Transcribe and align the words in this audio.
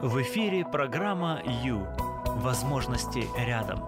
В 0.00 0.22
эфире 0.22 0.64
программа 0.64 1.42
«Ю». 1.64 1.84
Возможности 2.24 3.24
рядом. 3.36 3.80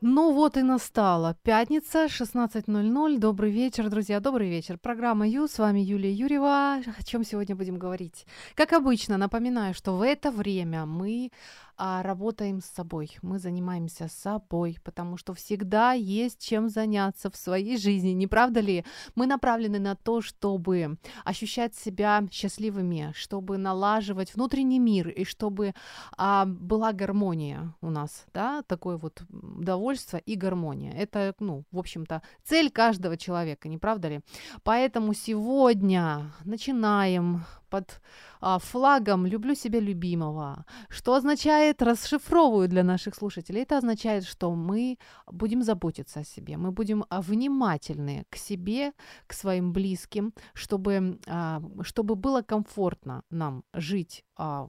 Ну 0.00 0.32
вот 0.32 0.56
и 0.56 0.62
настала 0.62 1.36
пятница, 1.44 2.06
16.00. 2.06 3.18
Добрый 3.18 3.52
вечер, 3.52 3.88
друзья, 3.88 4.18
добрый 4.18 4.48
вечер. 4.48 4.78
Программа 4.78 5.28
Ю, 5.28 5.46
с 5.46 5.58
вами 5.58 5.78
Юлия 5.78 6.12
Юрьева. 6.12 6.82
О 6.98 7.02
чем 7.04 7.22
сегодня 7.22 7.54
будем 7.54 7.78
говорить? 7.78 8.26
Как 8.56 8.72
обычно, 8.72 9.16
напоминаю, 9.16 9.74
что 9.74 9.96
в 9.96 10.02
это 10.02 10.32
время 10.32 10.86
мы 10.86 11.30
а, 11.78 12.02
работаем 12.02 12.60
с 12.60 12.66
собой, 12.66 13.18
мы 13.22 13.38
занимаемся 13.38 14.08
собой, 14.08 14.78
потому 14.82 15.16
что 15.16 15.34
всегда 15.34 15.92
есть 15.92 16.40
чем 16.46 16.68
заняться 16.68 17.30
в 17.30 17.36
своей 17.36 17.76
жизни, 17.76 18.10
не 18.10 18.26
правда 18.26 18.60
ли? 18.60 18.84
Мы 19.14 19.26
направлены 19.26 19.78
на 19.78 19.94
то, 19.94 20.20
чтобы 20.20 20.98
ощущать 21.24 21.74
себя 21.74 22.26
счастливыми, 22.30 23.12
чтобы 23.14 23.58
налаживать 23.58 24.34
внутренний 24.34 24.78
мир 24.78 25.08
и 25.08 25.24
чтобы 25.24 25.74
а, 26.16 26.46
была 26.46 26.92
гармония 26.92 27.74
у 27.80 27.90
нас, 27.90 28.24
да, 28.32 28.62
такое 28.62 28.96
вот 28.96 29.22
удовольствие 29.30 30.22
и 30.26 30.34
гармония. 30.34 30.92
Это, 30.92 31.34
ну, 31.40 31.64
в 31.70 31.78
общем-то, 31.78 32.22
цель 32.44 32.70
каждого 32.70 33.16
человека, 33.16 33.68
не 33.68 33.78
правда 33.78 34.08
ли? 34.08 34.20
Поэтому 34.62 35.14
сегодня 35.14 36.32
начинаем 36.44 37.44
под 37.68 38.00
а, 38.40 38.58
флагом 38.58 39.26
«люблю 39.26 39.54
себя 39.54 39.80
любимого», 39.80 40.64
что 40.88 41.14
означает, 41.14 41.82
расшифровываю 41.82 42.68
для 42.68 42.82
наших 42.82 43.14
слушателей, 43.14 43.62
это 43.62 43.78
означает, 43.78 44.24
что 44.24 44.54
мы 44.54 44.98
будем 45.30 45.62
заботиться 45.62 46.20
о 46.20 46.24
себе, 46.24 46.56
мы 46.56 46.70
будем 46.70 47.04
а, 47.08 47.20
внимательны 47.20 48.24
к 48.30 48.36
себе, 48.36 48.92
к 49.26 49.34
своим 49.34 49.72
близким, 49.72 50.32
чтобы, 50.54 51.18
а, 51.26 51.62
чтобы 51.82 52.14
было 52.14 52.42
комфортно 52.42 53.22
нам 53.30 53.62
жить 53.74 54.24
а, 54.36 54.68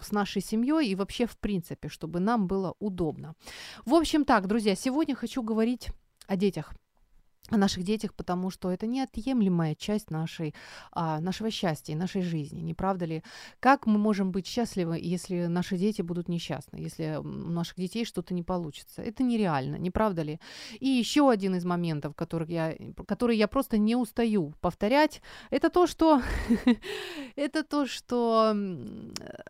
с 0.00 0.12
нашей 0.12 0.42
семьей 0.42 0.88
и 0.88 0.94
вообще 0.94 1.26
в 1.26 1.36
принципе, 1.38 1.88
чтобы 1.88 2.20
нам 2.20 2.46
было 2.46 2.74
удобно. 2.78 3.34
В 3.86 3.94
общем 3.94 4.24
так, 4.24 4.46
друзья, 4.46 4.74
сегодня 4.74 5.14
хочу 5.14 5.42
говорить 5.42 5.88
о 6.26 6.36
детях– 6.36 6.72
о 7.50 7.56
наших 7.56 7.84
детях, 7.84 8.14
потому 8.14 8.50
что 8.50 8.70
это 8.70 8.86
неотъемлемая 8.86 9.74
часть 9.74 10.10
нашей, 10.10 10.54
а, 10.92 11.20
нашего 11.20 11.50
счастья 11.50 11.96
нашей 11.96 12.22
жизни, 12.22 12.60
не 12.60 12.74
правда 12.74 13.06
ли? 13.06 13.22
Как 13.60 13.86
мы 13.86 13.98
можем 13.98 14.30
быть 14.30 14.46
счастливы, 14.46 14.98
если 15.00 15.46
наши 15.46 15.76
дети 15.76 16.02
будут 16.02 16.28
несчастны, 16.28 16.76
если 16.76 17.16
у 17.16 17.22
наших 17.22 17.76
детей 17.76 18.04
что-то 18.04 18.34
не 18.34 18.42
получится? 18.42 19.02
Это 19.02 19.22
нереально, 19.22 19.76
не 19.76 19.90
правда 19.90 20.22
ли? 20.22 20.40
И 20.80 20.88
еще 20.88 21.30
один 21.30 21.54
из 21.54 21.64
моментов, 21.64 22.14
который 22.14 22.48
я, 22.48 22.74
который 23.06 23.36
я 23.36 23.48
просто 23.48 23.78
не 23.78 23.96
устаю 23.96 24.52
повторять, 24.60 25.22
это 25.50 25.70
то, 25.70 25.86
что 25.86 26.22
это 27.36 27.64
то, 27.64 27.86
что 27.86 28.54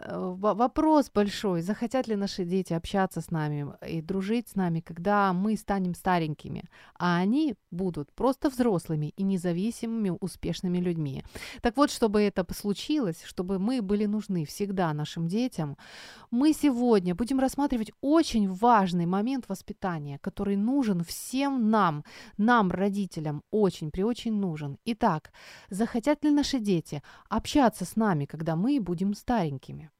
вопрос 0.07 1.11
большой, 1.11 1.63
захотят 1.63 2.09
ли 2.09 2.17
наши 2.17 2.45
дети 2.45 2.73
общаться 2.73 3.21
с 3.21 3.31
нами 3.31 3.67
и 3.87 4.01
дружить 4.01 4.49
с 4.49 4.55
нами, 4.55 4.81
когда 4.81 5.33
мы 5.33 5.57
станем 5.57 5.95
старенькими, 5.95 6.65
а 6.99 7.17
они 7.17 7.57
будут 7.71 7.88
будут 7.89 8.13
просто 8.13 8.51
взрослыми 8.51 9.15
и 9.17 9.23
независимыми 9.23 10.19
успешными 10.21 10.79
людьми. 10.79 11.25
Так 11.63 11.77
вот, 11.77 11.91
чтобы 11.91 12.21
это 12.21 12.45
случилось, 12.55 13.23
чтобы 13.25 13.59
мы 13.59 13.81
были 13.81 14.07
нужны 14.07 14.45
всегда 14.45 14.93
нашим 14.93 15.27
детям, 15.27 15.77
мы 16.31 16.53
сегодня 16.53 17.15
будем 17.15 17.41
рассматривать 17.41 17.93
очень 18.03 18.53
важный 18.53 19.07
момент 19.07 19.49
воспитания, 19.49 20.19
который 20.19 20.57
нужен 20.57 21.03
всем 21.03 21.71
нам, 21.71 22.05
нам, 22.37 22.71
родителям, 22.71 23.43
очень 23.51 23.91
при 23.91 24.03
очень 24.03 24.35
нужен. 24.35 24.77
Итак, 24.85 25.33
захотят 25.71 26.25
ли 26.25 26.31
наши 26.31 26.59
дети 26.59 27.03
общаться 27.31 27.85
с 27.85 27.97
нами, 27.97 28.27
когда 28.27 28.55
мы 28.55 28.81
будем 28.81 29.15
старенькими? 29.15 29.91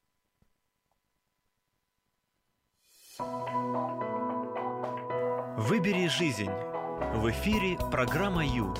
Выбери 5.57 6.07
жизнь 6.07 6.51
в 6.99 7.29
эфире 7.31 7.77
программа 7.91 8.45
Ю. 8.45 8.73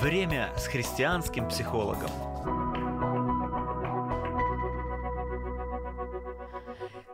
Время 0.00 0.52
с 0.56 0.66
христианским 0.66 1.48
психологом. 1.48 2.10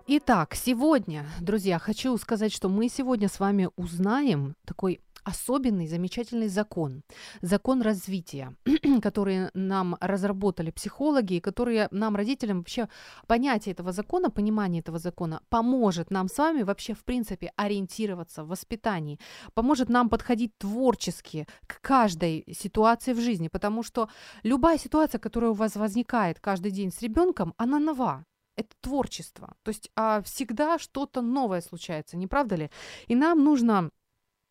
Итак, 0.07 0.55
сегодня, 0.55 1.27
друзья, 1.41 1.79
хочу 1.79 2.17
сказать, 2.19 2.53
что 2.53 2.69
мы 2.69 2.89
сегодня 2.89 3.29
с 3.29 3.41
вами 3.41 3.71
узнаем 3.77 4.55
такой 4.67 5.01
особенный, 5.25 5.87
замечательный 5.87 6.49
закон. 6.49 7.03
Закон 7.43 7.83
развития, 7.83 8.57
который 9.03 9.51
нам 9.55 9.97
разработали 10.01 10.71
психологи, 10.71 11.35
и 11.35 11.41
которые 11.41 11.89
нам, 11.91 12.17
родителям, 12.17 12.59
вообще 12.59 12.89
понятие 13.27 13.73
этого 13.73 13.93
закона, 13.93 14.31
понимание 14.31 14.81
этого 14.81 14.99
закона 14.99 15.41
поможет 15.49 16.11
нам 16.11 16.29
с 16.29 16.39
вами 16.39 16.63
вообще, 16.63 16.95
в 16.95 17.05
принципе, 17.05 17.53
ориентироваться 17.57 18.45
в 18.45 18.49
воспитании, 18.49 19.19
поможет 19.55 19.89
нам 19.89 20.09
подходить 20.09 20.57
творчески 20.59 21.47
к 21.67 21.81
каждой 21.81 22.45
ситуации 22.53 23.13
в 23.13 23.21
жизни, 23.21 23.49
потому 23.49 23.83
что 23.83 24.09
любая 24.45 24.79
ситуация, 24.79 25.19
которая 25.19 25.51
у 25.51 25.55
вас 25.55 25.77
возникает 25.77 26.41
каждый 26.41 26.71
день 26.71 26.93
с 26.93 27.03
ребенком, 27.03 27.55
она 27.57 27.79
нова 27.79 28.25
это 28.57 28.75
творчество. 28.81 29.55
То 29.63 29.71
есть 29.71 29.91
а, 29.97 30.23
всегда 30.23 30.79
что-то 30.79 31.23
новое 31.23 31.61
случается, 31.61 32.17
не 32.17 32.27
правда 32.27 32.57
ли? 32.57 32.71
И 33.09 33.15
нам 33.15 33.43
нужно 33.45 33.91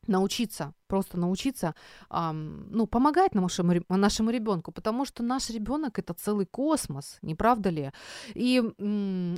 научиться 0.08 0.74
просто 0.94 1.20
научиться 1.20 1.74
ну, 2.12 2.86
помогать 2.86 3.34
нашему, 3.34 3.74
нашему 3.90 4.30
ребенку, 4.30 4.72
потому 4.72 5.06
что 5.06 5.24
наш 5.24 5.50
ребенок 5.50 5.98
это 5.98 6.14
целый 6.14 6.46
космос, 6.46 7.18
не 7.24 7.34
правда 7.34 7.72
ли? 7.72 7.92
И 8.36 8.62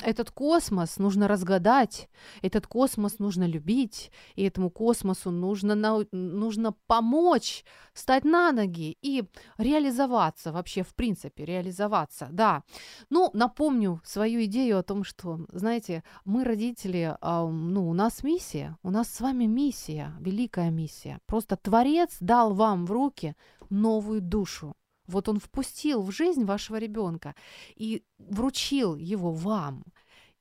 этот 0.03 0.31
космос 0.31 0.97
нужно 0.97 1.27
разгадать, 1.29 2.09
этот 2.41 2.67
космос 2.67 3.19
нужно 3.19 3.47
любить, 3.47 4.11
и 4.35 4.43
этому 4.43 4.69
космосу 4.69 5.31
нужно, 5.31 6.05
нужно 6.11 6.73
помочь 6.87 7.63
стать 7.93 8.25
на 8.25 8.51
ноги 8.51 8.97
и 9.01 9.23
реализоваться 9.57 10.51
вообще, 10.51 10.83
в 10.83 10.93
принципе, 10.93 11.45
реализоваться, 11.45 12.27
да. 12.31 12.63
Ну, 13.09 13.29
напомню 13.33 14.01
свою 14.03 14.43
идею 14.43 14.79
о 14.79 14.83
том, 14.83 15.05
что, 15.05 15.39
знаете, 15.53 16.03
мы, 16.25 16.43
родители, 16.43 17.17
ну, 17.21 17.89
у 17.89 17.93
нас 17.93 18.23
миссия, 18.23 18.75
у 18.83 18.89
нас 18.89 19.07
с 19.07 19.21
вами 19.21 19.45
миссия, 19.45 20.11
великая 20.19 20.69
миссия, 20.71 21.19
просто 21.25 21.44
Просто 21.45 21.69
Творец 21.69 22.17
дал 22.19 22.55
вам 22.55 22.85
в 22.85 22.91
руки 22.91 23.35
новую 23.69 24.21
душу. 24.21 24.73
Вот 25.07 25.29
он 25.29 25.39
впустил 25.39 26.01
в 26.01 26.11
жизнь 26.11 26.43
вашего 26.43 26.77
ребенка 26.77 27.35
и 27.75 28.03
вручил 28.17 28.95
его 28.95 29.31
вам. 29.31 29.83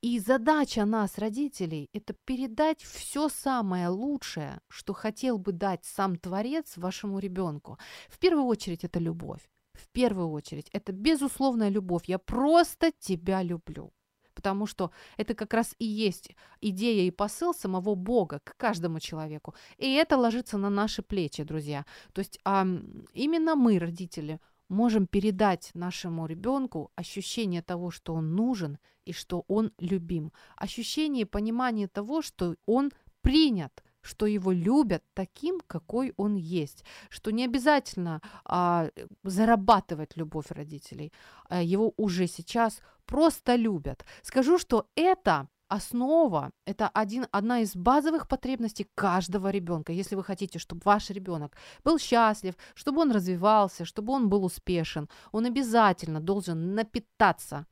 И 0.01 0.19
задача 0.19 0.85
нас, 0.85 1.19
родителей, 1.19 1.89
это 1.93 2.15
передать 2.25 2.81
все 2.81 3.29
самое 3.29 3.89
лучшее, 3.89 4.59
что 4.67 4.93
хотел 4.93 5.37
бы 5.37 5.51
дать 5.51 5.85
сам 5.85 6.15
Творец 6.15 6.77
вашему 6.77 7.19
ребенку. 7.19 7.77
В 8.09 8.17
первую 8.17 8.45
очередь 8.45 8.83
это 8.83 8.99
любовь. 8.99 9.47
В 9.73 9.87
первую 9.89 10.29
очередь 10.29 10.69
это 10.73 10.91
безусловная 10.91 11.69
любовь. 11.69 12.05
Я 12.07 12.17
просто 12.17 12.91
тебя 12.99 13.43
люблю 13.43 13.91
потому 14.35 14.67
что 14.67 14.91
это 15.17 15.33
как 15.33 15.53
раз 15.53 15.75
и 15.79 15.85
есть 15.85 16.29
идея 16.61 17.07
и 17.07 17.11
посыл 17.11 17.53
самого 17.53 17.95
Бога 17.95 18.39
к 18.43 18.55
каждому 18.57 18.99
человеку. 18.99 19.55
И 19.77 19.93
это 19.93 20.17
ложится 20.17 20.57
на 20.57 20.69
наши 20.69 21.01
плечи, 21.01 21.43
друзья. 21.43 21.85
То 22.13 22.19
есть 22.19 22.39
а, 22.43 22.67
именно 23.13 23.55
мы, 23.55 23.79
родители, 23.79 24.39
можем 24.69 25.07
передать 25.07 25.71
нашему 25.73 26.25
ребенку 26.27 26.91
ощущение 26.95 27.61
того, 27.61 27.91
что 27.91 28.13
он 28.13 28.35
нужен 28.35 28.77
и 29.05 29.13
что 29.13 29.45
он 29.47 29.71
любим, 29.79 30.31
ощущение 30.57 31.21
и 31.21 31.29
понимание 31.29 31.87
того, 31.87 32.21
что 32.21 32.55
он 32.65 32.91
принят, 33.21 33.83
что 34.05 34.25
его 34.25 34.51
любят 34.51 35.03
таким, 35.13 35.59
какой 35.67 36.13
он 36.17 36.35
есть, 36.35 36.85
что 37.09 37.31
не 37.31 37.45
обязательно 37.45 38.21
а, 38.45 38.89
зарабатывать 39.23 40.15
любовь 40.15 40.51
родителей, 40.51 41.11
а 41.49 41.61
его 41.61 41.93
уже 41.97 42.27
сейчас 42.27 42.81
просто 43.05 43.55
любят. 43.55 44.05
Скажу, 44.21 44.59
что 44.59 44.87
это 44.95 45.47
основа, 45.67 46.51
это 46.65 46.89
один, 46.89 47.25
одна 47.31 47.61
из 47.61 47.75
базовых 47.75 48.27
потребностей 48.27 48.87
каждого 48.95 49.49
ребенка. 49.49 49.91
Если 49.91 50.15
вы 50.15 50.23
хотите, 50.23 50.59
чтобы 50.59 50.81
ваш 50.85 51.09
ребенок 51.09 51.57
был 51.83 51.97
счастлив, 51.97 52.55
чтобы 52.75 53.01
он 53.01 53.11
развивался, 53.11 53.85
чтобы 53.85 54.13
он 54.13 54.29
был 54.29 54.45
успешен, 54.45 55.09
он 55.31 55.45
обязательно 55.45 56.19
должен 56.19 56.75
напитаться 56.75 57.65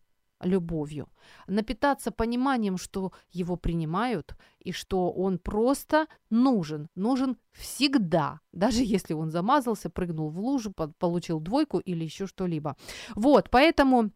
любовью, 0.43 1.07
напитаться 1.47 2.11
пониманием, 2.11 2.77
что 2.77 3.11
его 3.31 3.55
принимают 3.55 4.35
и 4.59 4.71
что 4.71 5.11
он 5.11 5.37
просто 5.39 6.07
нужен, 6.29 6.87
нужен 6.95 7.37
всегда, 7.51 8.39
даже 8.51 8.83
если 8.95 9.13
он 9.13 9.31
замазался, 9.31 9.89
прыгнул 9.89 10.29
в 10.29 10.39
лужу, 10.39 10.73
получил 10.99 11.39
двойку 11.39 11.79
или 11.79 12.03
еще 12.03 12.27
что-либо. 12.27 12.75
Вот, 13.15 13.49
поэтому 13.49 14.11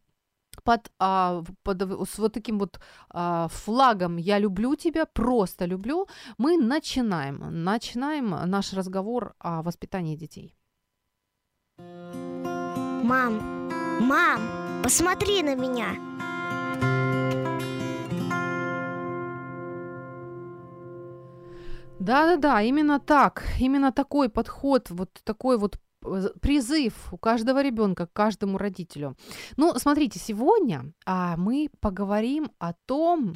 под, 0.63 0.91
а, 0.99 1.43
под 1.63 1.81
с 1.81 2.17
вот 2.17 2.33
таким 2.33 2.59
вот 2.59 2.79
а, 3.09 3.47
флагом 3.49 4.17
«я 4.17 4.39
люблю 4.39 4.75
тебя», 4.75 5.05
просто 5.05 5.65
люблю, 5.65 6.07
мы 6.37 6.57
начинаем, 6.57 7.63
начинаем 7.63 8.29
наш 8.49 8.73
разговор 8.73 9.33
о 9.39 9.61
воспитании 9.61 10.15
детей. 10.15 10.55
Мам, 13.03 13.69
мам, 14.01 14.41
посмотри 14.83 15.43
на 15.43 15.55
меня. 15.55 16.06
Да-да-да, 21.99 22.61
именно 22.61 22.99
так, 22.99 23.43
именно 23.59 23.91
такой 23.91 24.29
подход, 24.29 24.89
вот 24.91 25.09
такой 25.23 25.57
вот 25.57 25.79
э, 26.05 26.29
призыв 26.41 27.11
у 27.11 27.17
каждого 27.17 27.63
ребенка, 27.63 28.05
к 28.05 28.13
каждому 28.13 28.57
родителю. 28.57 29.15
Ну, 29.57 29.73
смотрите, 29.79 30.19
сегодня 30.19 30.93
а, 31.05 31.35
мы 31.37 31.69
поговорим 31.79 32.51
о 32.59 32.73
том, 32.85 33.35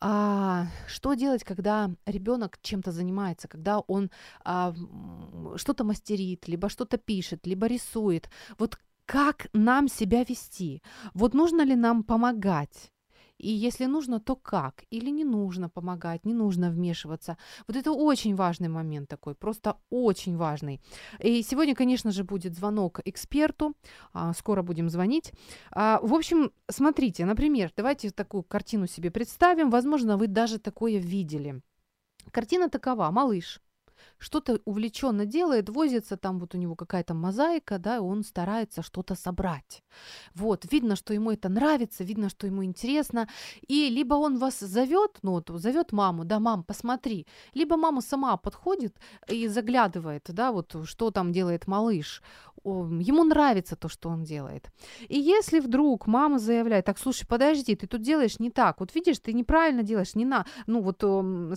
а, 0.00 0.66
что 0.86 1.14
делать, 1.14 1.42
когда 1.44 1.90
ребенок 2.06 2.58
чем-то 2.62 2.92
занимается, 2.92 3.48
когда 3.48 3.80
он 3.80 4.10
а, 4.44 4.72
что-то 5.56 5.82
мастерит, 5.82 6.46
либо 6.46 6.68
что-то 6.68 6.96
пишет, 6.96 7.46
либо 7.46 7.66
рисует. 7.66 8.30
Вот 8.58 8.78
как 9.06 9.48
нам 9.52 9.88
себя 9.88 10.24
вести? 10.24 10.82
Вот 11.12 11.34
нужно 11.34 11.62
ли 11.62 11.74
нам 11.74 12.04
помогать? 12.04 12.92
И 13.38 13.50
если 13.50 13.86
нужно, 13.86 14.20
то 14.20 14.36
как? 14.36 14.84
Или 14.90 15.10
не 15.10 15.24
нужно 15.24 15.68
помогать, 15.68 16.24
не 16.24 16.34
нужно 16.34 16.70
вмешиваться. 16.70 17.36
Вот 17.66 17.76
это 17.76 17.92
очень 17.92 18.34
важный 18.34 18.68
момент 18.68 19.08
такой, 19.08 19.34
просто 19.34 19.76
очень 19.90 20.36
важный. 20.36 20.80
И 21.18 21.42
сегодня, 21.42 21.74
конечно 21.74 22.10
же, 22.12 22.24
будет 22.24 22.54
звонок 22.54 23.00
эксперту. 23.04 23.74
А, 24.12 24.32
скоро 24.32 24.62
будем 24.62 24.88
звонить. 24.88 25.32
А, 25.70 25.98
в 26.02 26.14
общем, 26.14 26.52
смотрите, 26.70 27.24
например, 27.24 27.72
давайте 27.76 28.10
такую 28.10 28.44
картину 28.44 28.86
себе 28.86 29.10
представим. 29.10 29.70
Возможно, 29.70 30.16
вы 30.16 30.28
даже 30.28 30.58
такое 30.58 30.98
видели. 30.98 31.60
Картина 32.30 32.68
такова. 32.68 33.10
Малыш 33.10 33.60
что-то 34.18 34.60
увлеченно 34.64 35.26
делает, 35.26 35.68
возится, 35.68 36.16
там 36.16 36.38
вот 36.38 36.54
у 36.54 36.58
него 36.58 36.74
какая-то 36.76 37.14
мозаика, 37.14 37.78
да, 37.78 38.00
он 38.00 38.24
старается 38.24 38.82
что-то 38.82 39.14
собрать. 39.14 39.82
Вот, 40.34 40.72
видно, 40.72 40.96
что 40.96 41.14
ему 41.14 41.30
это 41.30 41.48
нравится, 41.48 42.04
видно, 42.04 42.28
что 42.28 42.46
ему 42.46 42.64
интересно, 42.64 43.28
и 43.68 43.88
либо 43.90 44.14
он 44.14 44.38
вас 44.38 44.60
зовет, 44.60 45.18
ну 45.22 45.32
вот 45.32 45.50
зовет 45.60 45.92
маму, 45.92 46.24
да, 46.24 46.38
мам, 46.38 46.64
посмотри, 46.64 47.26
либо 47.54 47.76
мама 47.76 48.00
сама 48.00 48.36
подходит 48.36 48.96
и 49.28 49.48
заглядывает, 49.48 50.24
да, 50.28 50.52
вот 50.52 50.74
что 50.84 51.10
там 51.10 51.32
делает 51.32 51.66
малыш, 51.66 52.22
ему 52.64 53.24
нравится 53.24 53.76
то, 53.76 53.88
что 53.88 54.08
он 54.08 54.24
делает. 54.24 54.70
И 55.08 55.18
если 55.18 55.60
вдруг 55.60 56.06
мама 56.06 56.38
заявляет, 56.38 56.86
так, 56.86 56.98
слушай, 56.98 57.26
подожди, 57.26 57.76
ты 57.76 57.86
тут 57.86 58.00
делаешь 58.00 58.38
не 58.38 58.50
так, 58.50 58.80
вот 58.80 58.94
видишь, 58.94 59.18
ты 59.18 59.32
неправильно 59.32 59.82
делаешь, 59.82 60.14
не 60.14 60.24
на, 60.24 60.46
ну 60.66 60.80
вот 60.80 61.00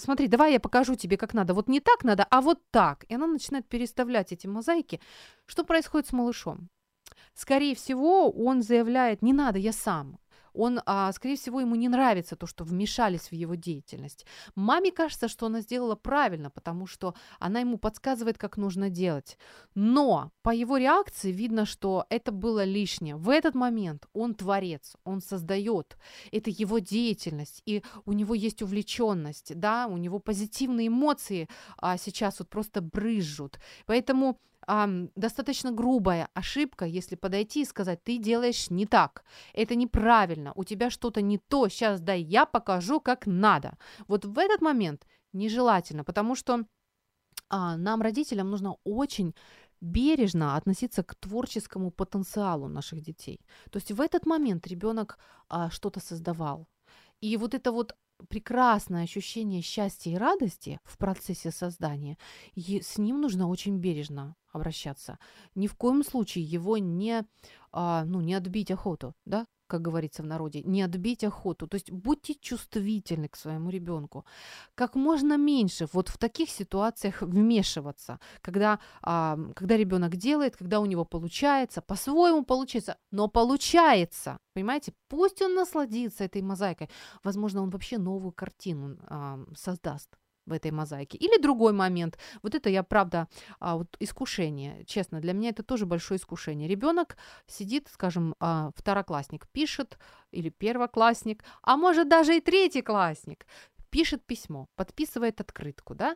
смотри, 0.01 0.27
давай 0.27 0.53
я 0.53 0.59
покажу 0.59 0.95
тебе, 0.95 1.17
как 1.17 1.33
надо, 1.33 1.53
вот 1.53 1.69
не 1.69 1.79
так 1.79 2.03
надо, 2.03 2.25
а 2.29 2.41
вот 2.41 2.59
так. 2.71 3.05
И 3.09 3.15
она 3.15 3.27
начинает 3.27 3.67
переставлять 3.67 4.31
эти 4.31 4.47
мозаики. 4.47 4.99
Что 5.45 5.63
происходит 5.63 6.07
с 6.07 6.13
малышом? 6.13 6.69
Скорее 7.33 7.75
всего, 7.75 8.29
он 8.29 8.61
заявляет, 8.61 9.21
не 9.21 9.33
надо, 9.33 9.59
я 9.59 9.71
сам 9.71 10.19
он, 10.57 10.81
а, 10.85 11.11
скорее 11.11 11.35
всего, 11.35 11.61
ему 11.61 11.75
не 11.75 11.89
нравится 11.89 12.35
то, 12.35 12.47
что 12.47 12.63
вмешались 12.63 13.31
в 13.31 13.33
его 13.33 13.55
деятельность. 13.55 14.25
Маме 14.55 14.91
кажется, 14.91 15.27
что 15.27 15.45
она 15.45 15.61
сделала 15.61 15.95
правильно, 15.95 16.49
потому 16.49 16.87
что 16.87 17.13
она 17.39 17.59
ему 17.59 17.77
подсказывает, 17.77 18.37
как 18.37 18.57
нужно 18.57 18.89
делать. 18.89 19.37
Но 19.75 20.31
по 20.41 20.49
его 20.49 20.77
реакции 20.77 21.31
видно, 21.31 21.65
что 21.65 22.05
это 22.09 22.31
было 22.31 22.63
лишнее. 22.63 23.15
В 23.15 23.29
этот 23.29 23.55
момент 23.55 24.07
он 24.13 24.33
творец, 24.33 24.95
он 25.03 25.21
создает. 25.21 25.97
Это 26.31 26.49
его 26.49 26.79
деятельность, 26.79 27.61
и 27.65 27.83
у 28.05 28.13
него 28.13 28.33
есть 28.35 28.61
увлеченность, 28.61 29.55
да, 29.55 29.87
у 29.87 29.97
него 29.97 30.19
позитивные 30.19 30.87
эмоции 30.87 31.47
а, 31.77 31.97
сейчас 31.97 32.39
вот 32.39 32.49
просто 32.49 32.81
брызжут. 32.81 33.59
Поэтому 33.85 34.39
а, 34.67 34.87
достаточно 35.15 35.71
грубая 35.71 36.29
ошибка, 36.33 36.85
если 36.85 37.15
подойти 37.15 37.61
и 37.61 37.65
сказать, 37.65 38.03
ты 38.03 38.17
делаешь 38.17 38.69
не 38.69 38.85
так, 38.85 39.23
это 39.53 39.75
неправильно, 39.75 40.51
у 40.55 40.63
тебя 40.63 40.89
что-то 40.89 41.21
не 41.21 41.37
то, 41.37 41.69
сейчас 41.69 42.01
дай 42.01 42.21
я 42.21 42.45
покажу, 42.45 42.99
как 42.99 43.27
надо. 43.27 43.77
Вот 44.07 44.25
в 44.25 44.37
этот 44.37 44.61
момент 44.61 45.07
нежелательно, 45.33 46.03
потому 46.03 46.35
что 46.35 46.65
а, 47.49 47.77
нам, 47.77 48.01
родителям, 48.01 48.51
нужно 48.51 48.75
очень 48.83 49.33
бережно 49.79 50.57
относиться 50.57 51.03
к 51.03 51.15
творческому 51.15 51.91
потенциалу 51.91 52.67
наших 52.67 53.01
детей. 53.01 53.39
То 53.71 53.77
есть 53.77 53.91
в 53.91 54.01
этот 54.01 54.25
момент 54.25 54.67
ребенок 54.67 55.17
а, 55.49 55.69
что-то 55.69 55.99
создавал. 55.99 56.67
И 57.21 57.37
вот 57.37 57.53
это 57.53 57.71
вот 57.71 57.95
прекрасное 58.29 59.03
ощущение 59.03 59.61
счастья 59.61 60.11
и 60.11 60.15
радости 60.15 60.79
в 60.83 60.97
процессе 60.97 61.51
создания, 61.51 62.17
и 62.55 62.81
с 62.81 62.97
ним 62.97 63.21
нужно 63.21 63.47
очень 63.47 63.77
бережно 63.77 64.35
обращаться. 64.51 65.19
Ни 65.55 65.67
в 65.67 65.75
коем 65.75 66.03
случае 66.03 66.43
его 66.43 66.77
не, 66.77 67.25
а, 67.71 68.03
ну, 68.05 68.21
не 68.21 68.33
отбить 68.33 68.71
охоту, 68.71 69.15
да, 69.25 69.45
как 69.67 69.81
говорится 69.81 70.23
в 70.23 70.25
народе, 70.25 70.61
не 70.63 70.81
отбить 70.81 71.23
охоту. 71.23 71.67
То 71.67 71.75
есть 71.75 71.91
будьте 71.91 72.33
чувствительны 72.33 73.27
к 73.27 73.35
своему 73.35 73.69
ребенку. 73.69 74.25
Как 74.75 74.95
можно 74.95 75.37
меньше 75.37 75.87
вот 75.93 76.09
в 76.09 76.17
таких 76.17 76.49
ситуациях 76.49 77.21
вмешиваться, 77.21 78.19
когда, 78.41 78.79
а, 79.01 79.37
когда 79.55 79.77
ребенок 79.77 80.15
делает, 80.15 80.57
когда 80.57 80.79
у 80.79 80.85
него 80.85 81.05
получается, 81.05 81.81
по-своему 81.81 82.43
получается, 82.43 82.97
но 83.11 83.27
получается. 83.27 84.39
Понимаете, 84.53 84.93
пусть 85.07 85.41
он 85.41 85.55
насладится 85.55 86.23
этой 86.23 86.41
мозаикой. 86.41 86.89
Возможно, 87.23 87.61
он 87.61 87.69
вообще 87.69 87.97
новую 87.97 88.31
картину 88.31 88.97
а, 89.07 89.39
создаст 89.55 90.17
в 90.47 90.53
этой 90.53 90.71
мозаике. 90.71 91.17
Или 91.17 91.41
другой 91.41 91.73
момент. 91.73 92.17
Вот 92.41 92.55
это 92.55 92.69
я, 92.69 92.83
правда, 92.83 93.27
а, 93.59 93.75
вот 93.75 93.95
искушение. 93.99 94.83
Честно, 94.85 95.19
для 95.19 95.33
меня 95.33 95.49
это 95.49 95.63
тоже 95.63 95.85
большое 95.85 96.17
искушение. 96.17 96.67
Ребенок 96.67 97.17
сидит, 97.45 97.89
скажем, 97.91 98.35
а, 98.39 98.71
второклассник 98.75 99.47
пишет, 99.51 99.99
или 100.31 100.49
первоклассник, 100.49 101.43
а 101.61 101.77
может 101.77 102.09
даже 102.09 102.37
и 102.37 102.41
третий 102.41 102.81
классник, 102.81 103.45
пишет 103.89 104.25
письмо, 104.25 104.67
подписывает 104.75 105.41
открытку, 105.41 105.95
да, 105.95 106.15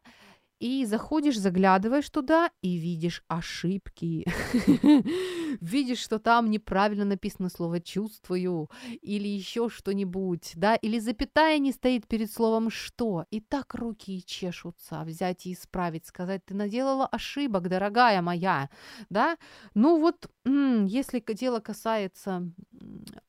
и 0.59 0.85
заходишь, 0.85 1.39
заглядываешь 1.39 2.09
туда 2.09 2.51
и 2.61 2.77
видишь 2.77 3.23
ошибки. 3.27 4.25
видишь, 5.59 5.99
что 5.99 6.19
там 6.19 6.49
неправильно 6.49 7.05
написано 7.05 7.49
слово 7.49 7.79
«чувствую» 7.79 8.69
или 9.01 9.27
еще 9.27 9.69
что-нибудь, 9.69 10.53
да, 10.55 10.75
или 10.75 10.99
запятая 10.99 11.57
не 11.59 11.71
стоит 11.71 12.07
перед 12.07 12.31
словом 12.31 12.69
«что». 12.69 13.25
И 13.31 13.41
так 13.41 13.75
руки 13.75 14.23
чешутся 14.25 15.03
взять 15.03 15.45
и 15.45 15.53
исправить, 15.53 16.05
сказать 16.05 16.45
«ты 16.45 16.53
наделала 16.53 17.05
ошибок, 17.07 17.67
дорогая 17.67 18.21
моя», 18.21 18.69
да. 19.09 19.37
Ну 19.73 19.99
вот, 19.99 20.29
если 20.45 21.23
дело 21.33 21.59
касается 21.59 22.51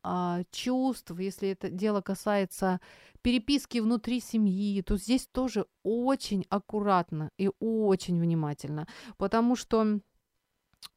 а, 0.03 0.43
чувств, 0.51 1.13
если 1.19 1.51
это 1.51 1.71
дело 1.71 2.01
касается 2.01 2.81
переписки 3.23 3.79
внутри 3.79 4.21
семьи, 4.21 4.83
то 4.83 4.97
здесь 4.97 5.27
тоже 5.27 5.67
очень 5.83 6.45
аккуратно 6.51 7.31
и 7.39 7.51
очень 7.61 8.21
внимательно, 8.21 8.87
потому 9.17 9.57
что, 9.57 10.01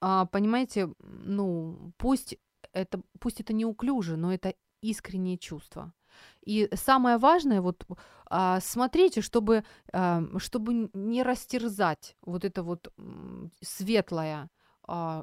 а, 0.01 0.25
понимаете, 0.25 0.93
ну, 0.99 1.93
пусть 1.97 2.37
это, 2.73 3.01
пусть 3.19 3.41
это 3.41 3.53
неуклюже, 3.53 4.17
но 4.17 4.33
это 4.33 4.53
искреннее 4.81 5.37
чувство. 5.37 5.93
И 6.45 6.69
самое 6.73 7.17
важное, 7.17 7.61
вот 7.61 7.85
а, 8.27 8.59
смотрите, 8.61 9.21
чтобы, 9.21 9.63
а, 9.91 10.23
чтобы 10.37 10.89
не 10.93 11.23
растерзать 11.23 12.15
вот 12.21 12.45
это 12.45 12.63
вот 12.63 12.93
светлое 13.61 14.49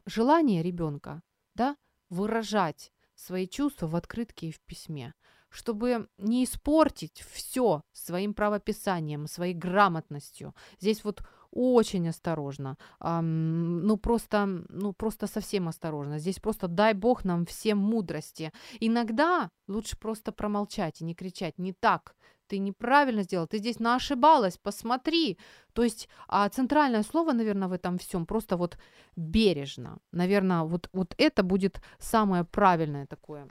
желание 0.06 0.60
ребенка, 0.60 1.22
да, 1.54 1.76
выражать 2.10 2.92
свои 3.14 3.46
чувства 3.46 3.86
в 3.86 3.94
открытке 3.94 4.48
и 4.48 4.52
в 4.52 4.60
письме 4.60 5.14
чтобы 5.52 6.08
не 6.16 6.44
испортить 6.44 7.22
все 7.30 7.82
своим 7.92 8.32
правописанием, 8.34 9.26
своей 9.26 9.54
грамотностью. 9.54 10.54
Здесь 10.80 11.04
вот 11.04 11.22
очень 11.52 12.08
осторожно, 12.08 12.76
ну 13.00 13.96
просто, 13.96 14.46
ну 14.68 14.92
просто 14.92 15.26
совсем 15.26 15.68
осторожно. 15.68 16.18
Здесь 16.18 16.38
просто 16.38 16.68
дай 16.68 16.94
бог 16.94 17.24
нам 17.24 17.44
всем 17.46 17.78
мудрости. 17.78 18.52
Иногда 18.80 19.50
лучше 19.68 19.96
просто 19.96 20.32
промолчать 20.32 21.00
и 21.00 21.04
не 21.04 21.14
кричать, 21.14 21.58
не 21.58 21.72
так, 21.72 22.14
ты 22.46 22.58
неправильно 22.58 23.22
сделал, 23.22 23.46
ты 23.46 23.58
здесь 23.58 23.80
ошибалась, 23.80 24.58
посмотри. 24.58 25.38
То 25.72 25.84
есть 25.84 26.08
а 26.28 26.48
центральное 26.48 27.02
слово, 27.02 27.32
наверное, 27.32 27.68
в 27.68 27.72
этом 27.72 27.98
всем 27.98 28.26
просто 28.26 28.56
вот 28.56 28.78
бережно. 29.16 29.98
Наверное, 30.12 30.62
вот, 30.62 30.88
вот 30.92 31.14
это 31.18 31.42
будет 31.42 31.80
самое 31.98 32.44
правильное 32.44 33.06
такое 33.06 33.48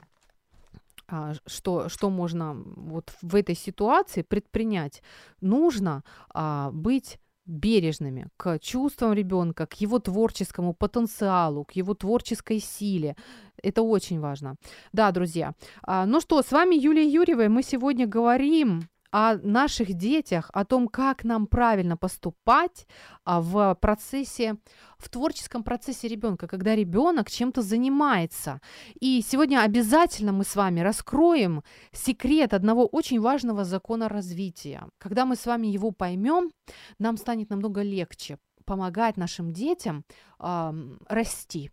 а, 1.08 1.34
что, 1.46 1.88
что 1.88 2.10
можно 2.10 2.54
вот 2.54 3.12
в 3.22 3.34
этой 3.34 3.54
ситуации 3.54 4.22
предпринять? 4.22 5.02
Нужно 5.40 6.04
а, 6.32 6.70
быть 6.72 7.18
бережными 7.46 8.28
к 8.36 8.58
чувствам 8.58 9.12
ребенка, 9.12 9.66
к 9.66 9.74
его 9.80 9.98
творческому 9.98 10.74
потенциалу, 10.74 11.64
к 11.64 11.72
его 11.72 11.94
творческой 11.94 12.60
силе. 12.60 13.16
Это 13.62 13.82
очень 13.82 14.20
важно. 14.20 14.56
Да, 14.92 15.10
друзья. 15.12 15.54
А, 15.82 16.06
ну 16.06 16.20
что, 16.20 16.42
с 16.42 16.52
вами 16.52 16.74
Юлия 16.76 17.06
Юрьева, 17.06 17.48
мы 17.48 17.62
сегодня 17.62 18.06
говорим 18.06 18.88
о 19.12 19.36
наших 19.36 19.92
детях, 19.92 20.50
о 20.54 20.64
том, 20.64 20.88
как 20.88 21.22
нам 21.22 21.46
правильно 21.46 21.96
поступать 21.96 22.86
а, 23.24 23.40
в 23.40 23.74
процессе, 23.74 24.56
в 24.98 25.10
творческом 25.10 25.62
процессе 25.62 26.08
ребенка, 26.08 26.48
когда 26.48 26.74
ребенок 26.74 27.30
чем-то 27.30 27.60
занимается. 27.60 28.60
И 28.98 29.22
сегодня 29.22 29.60
обязательно 29.62 30.32
мы 30.32 30.44
с 30.44 30.56
вами 30.56 30.80
раскроем 30.80 31.62
секрет 31.92 32.54
одного 32.54 32.86
очень 32.86 33.20
важного 33.20 33.64
закона 33.64 34.08
развития. 34.08 34.88
Когда 34.98 35.26
мы 35.26 35.36
с 35.36 35.44
вами 35.44 35.66
его 35.66 35.90
поймем, 35.90 36.50
нам 36.98 37.18
станет 37.18 37.50
намного 37.50 37.82
легче 37.82 38.38
помогать 38.64 39.18
нашим 39.18 39.52
детям 39.52 40.04
э, 40.38 40.72
расти, 41.08 41.70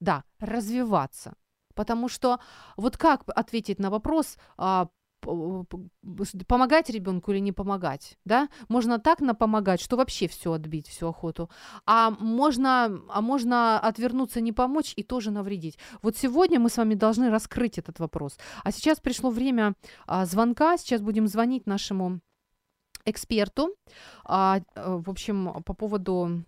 да, 0.00 0.24
развиваться. 0.40 1.34
Потому 1.74 2.08
что 2.08 2.40
вот 2.76 2.96
как 2.96 3.22
ответить 3.28 3.78
на 3.78 3.90
вопрос, 3.90 4.36
а, 4.56 4.88
помогать 5.20 6.90
ребенку 6.90 7.32
или 7.32 7.40
не 7.40 7.52
помогать, 7.52 8.18
да? 8.24 8.48
Можно 8.68 8.98
так 8.98 9.20
напомогать, 9.20 9.80
что 9.80 9.96
вообще 9.96 10.28
все 10.28 10.52
отбить, 10.52 10.88
всю 10.88 11.08
охоту, 11.08 11.50
а 11.86 12.10
можно, 12.10 13.00
а 13.08 13.20
можно 13.20 13.78
отвернуться, 13.80 14.40
не 14.40 14.52
помочь 14.52 14.92
и 14.96 15.02
тоже 15.02 15.30
навредить. 15.30 15.78
Вот 16.02 16.16
сегодня 16.16 16.60
мы 16.60 16.68
с 16.70 16.76
вами 16.76 16.94
должны 16.94 17.30
раскрыть 17.30 17.78
этот 17.78 17.98
вопрос. 17.98 18.38
А 18.64 18.72
сейчас 18.72 19.00
пришло 19.00 19.30
время 19.30 19.74
а, 20.06 20.24
звонка, 20.24 20.76
сейчас 20.76 21.00
будем 21.00 21.26
звонить 21.26 21.66
нашему 21.66 22.20
эксперту. 23.04 23.74
А, 24.24 24.60
э, 24.74 24.96
в 24.98 25.10
общем, 25.10 25.62
по 25.64 25.74
поводу, 25.74 26.44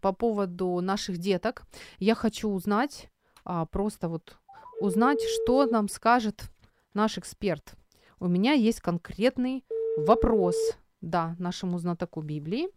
по 0.00 0.12
поводу 0.12 0.80
наших 0.80 1.18
деток 1.18 1.62
я 1.98 2.14
хочу 2.14 2.50
узнать, 2.50 3.08
а, 3.44 3.66
просто 3.66 4.08
вот 4.08 4.36
узнать, 4.80 5.20
что 5.22 5.66
нам 5.66 5.88
скажет 5.88 6.51
наш 6.94 7.18
эксперт. 7.18 7.74
У 8.18 8.28
меня 8.28 8.52
есть 8.52 8.80
конкретный 8.80 9.64
вопрос, 9.96 10.56
да, 11.00 11.36
нашему 11.38 11.78
знатоку 11.78 12.22
Библии. 12.22 12.68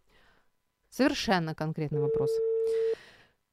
Совершенно 0.89 1.53
конкретный 1.55 1.99
вопрос. 1.99 2.31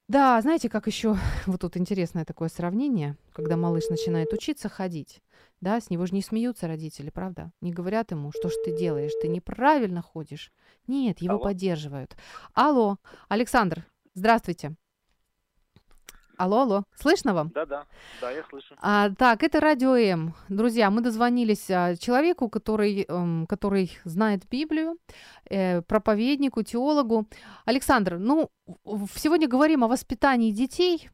Да, 0.08 0.40
знаете, 0.40 0.68
как 0.68 0.86
еще 0.86 1.16
вот 1.46 1.60
тут 1.60 1.76
интересное 1.76 2.24
такое 2.24 2.48
сравнение, 2.48 3.16
когда 3.32 3.56
малыш 3.56 3.88
начинает 3.88 4.32
учиться 4.32 4.68
ходить, 4.68 5.22
да, 5.60 5.80
с 5.80 5.90
него 5.90 6.06
же 6.06 6.14
не 6.14 6.22
смеются 6.22 6.66
родители, 6.66 7.10
правда? 7.10 7.52
Не 7.60 7.72
говорят 7.72 8.10
ему, 8.10 8.32
что 8.32 8.48
ж 8.48 8.52
ты 8.64 8.76
делаешь, 8.76 9.12
ты 9.20 9.28
неправильно 9.28 10.02
ходишь. 10.02 10.52
Нет, 10.86 11.20
его 11.20 11.34
Алло. 11.34 11.44
поддерживают. 11.44 12.16
Алло, 12.52 12.98
Александр, 13.28 13.86
здравствуйте. 14.14 14.74
Алло, 16.42 16.62
алло, 16.62 16.82
слышно 17.00 17.34
вам? 17.34 17.52
Да, 17.54 17.66
да, 17.66 17.86
да, 18.20 18.32
я 18.32 18.42
слышу. 18.50 18.74
А, 18.80 19.10
так, 19.10 19.44
это 19.44 19.60
Радио 19.60 19.94
М. 19.94 20.34
Друзья, 20.48 20.90
мы 20.90 21.00
дозвонились 21.00 21.70
а, 21.70 21.94
человеку, 21.94 22.48
который, 22.48 23.04
эм, 23.08 23.46
который 23.46 23.92
знает 24.02 24.48
Библию, 24.50 24.98
э, 25.48 25.82
проповеднику, 25.82 26.64
теологу. 26.64 27.28
Александр, 27.64 28.18
ну, 28.18 28.50
сегодня 29.14 29.46
говорим 29.46 29.84
о 29.84 29.86
воспитании 29.86 30.50
детей. 30.50 31.10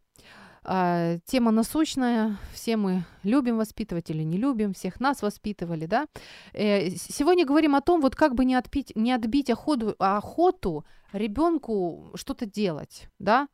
А, 0.64 1.18
тема 1.26 1.50
насущная, 1.50 2.38
все 2.54 2.78
мы 2.78 3.04
любим 3.22 3.58
воспитывать 3.58 4.08
или 4.08 4.22
не 4.22 4.38
любим, 4.38 4.72
всех 4.72 4.98
нас 4.98 5.20
воспитывали, 5.20 5.84
да. 5.84 6.06
Э, 6.54 6.88
сегодня 6.88 7.44
говорим 7.44 7.74
о 7.74 7.82
том, 7.82 8.00
вот 8.00 8.16
как 8.16 8.34
бы 8.34 8.46
не 8.46 8.54
отбить, 8.54 8.96
не 8.96 9.12
отбить 9.12 9.50
охоту, 9.50 9.94
охоту 9.98 10.86
ребенку 11.12 12.12
что-то 12.14 12.46
делать, 12.46 13.10
да, 13.18 13.48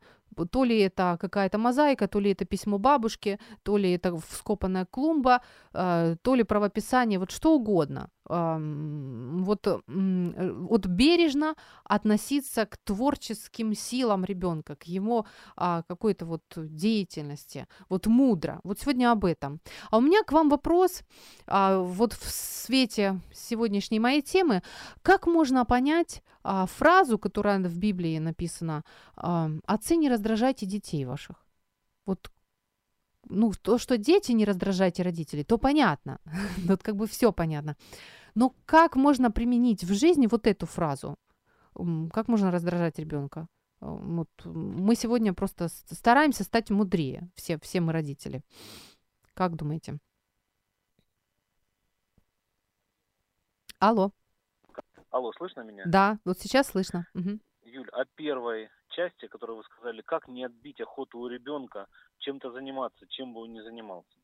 то 0.51 0.63
ли 0.63 0.79
это 0.79 1.17
какая-то 1.19 1.57
мозаика, 1.57 2.07
то 2.07 2.19
ли 2.19 2.31
это 2.31 2.45
письмо 2.45 2.77
бабушки, 2.77 3.39
то 3.63 3.77
ли 3.77 3.91
это 3.93 4.17
вскопанная 4.29 4.85
клумба, 4.85 5.41
э, 5.73 6.15
то 6.21 6.35
ли 6.35 6.43
правописание, 6.43 7.19
вот 7.19 7.31
что 7.31 7.55
угодно. 7.55 8.09
Вот, 8.27 9.83
вот 9.87 10.85
бережно 10.87 11.55
относиться 11.83 12.65
к 12.65 12.77
творческим 12.77 13.75
силам 13.75 14.25
ребенка, 14.25 14.75
к 14.75 14.83
его 14.83 15.25
а, 15.55 15.83
какой-то 15.87 16.25
вот 16.25 16.41
деятельности, 16.55 17.67
вот 17.89 18.07
мудро. 18.07 18.59
Вот 18.63 18.79
сегодня 18.79 19.11
об 19.11 19.25
этом. 19.25 19.59
А 19.91 19.97
у 19.97 20.01
меня 20.01 20.23
к 20.23 20.31
вам 20.31 20.49
вопрос, 20.49 21.03
а, 21.47 21.79
вот 21.79 22.13
в 22.13 22.29
свете 22.29 23.19
сегодняшней 23.33 23.99
моей 23.99 24.21
темы, 24.21 24.63
как 25.03 25.27
можно 25.27 25.65
понять 25.65 26.23
а, 26.43 26.65
фразу, 26.65 27.17
которая 27.17 27.59
в 27.59 27.77
Библии 27.77 28.19
написана, 28.19 28.83
а, 29.15 29.49
«Отцы, 29.65 29.95
не 29.95 30.09
раздражайте 30.09 30.65
детей 30.65 31.05
ваших». 31.05 31.45
Вот 32.05 32.31
ну, 33.29 33.51
то, 33.61 33.77
что 33.77 33.97
дети 33.97 34.31
не 34.31 34.45
раздражайте 34.45 35.03
родителей, 35.03 35.43
то 35.43 35.57
понятно. 35.57 36.19
Тут 36.67 36.83
как 36.83 36.95
бы 36.95 37.07
все 37.07 37.31
понятно. 37.31 37.75
Но 38.35 38.53
как 38.65 38.95
можно 38.95 39.31
применить 39.31 39.83
в 39.83 39.93
жизни 39.93 40.27
вот 40.27 40.47
эту 40.47 40.65
фразу? 40.65 41.17
Как 42.11 42.27
можно 42.27 42.51
раздражать 42.51 42.99
ребенка? 42.99 43.47
Вот 43.81 44.29
мы 44.45 44.95
сегодня 44.95 45.33
просто 45.33 45.67
стараемся 45.67 46.43
стать 46.43 46.69
мудрее, 46.69 47.29
все, 47.35 47.59
все 47.59 47.81
мы 47.81 47.93
родители. 47.93 48.41
Как 49.33 49.55
думаете? 49.55 49.99
Алло. 53.79 54.11
Алло, 55.11 55.31
слышно 55.33 55.61
меня? 55.61 55.83
Да, 55.85 56.19
вот 56.25 56.39
сейчас 56.39 56.67
слышно. 56.67 57.05
Угу. 57.13 57.39
Юль, 57.63 57.89
о 57.89 58.05
первой 58.15 58.69
части, 58.95 59.27
которую 59.27 59.57
вы 59.57 59.63
сказали, 59.63 60.01
как 60.01 60.27
не 60.27 60.45
отбить 60.45 60.81
охоту 60.81 61.19
у 61.19 61.27
ребенка 61.27 61.87
чем-то 62.19 62.51
заниматься, 62.51 63.05
чем 63.07 63.33
бы 63.33 63.41
он 63.41 63.53
ни 63.53 63.61
занимался. 63.61 64.17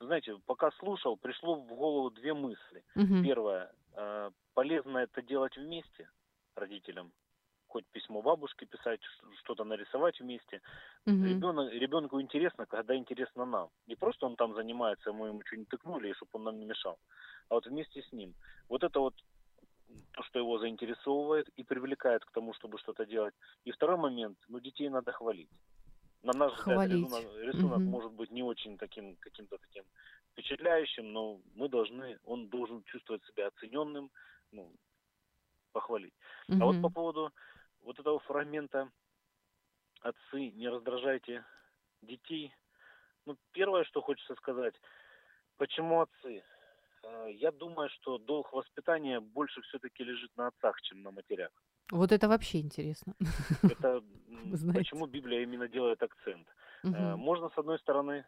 Знаете, 0.00 0.36
пока 0.46 0.70
слушал, 0.72 1.16
пришло 1.16 1.54
в 1.54 1.66
голову 1.66 2.10
две 2.10 2.34
мысли. 2.34 2.84
Угу. 2.96 3.22
Первое, 3.22 3.72
э, 3.94 4.30
полезно 4.54 4.98
это 4.98 5.22
делать 5.22 5.56
вместе 5.56 6.08
родителям, 6.56 7.12
хоть 7.68 7.86
письмо 7.92 8.20
бабушке 8.22 8.66
писать, 8.66 9.00
что-то 9.38 9.64
нарисовать 9.64 10.20
вместе. 10.20 10.60
Угу. 11.06 11.24
Ребенок, 11.24 11.72
ребенку 11.72 12.20
интересно, 12.20 12.66
когда 12.66 12.96
интересно 12.96 13.44
нам. 13.44 13.68
Не 13.86 13.94
просто 13.94 14.26
он 14.26 14.36
там 14.36 14.54
занимается, 14.54 15.12
мы 15.12 15.28
ему 15.28 15.42
что-нибудь 15.46 15.68
тыкнули, 15.68 16.10
и 16.10 16.14
чтобы 16.14 16.30
он 16.32 16.44
нам 16.44 16.58
не 16.58 16.66
мешал, 16.66 16.98
а 17.48 17.54
вот 17.54 17.66
вместе 17.66 18.02
с 18.02 18.12
ним. 18.12 18.34
Вот 18.68 18.82
это 18.82 18.98
вот 19.00 19.14
то, 20.12 20.22
что 20.24 20.38
его 20.38 20.58
заинтересовывает 20.58 21.48
и 21.56 21.64
привлекает 21.64 22.24
к 22.24 22.32
тому, 22.32 22.54
чтобы 22.54 22.78
что-то 22.78 23.06
делать. 23.06 23.34
И 23.64 23.72
второй 23.72 23.96
момент, 23.96 24.38
ну, 24.48 24.60
детей 24.60 24.88
надо 24.88 25.12
хвалить. 25.12 25.50
На 26.22 26.32
наш 26.32 26.52
взгляд, 26.52 26.88
рисунок, 26.88 27.24
рисунок 27.42 27.78
угу. 27.78 27.90
может 27.90 28.12
быть 28.12 28.30
не 28.30 28.42
очень 28.42 28.78
таким 28.78 29.16
каким-то 29.16 29.58
таким 29.58 29.84
впечатляющим, 30.32 31.12
но 31.12 31.40
мы 31.54 31.68
должны, 31.68 32.18
он 32.24 32.48
должен 32.48 32.82
чувствовать 32.84 33.24
себя 33.24 33.48
оцененным, 33.48 34.10
ну, 34.52 34.72
похвалить. 35.72 36.14
Угу. 36.48 36.62
А 36.62 36.64
вот 36.66 36.82
по 36.82 36.90
поводу 36.90 37.32
вот 37.82 37.98
этого 37.98 38.20
фрагмента 38.20 38.90
«Отцы, 40.00 40.50
не 40.50 40.68
раздражайте 40.68 41.44
детей», 42.02 42.54
ну, 43.26 43.36
первое, 43.52 43.84
что 43.84 44.00
хочется 44.00 44.34
сказать, 44.34 44.74
почему 45.56 46.00
отцы? 46.00 46.42
Э, 47.04 47.30
я 47.32 47.50
думаю, 47.50 47.88
что 47.90 48.18
долг 48.18 48.52
воспитания 48.52 49.20
больше 49.20 49.60
все-таки 49.62 50.04
лежит 50.04 50.30
на 50.36 50.48
отцах, 50.48 50.80
чем 50.82 51.02
на 51.02 51.10
матерях. 51.10 51.50
Вот 51.90 52.12
это 52.12 52.28
вообще 52.28 52.60
интересно. 52.60 53.14
Это 53.62 54.02
почему 54.74 55.06
Библия 55.06 55.42
именно 55.42 55.68
делает 55.68 56.02
акцент. 56.02 56.48
Угу. 56.84 57.16
Можно, 57.16 57.50
с 57.50 57.58
одной 57.58 57.78
стороны, 57.78 58.24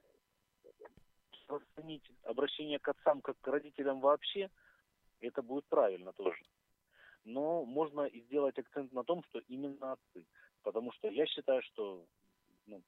расценить 1.48 2.10
обращение 2.24 2.78
к 2.78 2.88
отцам 2.88 3.20
как 3.20 3.40
к 3.40 3.48
родителям 3.48 4.00
вообще, 4.00 4.50
это 5.20 5.42
будет 5.42 5.64
правильно 5.66 6.12
тоже. 6.12 6.42
Но 7.24 7.64
можно 7.64 8.02
и 8.02 8.20
сделать 8.22 8.58
акцент 8.58 8.92
на 8.92 9.02
том, 9.02 9.22
что 9.24 9.38
именно 9.48 9.92
отцы. 9.92 10.26
Потому 10.62 10.92
что 10.92 11.08
я 11.08 11.26
считаю, 11.26 11.62
что 11.62 12.06
ну, 12.66 12.82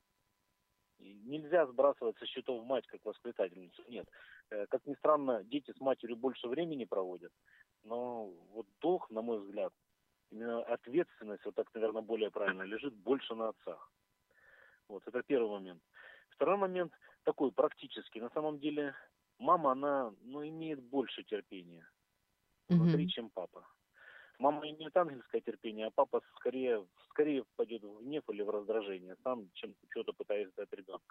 нельзя 0.98 1.66
сбрасывать 1.66 2.18
со 2.18 2.26
счетов 2.26 2.64
мать 2.64 2.86
как 2.86 3.04
воспитательницу. 3.04 3.82
Нет. 3.88 4.06
Э, 4.50 4.66
как 4.66 4.86
ни 4.86 4.94
странно, 4.94 5.42
дети 5.44 5.72
с 5.72 5.80
матерью 5.80 6.16
больше 6.16 6.48
времени 6.48 6.84
проводят. 6.84 7.32
Но 7.84 8.30
вот 8.52 8.66
долг, 8.80 9.10
на 9.10 9.22
мой 9.22 9.40
взгляд, 9.40 9.72
именно 10.30 10.62
ответственность, 10.62 11.44
вот 11.44 11.54
так, 11.54 11.72
наверное, 11.74 12.02
более 12.02 12.30
правильно, 12.30 12.62
лежит 12.62 12.94
больше 12.94 13.34
на 13.34 13.48
отцах. 13.48 13.90
Вот, 14.88 15.02
это 15.06 15.22
первый 15.22 15.50
момент. 15.50 15.82
Второй 16.30 16.56
момент 16.56 16.92
такой 17.24 17.50
практический. 17.50 18.20
На 18.20 18.30
самом 18.30 18.58
деле, 18.58 18.94
мама, 19.38 19.72
она, 19.72 20.12
ну, 20.22 20.46
имеет 20.46 20.82
больше 20.82 21.24
терпения 21.24 21.88
внутри, 22.68 23.04
mm-hmm. 23.04 23.08
чем 23.08 23.30
папа. 23.30 23.66
Мама 24.38 24.68
имеет 24.68 24.96
ангельское 24.96 25.40
терпение, 25.40 25.86
а 25.86 25.90
папа 25.90 26.20
скорее, 26.36 26.86
скорее 27.10 27.44
впадет 27.44 27.82
в 27.82 28.02
гнев 28.02 28.22
или 28.28 28.42
в 28.42 28.50
раздражение 28.50 29.16
сам, 29.22 29.48
чем 29.54 29.74
что-то 29.88 30.12
пытается 30.12 30.62
от 30.62 30.74
ребенка. 30.74 31.05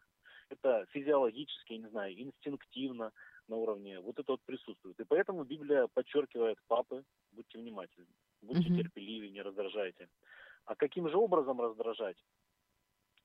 Это 0.66 0.86
физиологически, 0.88 1.74
я 1.74 1.80
не 1.80 1.90
знаю, 1.90 2.20
инстинктивно 2.20 3.12
на 3.48 3.56
уровне, 3.56 4.00
вот 4.00 4.18
это 4.18 4.32
вот 4.32 4.42
присутствует. 4.46 5.00
И 5.00 5.04
поэтому 5.04 5.44
Библия 5.44 5.88
подчеркивает, 5.94 6.58
папы, 6.68 7.04
будьте 7.32 7.60
внимательны, 7.60 8.08
будьте 8.42 8.70
mm-hmm. 8.70 8.78
терпеливы, 8.78 9.30
не 9.30 9.44
раздражайте. 9.44 10.10
А 10.66 10.76
каким 10.76 11.08
же 11.08 11.18
образом 11.18 11.62
раздражать? 11.62 12.18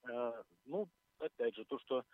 Э, 0.06 0.42
ну, 0.66 0.86
опять 1.18 1.54
же, 1.54 1.64
то, 1.64 1.78
что 1.78 2.04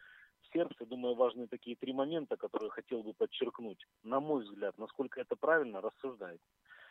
сердце. 0.52 0.86
Думаю, 0.86 1.16
важны 1.16 1.48
такие 1.48 1.74
три 1.74 1.92
момента, 1.92 2.36
которые 2.36 2.70
хотел 2.70 3.02
бы 3.02 3.12
подчеркнуть. 3.12 3.84
На 4.04 4.20
мой 4.20 4.44
взгляд, 4.44 4.78
насколько 4.78 5.20
это 5.20 5.34
правильно, 5.34 5.80
рассуждает. 5.80 6.40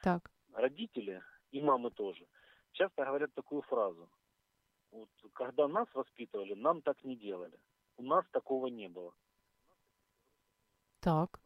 Так. 0.03 0.29
Родители 0.53 1.21
и 1.51 1.61
мамы 1.61 1.89
тоже 1.91 2.27
часто 2.73 3.05
говорят 3.05 3.33
такую 3.33 3.61
фразу. 3.61 4.09
Вот, 4.91 5.09
когда 5.33 5.69
нас 5.69 5.87
воспитывали, 5.93 6.53
нам 6.53 6.81
так 6.81 7.01
не 7.05 7.15
делали. 7.15 7.57
У 7.97 8.03
нас 8.03 8.25
такого 8.31 8.67
не 8.67 8.87
было. 8.89 9.13
Так. 10.99 11.39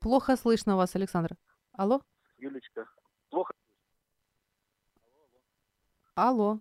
Плохо 0.00 0.36
слышно 0.36 0.76
вас, 0.76 0.94
Александр. 0.96 1.36
Алло? 1.72 2.02
Юлечка, 2.36 2.86
плохо? 3.30 3.54
Алло. 6.14 6.60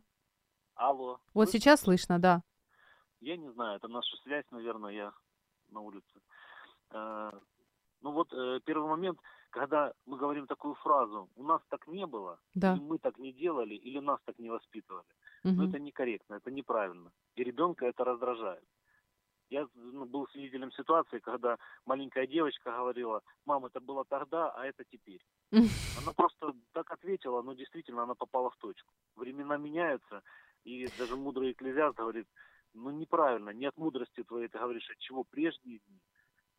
Алло. 0.75 1.19
Вот 1.33 1.49
слышно? 1.49 1.59
сейчас 1.59 1.81
слышно, 1.81 2.19
да. 2.19 2.41
Я 3.19 3.37
не 3.37 3.51
знаю, 3.51 3.77
это 3.77 3.87
наша 3.87 4.15
связь, 4.23 4.45
наверное, 4.51 4.91
я 4.91 5.13
на 5.69 5.81
улице. 5.81 6.21
Э, 6.91 7.31
ну 8.01 8.11
вот 8.11 8.31
э, 8.33 8.59
первый 8.65 8.89
момент, 8.89 9.19
когда 9.49 9.93
мы 10.05 10.17
говорим 10.17 10.47
такую 10.47 10.75
фразу, 10.75 11.29
у 11.35 11.43
нас 11.43 11.61
так 11.69 11.87
не 11.87 12.05
было, 12.05 12.39
да. 12.53 12.75
или 12.75 12.81
мы 12.81 12.97
так 12.97 13.17
не 13.17 13.33
делали, 13.33 13.75
или 13.75 13.99
нас 13.99 14.19
так 14.25 14.39
не 14.39 14.49
воспитывали. 14.49 15.05
Угу. 15.43 15.53
Но 15.53 15.65
это 15.65 15.79
некорректно, 15.79 16.35
это 16.35 16.51
неправильно. 16.51 17.11
И 17.35 17.43
ребенка 17.43 17.85
это 17.85 18.03
раздражает. 18.03 18.63
Я 19.49 19.67
ну, 19.75 20.05
был 20.05 20.27
свидетелем 20.29 20.71
ситуации, 20.71 21.19
когда 21.19 21.57
маленькая 21.85 22.25
девочка 22.25 22.71
говорила, 22.71 23.21
мам, 23.45 23.65
это 23.65 23.79
было 23.79 24.03
тогда, 24.05 24.49
а 24.49 24.65
это 24.65 24.83
теперь. 24.85 25.21
Она 25.51 26.13
просто 26.15 26.53
так 26.71 26.89
ответила, 26.91 27.41
но 27.41 27.53
действительно 27.53 28.03
она 28.03 28.15
попала 28.15 28.49
в 28.49 28.57
точку. 28.57 28.93
Времена 29.15 29.57
меняются, 29.57 30.23
и 30.63 30.87
даже 30.97 31.15
мудрый 31.15 31.51
экклезиаст 31.51 31.97
говорит, 31.97 32.27
ну 32.73 32.89
неправильно, 32.89 33.51
не 33.51 33.67
от 33.67 33.77
мудрости 33.77 34.23
твоей 34.23 34.47
ты 34.47 34.57
говоришь, 34.57 34.89
от 34.89 34.97
чего 34.97 35.23
прежние 35.23 35.79
дни 35.87 36.01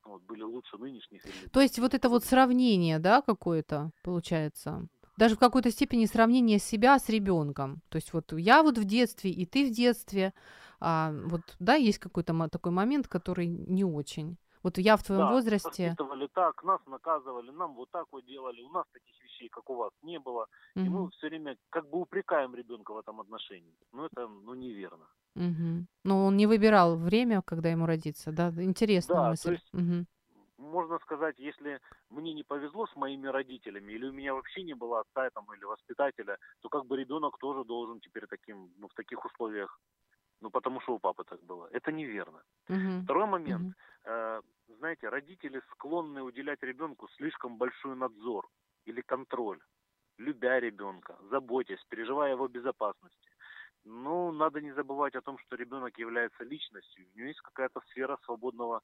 вот, 0.04 0.22
были 0.22 0.42
лучше 0.42 0.76
нынешних. 0.78 1.24
Или... 1.24 1.48
То 1.48 1.60
есть 1.60 1.78
вот 1.78 1.94
это 1.94 2.08
вот 2.08 2.24
сравнение, 2.24 2.98
да, 2.98 3.22
какое-то 3.22 3.90
получается? 4.02 4.86
Даже 5.16 5.36
в 5.36 5.38
какой-то 5.38 5.70
степени 5.70 6.06
сравнение 6.06 6.58
себя 6.58 6.98
с 6.98 7.08
ребенком. 7.08 7.80
То 7.88 7.96
есть 7.96 8.12
вот 8.12 8.32
я 8.32 8.62
вот 8.62 8.78
в 8.78 8.84
детстве, 8.84 9.30
и 9.30 9.46
ты 9.46 9.66
в 9.66 9.72
детстве, 9.72 10.32
а, 10.80 11.12
вот, 11.26 11.42
да, 11.58 11.74
есть 11.74 11.98
какой-то 11.98 12.48
такой 12.48 12.72
момент, 12.72 13.08
который 13.08 13.46
не 13.46 13.84
очень. 13.84 14.36
Вот 14.64 14.78
я 14.78 14.96
в 14.96 15.02
твоем 15.02 15.26
да, 15.26 15.30
возрасте... 15.30 15.88
воспитывали 15.88 16.26
так, 16.32 16.64
нас 16.64 16.80
наказывали, 16.86 17.50
нам 17.50 17.74
вот 17.74 17.90
так 17.90 18.06
вот 18.10 18.24
делали, 18.24 18.62
у 18.62 18.70
нас 18.70 18.86
таких 18.92 19.22
вещей, 19.22 19.50
как 19.50 19.68
у 19.68 19.74
вас, 19.74 19.92
не 20.02 20.18
было. 20.18 20.46
Угу. 20.74 20.84
И 20.84 20.88
мы 20.88 21.10
все 21.10 21.28
время 21.28 21.56
как 21.68 21.88
бы 21.90 22.00
упрекаем 22.00 22.54
ребенка 22.54 22.94
в 22.94 22.98
этом 22.98 23.20
отношении. 23.20 23.76
Но 23.92 24.06
это, 24.06 24.26
ну, 24.26 24.54
неверно. 24.54 25.06
Угу. 25.36 25.86
Но 26.04 26.26
он 26.26 26.36
не 26.38 26.46
выбирал 26.46 26.96
время, 26.96 27.42
когда 27.42 27.68
ему 27.68 27.84
родиться, 27.84 28.32
да? 28.32 28.52
Интересная 28.56 29.16
да, 29.16 29.30
мысль. 29.30 29.44
То 29.44 29.52
есть, 29.52 29.74
угу. 29.74 30.06
Можно 30.74 30.98
сказать, 30.98 31.38
если 31.38 31.80
мне 32.10 32.34
не 32.34 32.42
повезло 32.42 32.86
с 32.86 32.96
моими 32.96 33.28
родителями, 33.28 33.92
или 33.92 34.08
у 34.08 34.12
меня 34.12 34.34
вообще 34.34 34.64
не 34.64 34.74
было 34.74 35.00
отца 35.00 35.30
там, 35.30 35.46
или 35.54 35.64
воспитателя, 35.64 36.36
то 36.62 36.68
как 36.68 36.86
бы 36.86 36.96
ребенок 36.96 37.38
тоже 37.38 37.64
должен 37.64 38.00
теперь 38.00 38.26
таким, 38.26 38.72
ну, 38.78 38.88
в 38.88 38.94
таких 38.94 39.24
условиях 39.24 39.80
ну 40.40 40.50
потому 40.50 40.80
что 40.80 40.94
у 40.94 40.98
папы 40.98 41.24
так 41.24 41.40
было. 41.42 41.68
Это 41.72 41.92
неверно. 41.92 42.42
Uh-huh. 42.68 43.02
Второй 43.04 43.26
момент. 43.26 43.74
Uh-huh. 44.04 44.38
Э, 44.38 44.42
знаете, 44.78 45.08
родители 45.08 45.62
склонны 45.70 46.22
уделять 46.22 46.62
ребенку 46.62 47.08
слишком 47.16 47.56
большой 47.56 47.96
надзор 47.96 48.48
или 48.84 49.00
контроль, 49.00 49.60
любя 50.18 50.60
ребенка, 50.60 51.16
заботясь, 51.30 51.84
переживая 51.88 52.32
его 52.32 52.48
безопасности. 52.48 53.30
Ну, 53.84 54.32
надо 54.32 54.60
не 54.60 54.72
забывать 54.72 55.14
о 55.14 55.22
том, 55.22 55.38
что 55.38 55.56
ребенок 55.56 55.98
является 55.98 56.44
личностью, 56.44 57.06
у 57.14 57.18
него 57.18 57.28
есть 57.28 57.40
какая-то 57.40 57.80
сфера 57.90 58.18
свободного 58.24 58.80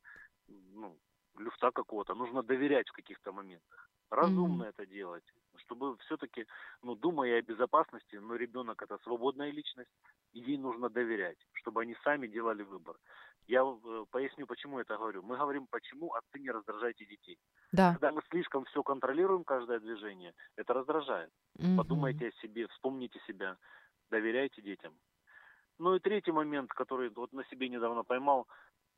ну, 0.48 0.96
люфта 1.38 1.70
какого-то. 1.70 2.14
Нужно 2.14 2.42
доверять 2.42 2.88
в 2.88 2.92
каких-то 2.92 3.32
моментах. 3.32 3.90
Разумно 4.10 4.64
mm-hmm. 4.64 4.68
это 4.68 4.86
делать, 4.86 5.24
чтобы 5.56 5.96
все-таки, 5.98 6.46
ну, 6.82 6.96
думая 6.96 7.38
о 7.38 7.42
безопасности, 7.42 8.16
но 8.16 8.34
ребенок 8.34 8.82
это 8.82 8.98
свободная 9.04 9.52
личность, 9.52 9.90
и 10.32 10.40
ей 10.40 10.58
нужно 10.58 10.88
доверять, 10.88 11.38
чтобы 11.52 11.82
они 11.82 11.96
сами 12.02 12.26
делали 12.26 12.64
выбор. 12.64 12.96
Я 13.46 13.62
э, 13.62 14.04
поясню, 14.10 14.46
почему 14.46 14.80
это 14.80 14.96
говорю. 14.96 15.22
Мы 15.22 15.36
говорим, 15.36 15.66
почему 15.70 16.12
отцы 16.12 16.40
не 16.40 16.50
раздражайте 16.50 17.06
детей. 17.06 17.38
Да. 17.72 17.92
Когда 17.92 18.12
мы 18.12 18.22
слишком 18.30 18.64
все 18.64 18.82
контролируем, 18.82 19.44
каждое 19.44 19.78
движение, 19.78 20.34
это 20.56 20.74
раздражает. 20.74 21.30
Mm-hmm. 21.58 21.76
Подумайте 21.76 22.28
о 22.28 22.40
себе, 22.42 22.66
вспомните 22.68 23.20
себя, 23.26 23.56
доверяйте 24.10 24.60
детям. 24.62 24.94
Ну 25.78 25.94
и 25.94 26.00
третий 26.00 26.32
момент, 26.32 26.70
который 26.72 27.10
вот 27.10 27.32
на 27.32 27.44
себе 27.44 27.68
недавно 27.68 28.02
поймал, 28.02 28.46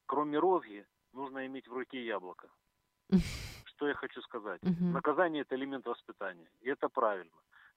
кроме 0.06 0.38
розги, 0.38 0.86
нужно 1.12 1.46
иметь 1.46 1.68
в 1.68 1.72
руке 1.72 2.04
яблоко. 2.04 2.48
Что 3.64 3.88
я 3.88 3.94
хочу 3.94 4.20
сказать? 4.22 4.60
Наказание 4.92 5.42
это 5.42 5.54
элемент 5.56 5.86
воспитания. 5.86 6.50
И 6.60 6.68
это 6.68 6.88
правильно. 6.88 7.32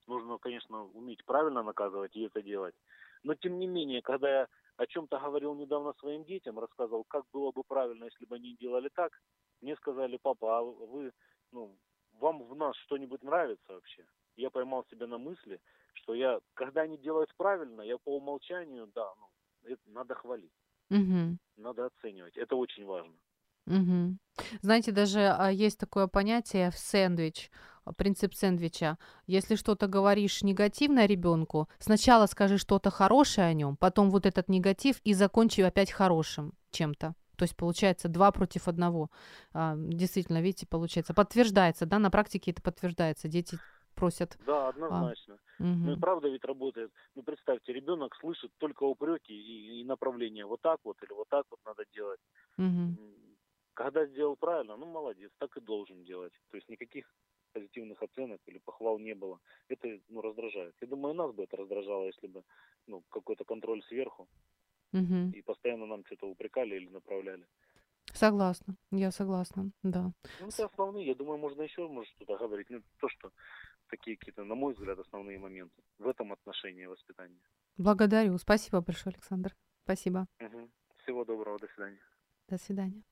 Нужно, 0.07 0.37
конечно, 0.37 0.83
уметь 0.83 1.25
правильно 1.25 1.63
наказывать 1.63 2.15
и 2.15 2.25
это 2.25 2.41
делать. 2.41 2.75
Но 3.23 3.33
тем 3.33 3.57
не 3.57 3.67
менее, 3.67 4.01
когда 4.01 4.29
я 4.29 4.47
о 4.77 4.85
чем-то 4.85 5.19
говорил 5.19 5.55
недавно 5.55 5.93
своим 5.93 6.23
детям, 6.25 6.59
рассказывал, 6.59 7.03
как 7.05 7.25
было 7.33 7.51
бы 7.51 7.63
правильно, 7.63 8.05
если 8.05 8.25
бы 8.25 8.35
они 8.35 8.55
делали 8.59 8.89
так, 8.89 9.11
мне 9.61 9.75
сказали, 9.77 10.17
папа, 10.17 10.59
а 10.59 10.61
вы, 10.61 11.11
ну, 11.51 11.75
вам 12.19 12.43
в 12.43 12.55
нас 12.55 12.75
что-нибудь 12.77 13.23
нравится 13.23 13.73
вообще? 13.73 14.05
Я 14.35 14.49
поймал 14.49 14.85
себя 14.91 15.07
на 15.07 15.17
мысли, 15.17 15.59
что 15.93 16.13
я, 16.13 16.39
когда 16.53 16.81
они 16.81 16.97
делают 16.97 17.33
правильно, 17.37 17.81
я 17.81 17.97
по 17.97 18.15
умолчанию, 18.15 18.87
да, 18.93 19.11
ну, 19.17 19.29
это 19.63 19.81
надо 19.87 20.13
хвалить. 20.13 20.51
Угу. 20.89 21.37
Надо 21.57 21.85
оценивать. 21.85 22.37
Это 22.37 22.55
очень 22.55 22.85
важно. 22.85 23.13
Угу. 23.67 24.17
Знаете, 24.61 24.91
даже 24.91 25.21
а, 25.21 25.49
есть 25.49 25.79
такое 25.79 26.07
понятие 26.07 26.69
в 26.69 26.77
сэндвич, 26.77 27.49
а, 27.83 27.93
принцип 27.93 28.35
сэндвича. 28.35 28.97
Если 29.25 29.55
что-то 29.55 29.87
говоришь 29.87 30.43
негативно 30.43 31.05
ребенку, 31.05 31.67
сначала 31.79 32.27
скажи 32.27 32.57
что-то 32.57 32.91
хорошее 32.91 33.47
о 33.47 33.53
нем, 33.53 33.75
потом 33.75 34.11
вот 34.11 34.25
этот 34.25 34.49
негатив 34.49 34.99
и 35.03 35.13
закончи 35.13 35.61
опять 35.61 35.91
хорошим 35.91 36.53
чем-то. 36.71 37.15
То 37.37 37.43
есть 37.43 37.55
получается 37.55 38.07
два 38.07 38.31
против 38.31 38.67
одного. 38.67 39.09
А, 39.53 39.75
действительно, 39.77 40.41
видите, 40.41 40.67
получается, 40.67 41.13
подтверждается, 41.13 41.85
да, 41.85 41.97
на 41.99 42.11
практике 42.11 42.51
это 42.51 42.61
подтверждается. 42.61 43.27
Дети 43.27 43.57
просят. 43.95 44.37
Да, 44.45 44.69
однозначно. 44.69 45.39
А, 45.59 45.63
угу. 45.63 45.85
Ну 45.85 45.93
и 45.93 45.99
правда 45.99 46.27
ведь 46.27 46.45
работает. 46.45 46.91
Ну 47.15 47.23
представьте, 47.23 47.73
ребенок 47.73 48.15
слышит 48.15 48.51
только 48.57 48.83
упреки 48.83 49.33
и, 49.33 49.81
и 49.81 49.83
направления. 49.83 50.45
Вот 50.45 50.61
так 50.61 50.79
вот 50.83 51.01
или 51.03 51.13
вот 51.13 51.27
так 51.29 51.45
вот 51.49 51.59
надо 51.65 51.85
делать. 51.93 52.19
Угу. 52.57 52.97
Когда 53.73 54.05
сделал 54.05 54.35
правильно, 54.35 54.77
ну 54.77 54.85
молодец, 54.85 55.31
так 55.37 55.57
и 55.57 55.61
должен 55.61 56.03
делать. 56.03 56.33
То 56.51 56.57
есть 56.57 56.69
никаких 56.69 57.11
позитивных 57.53 58.03
оценок 58.03 58.41
или 58.45 58.59
похвал 58.59 58.99
не 58.99 59.15
было. 59.15 59.39
Это 59.69 59.99
ну, 60.09 60.21
раздражает. 60.21 60.75
Я 60.81 60.87
думаю, 60.87 61.15
нас 61.15 61.31
бы 61.33 61.43
это 61.43 61.57
раздражало, 61.57 62.05
если 62.05 62.27
бы 62.27 62.43
ну, 62.87 63.01
какой-то 63.09 63.45
контроль 63.45 63.81
сверху 63.83 64.27
угу. 64.93 65.31
и 65.33 65.41
постоянно 65.41 65.85
нам 65.85 66.05
что-то 66.05 66.27
упрекали 66.27 66.75
или 66.75 66.89
направляли. 66.89 67.45
Согласна, 68.13 68.75
я 68.91 69.11
согласна, 69.11 69.71
да. 69.83 70.11
Ну, 70.39 70.47
это 70.47 70.65
основные, 70.65 71.05
я 71.05 71.15
думаю, 71.15 71.37
можно 71.37 71.63
еще, 71.63 71.87
может, 71.87 72.13
что-то 72.15 72.37
говорить. 72.37 72.69
Ну, 72.69 72.81
то, 72.99 73.09
что 73.09 73.31
такие 73.89 74.17
какие-то, 74.17 74.43
на 74.43 74.55
мой 74.55 74.73
взгляд, 74.73 74.99
основные 74.99 75.39
моменты 75.39 75.81
в 75.97 76.07
этом 76.07 76.31
отношении 76.33 76.85
воспитания. 76.85 77.41
Благодарю. 77.77 78.37
Спасибо 78.37 78.81
большое, 78.81 79.13
Александр. 79.13 79.55
Спасибо. 79.83 80.27
Угу. 80.39 80.69
Всего 81.03 81.25
доброго. 81.25 81.59
До 81.59 81.67
свидания. 81.67 82.01
До 82.47 82.57
свидания. 82.57 83.03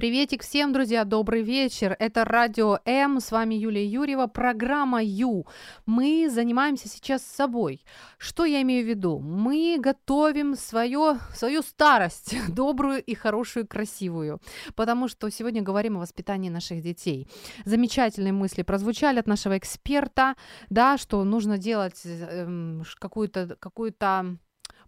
Приветик 0.00 0.42
всем, 0.42 0.72
друзья, 0.72 1.04
добрый 1.04 1.42
вечер. 1.42 1.94
Это 1.98 2.24
Радио 2.24 2.78
М, 2.86 3.20
с 3.20 3.30
вами 3.30 3.54
Юлия 3.54 3.84
Юрьева, 3.84 4.28
программа 4.28 5.02
Ю. 5.02 5.46
Мы 5.84 6.30
занимаемся 6.30 6.88
сейчас 6.88 7.22
собой. 7.22 7.84
Что 8.16 8.46
я 8.46 8.62
имею 8.62 8.82
в 8.82 8.88
виду? 8.88 9.18
Мы 9.18 9.76
готовим 9.78 10.56
свое, 10.56 11.18
свою 11.34 11.60
старость, 11.60 12.34
добрую 12.48 13.02
и 13.02 13.14
хорошую, 13.14 13.66
красивую, 13.66 14.40
потому 14.74 15.06
что 15.06 15.28
сегодня 15.28 15.60
говорим 15.60 15.98
о 15.98 16.00
воспитании 16.00 16.48
наших 16.48 16.80
детей. 16.80 17.28
Замечательные 17.66 18.32
мысли 18.32 18.62
прозвучали 18.62 19.18
от 19.18 19.26
нашего 19.26 19.58
эксперта, 19.58 20.34
да, 20.70 20.96
что 20.96 21.22
нужно 21.24 21.58
делать 21.58 22.00
э, 22.06 22.80
какую-то 22.98 23.54
какую-то 23.60 24.38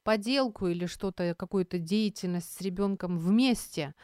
поделку 0.02 0.66
или 0.66 0.86
что-то, 0.86 1.34
какую-то 1.34 1.78
деятельность 1.78 2.52
с 2.56 2.60
ребенком 2.60 3.18
вместе, 3.18 3.94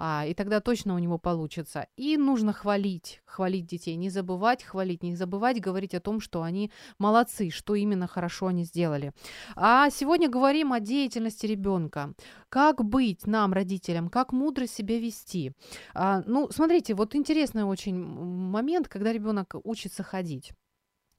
а, 0.00 0.24
и 0.26 0.32
тогда 0.32 0.60
точно 0.60 0.94
у 0.94 0.98
него 0.98 1.18
получится. 1.18 1.88
И 1.96 2.16
нужно 2.16 2.52
хвалить, 2.52 3.20
хвалить 3.24 3.66
детей, 3.66 3.96
не 3.96 4.10
забывать 4.10 4.62
хвалить, 4.62 5.02
не 5.02 5.16
забывать 5.16 5.60
говорить 5.60 5.94
о 5.94 6.00
том, 6.00 6.20
что 6.20 6.42
они 6.42 6.70
молодцы, 6.98 7.50
что 7.50 7.74
именно 7.74 8.06
хорошо 8.06 8.46
они 8.46 8.64
сделали. 8.64 9.12
А 9.56 9.90
сегодня 9.90 10.28
говорим 10.28 10.72
о 10.72 10.78
деятельности 10.78 11.46
ребенка. 11.46 12.14
Как 12.48 12.84
быть 12.84 13.26
нам, 13.26 13.52
родителям, 13.52 14.08
как 14.08 14.32
мудро 14.32 14.66
себя 14.66 15.00
вести. 15.00 15.52
А, 15.94 16.22
ну, 16.26 16.48
смотрите, 16.50 16.94
вот 16.94 17.16
интересный 17.16 17.64
очень 17.64 17.96
момент, 17.96 18.88
когда 18.88 19.12
ребенок 19.12 19.56
учится 19.64 20.04
ходить 20.04 20.52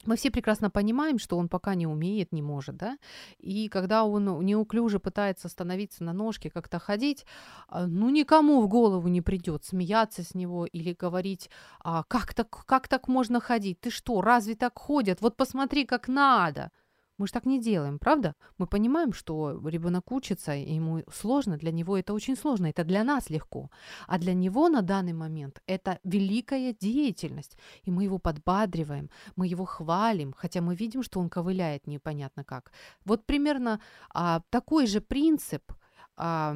мы 0.06 0.16
все 0.16 0.32
прекрасно 0.32 0.70
понимаем, 0.70 1.20
что 1.20 1.38
он 1.38 1.50
пока 1.50 1.76
не 1.76 1.86
умеет, 1.86 2.32
не 2.32 2.42
может, 2.42 2.78
да, 2.78 2.98
и 3.38 3.68
когда 3.68 4.04
он 4.04 4.46
неуклюже 4.46 5.00
пытается 5.00 5.50
становиться 5.50 6.04
на 6.04 6.14
ножки, 6.14 6.50
как-то 6.50 6.80
ходить, 6.80 7.26
а, 7.68 7.86
ну, 7.86 8.10
никому 8.10 8.62
в 8.62 8.68
голову 8.68 9.08
не 9.08 9.22
придет 9.22 9.66
смеяться 9.66 10.24
с 10.24 10.36
него 10.36 10.66
или 10.66 10.94
говорить, 10.94 11.50
а, 11.84 12.04
как, 12.04 12.34
так, 12.34 12.50
как 12.66 12.88
так 12.88 13.08
можно 13.08 13.40
ходить, 13.40 13.82
ты 13.82 13.90
что, 13.90 14.22
разве 14.22 14.56
так 14.56 14.78
ходят, 14.78 15.22
вот 15.22 15.36
посмотри, 15.36 15.86
как 15.86 16.08
надо, 16.08 16.72
мы 17.20 17.28
же 17.28 17.34
так 17.34 17.46
не 17.46 17.60
делаем, 17.60 18.00
правда? 18.00 18.34
Мы 18.58 18.66
понимаем, 18.66 19.14
что 19.14 19.60
ребенок 19.68 20.12
учится, 20.12 20.56
и 20.56 20.74
ему 20.74 21.04
сложно, 21.12 21.58
для 21.58 21.72
него 21.72 21.98
это 21.98 22.14
очень 22.14 22.38
сложно, 22.38 22.68
это 22.68 22.84
для 22.84 23.04
нас 23.04 23.30
легко. 23.30 23.70
А 24.08 24.18
для 24.18 24.34
него 24.34 24.70
на 24.70 24.82
данный 24.82 25.14
момент 25.14 25.62
это 25.68 26.00
великая 26.06 26.74
деятельность, 26.74 27.58
и 27.84 27.92
мы 27.92 28.06
его 28.06 28.20
подбадриваем, 28.20 29.10
мы 29.36 29.48
его 29.48 29.66
хвалим, 29.66 30.34
хотя 30.38 30.62
мы 30.62 30.76
видим, 30.76 31.04
что 31.04 31.20
он 31.20 31.30
ковыляет 31.30 31.88
непонятно 31.88 32.44
как. 32.44 32.72
Вот 33.06 33.26
примерно 33.26 33.82
а, 34.14 34.42
такой 34.50 34.88
же 34.88 35.02
принцип 35.02 35.74
а, 36.20 36.56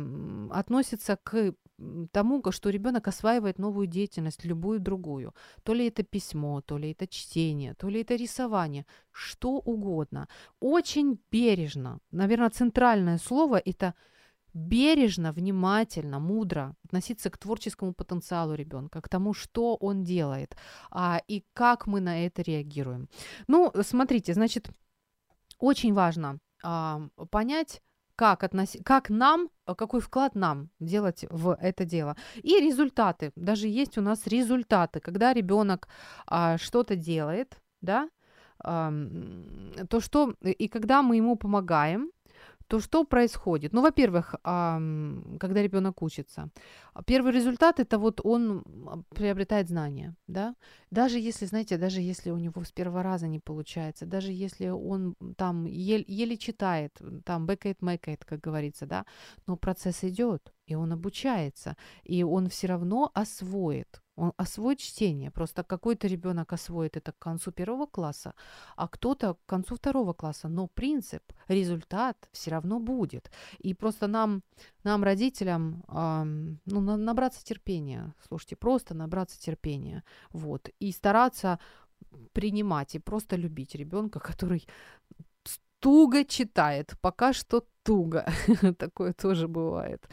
относится 0.51 1.17
к 1.23 1.53
тому, 2.11 2.51
что 2.51 2.69
ребенок 2.69 3.07
осваивает 3.07 3.59
новую 3.59 3.87
деятельность, 3.87 4.45
любую 4.45 4.79
другую. 4.79 5.33
То 5.63 5.73
ли 5.73 5.87
это 5.87 6.03
письмо, 6.03 6.61
то 6.61 6.77
ли 6.77 6.91
это 6.91 7.07
чтение, 7.07 7.73
то 7.73 7.89
ли 7.89 8.01
это 8.01 8.15
рисование, 8.15 8.85
что 9.11 9.51
угодно. 9.51 10.27
Очень 10.59 11.17
бережно. 11.31 11.99
Наверное, 12.11 12.49
центральное 12.49 13.17
слово 13.17 13.61
это 13.65 13.93
бережно, 14.53 15.31
внимательно, 15.31 16.19
мудро 16.19 16.75
относиться 16.85 17.29
к 17.29 17.37
творческому 17.37 17.93
потенциалу 17.93 18.55
ребенка, 18.55 19.01
к 19.01 19.09
тому, 19.09 19.33
что 19.33 19.75
он 19.75 20.03
делает, 20.03 20.55
а, 20.91 21.21
и 21.27 21.43
как 21.53 21.87
мы 21.87 22.01
на 22.01 22.25
это 22.25 22.41
реагируем. 22.43 23.07
Ну, 23.47 23.71
смотрите, 23.81 24.33
значит, 24.33 24.69
очень 25.57 25.93
важно 25.93 26.39
а, 26.63 27.07
понять, 27.31 27.81
как, 28.15 28.43
относи, 28.43 28.81
как 28.83 29.09
нам, 29.09 29.49
э, 29.67 29.75
какой 29.75 29.99
вклад 29.99 30.35
нам 30.35 30.69
делать 30.79 31.25
в 31.29 31.57
это 31.61 31.85
дело. 31.85 32.15
И 32.43 32.59
результаты. 32.59 33.31
Даже 33.35 33.67
есть 33.67 33.97
у 33.97 34.01
нас 34.01 34.27
результаты, 34.27 34.99
когда 34.99 35.33
ребенок 35.33 35.87
а, 36.27 36.57
что-то 36.57 36.95
делает, 36.95 37.57
да, 37.81 38.09
а, 38.59 38.93
то 39.89 39.99
что, 39.99 40.33
и 40.41 40.67
когда 40.67 41.01
мы 41.01 41.17
ему 41.17 41.35
помогаем, 41.35 42.11
то 42.67 42.79
что 42.79 43.03
происходит? 43.03 43.73
Ну, 43.73 43.81
во-первых, 43.81 44.35
когда 44.43 45.61
ребенок 45.61 46.01
учится, 46.01 46.49
первый 47.05 47.31
результат 47.31 47.79
это 47.79 47.97
вот 47.97 48.21
он 48.23 48.63
приобретает 49.15 49.67
знания, 49.69 50.15
да. 50.27 50.55
Даже 50.91 51.19
если, 51.19 51.45
знаете, 51.45 51.77
даже 51.77 52.01
если 52.01 52.31
у 52.31 52.37
него 52.37 52.63
с 52.63 52.71
первого 52.71 53.03
раза 53.03 53.27
не 53.27 53.39
получается, 53.39 54.05
даже 54.05 54.31
если 54.31 54.69
он 54.69 55.15
там 55.37 55.65
еле, 55.65 56.05
еле 56.07 56.37
читает, 56.37 57.01
там 57.25 57.45
бэкает, 57.45 57.81
мэкает, 57.81 58.25
как 58.25 58.39
говорится, 58.41 58.85
да, 58.85 59.05
но 59.47 59.57
процесс 59.57 60.03
идет, 60.03 60.53
и 60.73 60.75
он 60.75 60.91
обучается, 60.91 61.75
и 62.03 62.23
он 62.23 62.47
все 62.47 62.67
равно 62.67 63.11
освоит 63.13 64.03
он 64.15 64.31
освоит 64.37 64.79
чтение. 64.79 65.31
Просто 65.31 65.63
какой-то 65.63 66.07
ребенок 66.07 66.53
освоит 66.53 66.97
это 66.97 67.11
к 67.11 67.19
концу 67.19 67.51
первого 67.51 67.85
класса, 67.87 68.33
а 68.75 68.87
кто-то 68.87 69.33
к 69.33 69.45
концу 69.45 69.75
второго 69.75 70.13
класса. 70.13 70.47
Но 70.47 70.67
принцип, 70.67 71.23
результат 71.47 72.29
все 72.31 72.51
равно 72.51 72.79
будет. 72.79 73.31
И 73.57 73.73
просто 73.73 74.07
нам, 74.07 74.43
нам 74.83 75.03
родителям, 75.03 75.83
э, 75.87 76.23
ну, 76.65 76.97
набраться 76.97 77.43
терпения. 77.43 78.13
Слушайте, 78.27 78.55
просто 78.55 78.93
набраться 78.93 79.39
терпения. 79.39 80.03
Вот. 80.31 80.69
И 80.79 80.91
стараться 80.91 81.59
принимать 82.33 82.95
и 82.95 82.99
просто 82.99 83.35
любить 83.35 83.75
ребенка, 83.75 84.19
который 84.19 84.67
туго 85.79 86.23
читает. 86.23 86.93
Пока 87.01 87.33
что 87.33 87.65
туго. 87.83 88.25
Такое 88.77 89.13
тоже 89.13 89.47
бывает. 89.47 90.07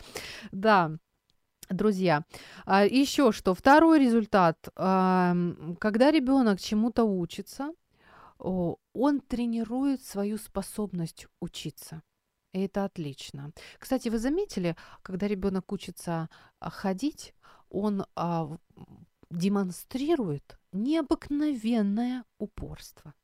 Да. 0.52 0.92
Друзья, 1.68 2.24
а, 2.66 2.84
еще 2.84 3.30
что, 3.30 3.54
второй 3.54 4.00
результат, 4.00 4.58
когда 4.74 6.10
ребенок 6.10 6.60
чему-то 6.60 7.04
учится, 7.04 7.72
он 8.38 9.20
тренирует 9.20 10.02
свою 10.02 10.36
способность 10.36 11.28
учиться. 11.40 12.02
И 12.52 12.60
это 12.62 12.84
отлично. 12.84 13.52
Кстати, 13.78 14.08
вы 14.08 14.18
заметили, 14.18 14.76
когда 15.02 15.28
ребенок 15.28 15.72
учится 15.72 16.28
а, 16.58 16.70
ходить, 16.70 17.34
он 17.68 18.04
а, 18.16 18.50
демонстрирует 19.30 20.58
необыкновенное 20.72 22.24
упорство. 22.38 23.14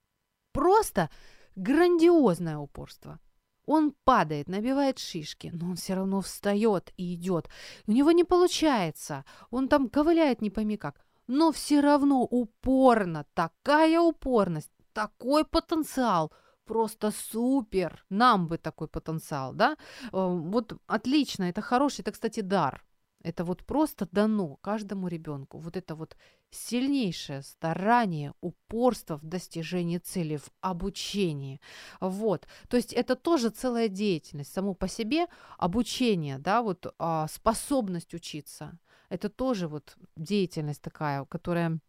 Просто 0.52 1.10
грандиозное 1.56 2.58
упорство. 2.58 3.18
Он 3.66 3.92
падает, 4.04 4.48
набивает 4.48 4.98
шишки, 4.98 5.50
но 5.52 5.70
он 5.70 5.76
все 5.76 5.94
равно 5.94 6.20
встает 6.20 6.92
и 6.96 7.14
идет. 7.14 7.48
У 7.86 7.92
него 7.92 8.12
не 8.12 8.24
получается. 8.24 9.24
Он 9.50 9.68
там 9.68 9.88
ковыляет 9.88 10.40
не 10.40 10.50
пойми 10.50 10.76
как. 10.76 11.04
Но 11.26 11.50
все 11.50 11.80
равно 11.80 12.22
упорно, 12.22 13.26
такая 13.34 14.00
упорность, 14.00 14.70
такой 14.92 15.44
потенциал. 15.44 16.32
Просто 16.64 17.12
супер. 17.12 18.04
Нам 18.10 18.46
бы 18.46 18.58
такой 18.58 18.88
потенциал, 18.88 19.52
да? 19.52 19.76
Э, 20.04 20.08
вот 20.12 20.72
отлично, 20.86 21.44
это 21.44 21.60
хороший, 21.60 22.00
это, 22.00 22.12
кстати, 22.12 22.40
дар. 22.40 22.84
Это 23.26 23.42
вот 23.42 23.64
просто 23.64 24.06
дано 24.12 24.56
каждому 24.62 25.08
ребенку. 25.08 25.58
Вот 25.58 25.76
это 25.76 25.96
вот 25.96 26.16
сильнейшее 26.50 27.42
старание, 27.42 28.32
упорство 28.40 29.16
в 29.16 29.24
достижении 29.24 29.98
цели, 29.98 30.36
в 30.36 30.48
обучении. 30.60 31.60
Вот. 32.00 32.46
То 32.68 32.76
есть 32.76 32.92
это 32.92 33.16
тоже 33.16 33.50
целая 33.50 33.88
деятельность. 33.88 34.52
Само 34.52 34.74
по 34.74 34.86
себе 34.86 35.26
обучение, 35.58 36.38
да, 36.38 36.62
вот 36.62 36.94
а, 37.00 37.26
способность 37.26 38.14
учиться. 38.14 38.78
Это 39.08 39.28
тоже 39.28 39.66
вот 39.66 39.96
деятельность 40.14 40.82
такая, 40.82 41.24
которая 41.24 41.80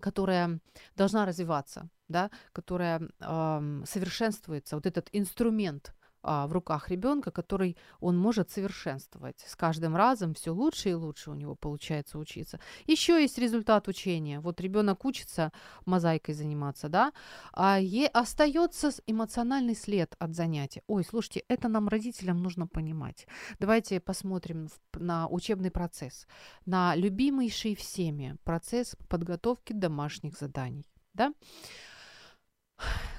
которая 0.00 0.58
должна 0.96 1.24
развиваться, 1.24 1.88
да, 2.08 2.30
которая 2.52 3.00
э, 3.00 3.82
совершенствуется, 3.86 4.76
вот 4.76 4.84
этот 4.84 5.08
инструмент 5.12 5.94
в 6.26 6.52
руках 6.52 6.90
ребенка, 6.90 7.30
который 7.30 7.76
он 8.00 8.18
может 8.18 8.50
совершенствовать. 8.50 9.44
С 9.46 9.54
каждым 9.54 9.94
разом 9.94 10.34
все 10.34 10.50
лучше 10.50 10.90
и 10.90 10.94
лучше 10.94 11.30
у 11.30 11.34
него 11.34 11.54
получается 11.54 12.18
учиться. 12.18 12.58
Еще 12.86 13.22
есть 13.22 13.38
результат 13.38 13.88
учения. 13.88 14.40
Вот 14.40 14.60
ребенок 14.60 15.04
учится 15.04 15.52
мозаикой 15.84 16.34
заниматься, 16.34 16.88
да, 16.88 17.12
а 17.52 17.78
остается 18.12 18.90
эмоциональный 19.06 19.76
след 19.76 20.16
от 20.18 20.34
занятия. 20.34 20.82
Ой, 20.88 21.04
слушайте, 21.04 21.44
это 21.48 21.68
нам 21.68 21.88
родителям 21.88 22.42
нужно 22.42 22.66
понимать. 22.66 23.26
Давайте 23.60 24.00
посмотрим 24.00 24.68
на 24.94 25.28
учебный 25.28 25.70
процесс, 25.70 26.26
на 26.64 26.96
любимейший 26.96 27.74
всеми 27.76 28.36
процесс 28.44 28.96
подготовки 29.08 29.72
домашних 29.72 30.36
заданий, 30.36 30.86
да. 31.14 31.32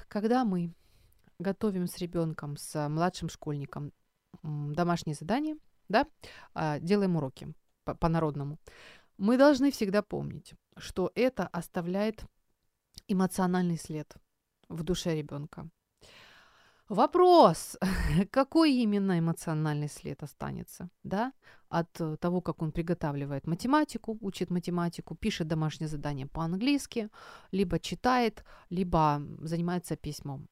Когда 0.08 0.44
мы 0.44 0.72
готовим 1.38 1.86
с 1.86 1.98
ребенком, 1.98 2.56
с 2.56 2.88
младшим 2.88 3.28
школьником 3.28 3.92
домашние 4.42 5.14
задания, 5.14 5.56
да, 5.88 6.06
а, 6.54 6.78
делаем 6.80 7.16
уроки 7.16 7.54
по-народному, 7.84 8.58
мы 9.16 9.38
должны 9.38 9.70
всегда 9.70 10.02
помнить, 10.02 10.54
что 10.76 11.10
это 11.14 11.46
оставляет 11.46 12.24
эмоциональный 13.08 13.78
след 13.78 14.14
в 14.68 14.82
душе 14.82 15.16
ребенка. 15.16 15.68
Вопрос, 16.88 17.76
какой 18.30 18.72
именно 18.72 19.18
эмоциональный 19.18 19.88
след 19.88 20.22
останется, 20.22 20.88
да, 21.02 21.32
от 21.68 21.90
того, 22.20 22.40
как 22.40 22.62
он 22.62 22.72
приготавливает 22.72 23.46
математику, 23.46 24.16
учит 24.22 24.50
математику, 24.50 25.14
пишет 25.14 25.48
домашнее 25.48 25.88
задание 25.88 26.26
по-английски, 26.26 27.10
либо 27.50 27.78
читает, 27.78 28.42
либо 28.70 29.20
занимается 29.40 29.96
письмом. 29.96 30.48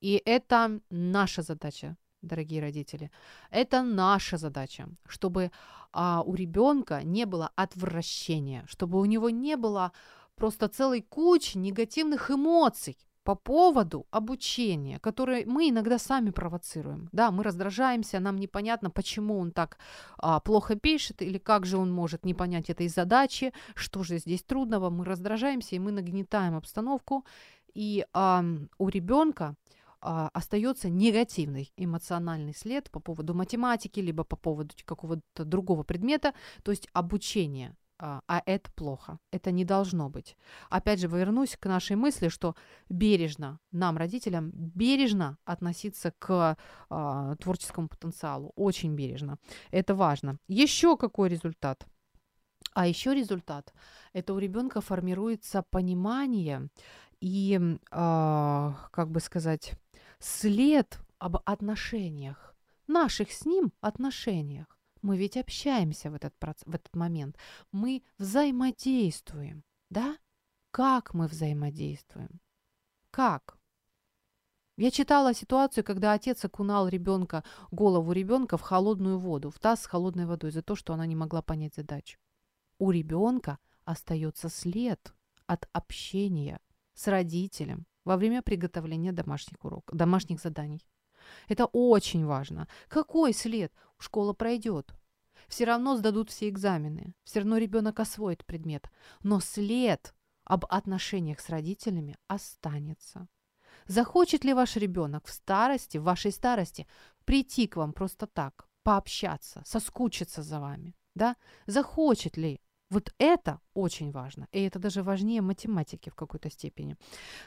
И 0.00 0.22
это 0.24 0.80
наша 0.90 1.42
задача, 1.42 1.96
дорогие 2.22 2.60
родители. 2.60 3.10
Это 3.50 3.82
наша 3.82 4.36
задача, 4.36 4.88
чтобы 5.06 5.50
а, 5.92 6.22
у 6.22 6.34
ребенка 6.34 7.02
не 7.02 7.26
было 7.26 7.50
отвращения, 7.56 8.64
чтобы 8.68 9.00
у 9.00 9.04
него 9.04 9.30
не 9.30 9.56
было 9.56 9.92
просто 10.36 10.68
целой 10.68 11.02
кучи 11.02 11.58
негативных 11.58 12.30
эмоций 12.30 12.96
по 13.24 13.34
поводу 13.34 14.06
обучения, 14.10 14.98
которое 15.00 15.44
мы 15.44 15.68
иногда 15.68 15.98
сами 15.98 16.30
провоцируем. 16.30 17.10
Да, 17.12 17.30
мы 17.30 17.42
раздражаемся, 17.42 18.20
нам 18.20 18.38
непонятно, 18.38 18.90
почему 18.90 19.38
он 19.38 19.50
так 19.50 19.78
а, 20.16 20.40
плохо 20.40 20.76
пишет, 20.76 21.20
или 21.20 21.36
как 21.36 21.66
же 21.66 21.76
он 21.76 21.92
может 21.92 22.24
не 22.24 22.32
понять 22.32 22.70
этой 22.70 22.88
задачи, 22.88 23.52
что 23.74 24.02
же 24.02 24.16
здесь 24.18 24.42
трудного. 24.42 24.88
Мы 24.88 25.04
раздражаемся, 25.04 25.76
и 25.76 25.78
мы 25.78 25.92
нагнетаем 25.92 26.56
обстановку. 26.56 27.26
И 27.74 28.06
а, 28.14 28.42
у 28.78 28.88
ребенка 28.88 29.56
а, 30.00 30.28
остается 30.32 30.88
негативный 30.88 31.72
эмоциональный 31.76 32.54
след 32.54 32.90
по 32.90 33.00
поводу 33.00 33.34
математики, 33.34 34.00
либо 34.00 34.24
по 34.24 34.36
поводу 34.36 34.74
какого-то 34.84 35.44
другого 35.44 35.82
предмета, 35.82 36.34
то 36.62 36.70
есть 36.70 36.88
обучение 36.92 37.76
а, 38.00 38.20
а 38.28 38.42
это 38.46 38.70
плохо, 38.72 39.18
это 39.32 39.50
не 39.50 39.64
должно 39.64 40.08
быть. 40.08 40.36
Опять 40.70 41.00
же, 41.00 41.08
вернусь 41.08 41.56
к 41.56 41.66
нашей 41.66 41.96
мысли, 41.96 42.28
что 42.28 42.54
бережно, 42.88 43.58
нам, 43.72 43.96
родителям, 43.96 44.52
бережно 44.54 45.36
относиться 45.44 46.12
к 46.18 46.56
а, 46.90 47.36
творческому 47.36 47.88
потенциалу, 47.88 48.52
очень 48.54 48.94
бережно. 48.94 49.38
Это 49.72 49.94
важно. 49.96 50.38
Еще 50.46 50.96
какой 50.96 51.28
результат? 51.28 51.86
А 52.74 52.86
еще 52.86 53.14
результат– 53.14 53.74
это 54.12 54.32
у 54.32 54.38
ребенка 54.38 54.80
формируется 54.80 55.64
понимание 55.70 56.68
и, 57.20 57.58
а, 57.90 58.76
как 58.92 59.10
бы 59.10 59.18
сказать, 59.18 59.72
след 60.18 61.00
об 61.18 61.36
отношениях, 61.44 62.56
наших 62.86 63.32
с 63.32 63.44
ним 63.44 63.72
отношениях. 63.80 64.78
Мы 65.02 65.16
ведь 65.16 65.36
общаемся 65.36 66.10
в 66.10 66.14
этот, 66.14 66.34
проц... 66.38 66.62
в 66.64 66.74
этот 66.74 66.94
момент. 66.94 67.36
Мы 67.72 68.02
взаимодействуем, 68.18 69.64
да? 69.90 70.16
Как 70.70 71.14
мы 71.14 71.28
взаимодействуем? 71.28 72.40
Как? 73.10 73.58
Я 74.76 74.90
читала 74.90 75.34
ситуацию, 75.34 75.82
когда 75.82 76.12
отец 76.12 76.44
окунал 76.44 76.88
ребенка, 76.88 77.42
голову 77.70 78.12
ребенка 78.12 78.56
в 78.56 78.62
холодную 78.62 79.18
воду, 79.18 79.50
в 79.50 79.58
таз 79.58 79.82
с 79.82 79.86
холодной 79.86 80.26
водой 80.26 80.52
за 80.52 80.62
то, 80.62 80.76
что 80.76 80.94
она 80.94 81.06
не 81.06 81.16
могла 81.16 81.42
понять 81.42 81.74
задачу. 81.74 82.18
У 82.78 82.90
ребенка 82.90 83.58
остается 83.84 84.48
след 84.48 85.12
от 85.46 85.68
общения 85.72 86.60
с 86.94 87.08
родителем 87.08 87.86
во 88.08 88.16
время 88.16 88.40
приготовления 88.40 89.12
домашних 89.12 89.62
уроков, 89.62 89.94
домашних 89.94 90.40
заданий. 90.40 90.80
Это 91.46 91.66
очень 91.66 92.24
важно. 92.24 92.66
Какой 92.88 93.34
след? 93.34 93.70
Школа 93.98 94.32
пройдет. 94.32 94.94
Все 95.46 95.66
равно 95.66 95.94
сдадут 95.94 96.30
все 96.30 96.48
экзамены. 96.48 97.12
Все 97.22 97.40
равно 97.40 97.58
ребенок 97.58 98.00
освоит 98.00 98.46
предмет. 98.46 98.90
Но 99.22 99.40
след 99.40 100.14
об 100.44 100.64
отношениях 100.70 101.40
с 101.40 101.50
родителями 101.50 102.16
останется. 102.28 103.28
Захочет 103.86 104.42
ли 104.42 104.54
ваш 104.54 104.76
ребенок 104.76 105.26
в 105.26 105.30
старости, 105.30 105.98
в 105.98 106.04
вашей 106.04 106.32
старости, 106.32 106.86
прийти 107.26 107.66
к 107.66 107.76
вам 107.76 107.92
просто 107.92 108.26
так, 108.26 108.68
пообщаться, 108.84 109.62
соскучиться 109.66 110.42
за 110.42 110.60
вами? 110.60 110.94
Да? 111.14 111.36
Захочет 111.66 112.38
ли? 112.38 112.62
Вот 112.90 113.12
это 113.18 113.60
очень 113.74 114.10
важно. 114.10 114.48
И 114.52 114.62
это 114.62 114.78
даже 114.78 115.02
важнее 115.02 115.42
математики 115.42 116.10
в 116.10 116.14
какой-то 116.14 116.50
степени. 116.50 116.96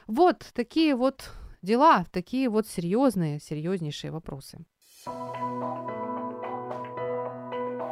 Вот 0.07 0.51
такие 0.53 0.95
вот 0.95 1.31
дела, 1.61 2.05
такие 2.11 2.49
вот 2.49 2.67
серьезные, 2.67 3.39
серьезнейшие 3.39 4.11
вопросы. 4.11 4.65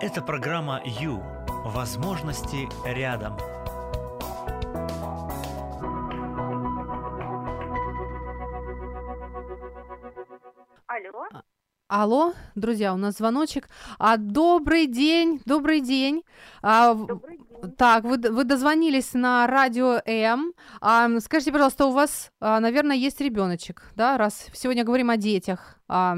Это 0.02 0.22
программа 0.22 0.82
«Ю». 0.86 1.22
Возможности 1.66 2.70
рядом. 2.86 3.59
Алло, 11.90 12.34
друзья, 12.56 12.94
у 12.94 12.98
нас 12.98 13.18
звоночек. 13.18 13.68
А, 13.98 14.18
добрый 14.18 14.86
день, 14.86 15.42
добрый 15.46 15.82
день. 15.82 16.24
А, 16.62 16.94
добрый 16.94 17.38
день. 17.38 17.76
Так, 17.78 18.04
вы, 18.04 18.18
вы 18.18 18.44
дозвонились 18.46 19.14
на 19.14 19.48
радио 19.48 20.00
М. 20.06 20.54
А, 20.80 21.10
скажите, 21.20 21.52
пожалуйста, 21.52 21.88
у 21.88 21.92
вас, 21.92 22.32
а, 22.40 22.60
наверное, 22.60 22.96
есть 22.96 23.20
ребеночек, 23.20 23.92
да? 23.96 24.18
Раз 24.18 24.50
сегодня 24.54 24.86
говорим 24.86 25.10
о 25.10 25.18
детях. 25.18 25.80
А, 25.88 26.18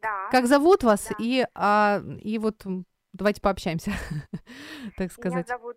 да. 0.00 0.28
Как 0.30 0.46
зовут 0.46 0.84
вас? 0.84 1.08
Да. 1.08 1.16
И, 1.18 1.46
а, 1.54 2.02
и 2.20 2.38
вот 2.38 2.64
давайте 3.12 3.40
пообщаемся, 3.40 3.92
так 4.96 5.10
сказать. 5.12 5.48
Меня 5.48 5.58
зовут, 5.58 5.76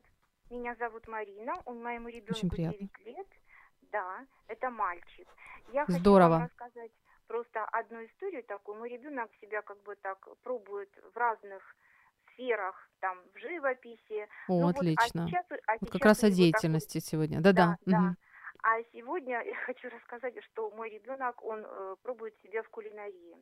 меня 0.50 0.76
зовут 0.76 1.08
Марина, 1.08 1.54
он 1.66 1.82
моему 1.82 2.10
ребенку 2.10 2.56
9 2.56 2.80
лет. 3.06 3.28
Да, 3.92 4.26
это 4.48 4.70
мальчик. 4.70 5.28
Я 5.72 5.86
Здорово. 5.88 6.40
хочу 6.40 6.40
вам 6.40 6.44
рассказать 6.44 6.92
просто 7.34 7.66
одну 7.66 8.06
историю 8.06 8.44
такую. 8.44 8.78
Мой 8.78 8.90
ребенок 8.90 9.32
себя 9.42 9.64
как 9.64 9.82
бы 9.82 9.96
так 9.96 10.20
пробует 10.44 10.90
в 11.14 11.18
разных 11.18 11.64
сферах, 12.28 12.76
там, 13.00 13.18
в 13.34 13.40
живописи. 13.40 14.28
О, 14.48 14.62
ну, 14.62 14.68
отлично. 14.68 15.24
Вот, 15.24 15.24
а 15.24 15.28
сейчас, 15.28 15.46
а 15.66 15.78
вот 15.82 15.92
как 15.92 16.06
раз 16.06 16.24
о 16.24 16.30
деятельности 16.30 16.98
вот 16.98 17.06
сегодня. 17.06 17.42
Да-да. 17.42 17.78
Да, 17.88 17.98
угу. 17.98 18.16
А 18.62 18.84
сегодня 18.94 19.42
я 19.44 19.56
хочу 19.66 19.90
рассказать, 19.90 20.36
что 20.44 20.70
мой 20.70 20.92
ребенок, 20.92 21.44
он 21.44 21.66
э, 21.66 21.96
пробует 22.04 22.36
себя 22.44 22.62
в 22.62 22.70
кулинарии. 22.70 23.36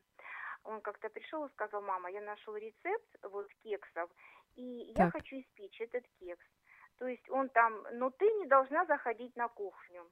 Он 0.64 0.80
как-то 0.80 1.10
пришел 1.10 1.46
и 1.46 1.52
сказал, 1.52 1.82
мама, 1.82 2.10
я 2.12 2.22
нашел 2.22 2.56
рецепт 2.56 3.18
вот 3.24 3.48
кексов, 3.62 4.10
и 4.56 4.94
так. 4.96 5.06
я 5.06 5.12
хочу 5.12 5.36
испечь 5.36 5.82
этот 5.82 6.06
кекс. 6.20 6.46
То 6.98 7.08
есть 7.08 7.30
он 7.30 7.50
там, 7.50 7.74
но 7.94 8.10
ты 8.10 8.26
не 8.40 8.48
должна 8.48 8.86
заходить 8.86 9.36
на 9.36 9.50
кухню. 9.50 10.04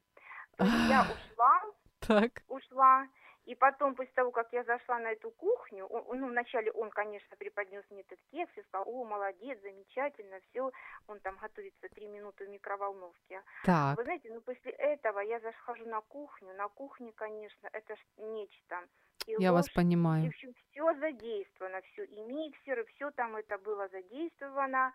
То 0.58 0.66
есть 0.66 0.90
я 0.90 1.02
ушла, 1.04 1.62
так. 2.00 2.32
ушла, 2.48 3.08
и 3.50 3.56
потом, 3.56 3.96
после 3.96 4.14
того, 4.14 4.30
как 4.30 4.54
я 4.54 4.64
зашла 4.64 5.00
на 5.00 5.12
эту 5.12 5.32
кухню, 5.32 5.88
он, 5.88 6.20
ну, 6.20 6.28
вначале 6.28 6.72
он, 6.72 6.92
конечно, 6.92 7.36
преподнес 7.36 7.84
мне 7.90 8.02
этот 8.02 8.20
кекс 8.30 8.56
и 8.56 8.62
сказал, 8.62 8.88
о, 8.88 9.04
молодец, 9.04 9.60
замечательно, 9.62 10.40
все, 10.50 10.72
он 11.08 11.20
там 11.22 11.36
готовится 11.38 11.90
три 11.90 12.08
минуты 12.08 12.46
в 12.46 12.50
микроволновке. 12.50 13.42
Так. 13.64 13.98
Вы 13.98 14.04
знаете, 14.04 14.32
ну, 14.32 14.42
после 14.42 14.72
этого 14.74 15.20
я 15.22 15.40
захожу 15.40 15.84
на 15.88 16.02
кухню, 16.02 16.54
на 16.54 16.68
кухне, 16.68 17.12
конечно, 17.16 17.70
это 17.74 17.96
ж 17.96 18.00
нечто. 18.18 18.88
И 19.26 19.32
я 19.40 19.52
ложь, 19.52 19.62
вас 19.62 19.70
понимаю. 19.70 20.26
И, 20.26 20.28
в 20.28 20.30
общем, 20.30 20.54
все 20.54 20.94
задействовано, 21.00 21.82
все, 21.82 22.04
и 22.04 22.22
миксеры, 22.22 22.86
все 22.86 23.10
там 23.10 23.36
это 23.36 23.58
было 23.58 23.88
задействовано, 23.88 24.94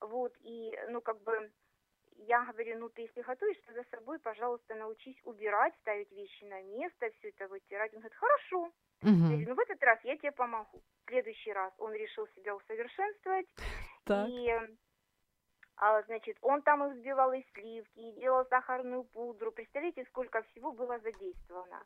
вот, 0.00 0.32
и, 0.40 0.76
ну, 0.88 1.00
как 1.00 1.22
бы, 1.22 1.52
я 2.16 2.44
говорю, 2.44 2.78
ну 2.78 2.88
ты 2.88 3.02
если 3.02 3.22
готовишь, 3.22 3.58
то 3.66 3.72
за 3.72 3.84
собой, 3.90 4.18
пожалуйста, 4.18 4.74
научись 4.74 5.20
убирать, 5.24 5.74
ставить 5.80 6.10
вещи 6.12 6.44
на 6.44 6.62
место, 6.62 7.10
все 7.18 7.28
это 7.28 7.48
вытирать. 7.48 7.92
Он 7.94 8.00
говорит, 8.00 8.18
хорошо. 8.18 8.60
Угу. 9.02 9.10
Я 9.10 9.28
говорю, 9.28 9.48
ну 9.48 9.54
в 9.54 9.60
этот 9.60 9.82
раз 9.82 9.98
я 10.04 10.16
тебе 10.16 10.32
помогу. 10.32 10.82
В 11.04 11.08
следующий 11.08 11.52
раз 11.52 11.72
он 11.78 11.92
решил 11.92 12.26
себя 12.28 12.54
усовершенствовать. 12.54 13.46
Так. 14.04 14.28
И 14.28 14.50
а, 15.84 16.00
значит, 16.02 16.36
он 16.42 16.62
там 16.62 16.84
и 16.84 16.94
взбивал 16.94 17.32
и 17.32 17.42
сливки, 17.52 17.98
и 17.98 18.12
делал 18.12 18.46
сахарную 18.48 19.02
пудру. 19.02 19.50
Представляете, 19.50 20.04
сколько 20.04 20.42
всего 20.42 20.70
было 20.70 21.00
задействовано. 21.00 21.82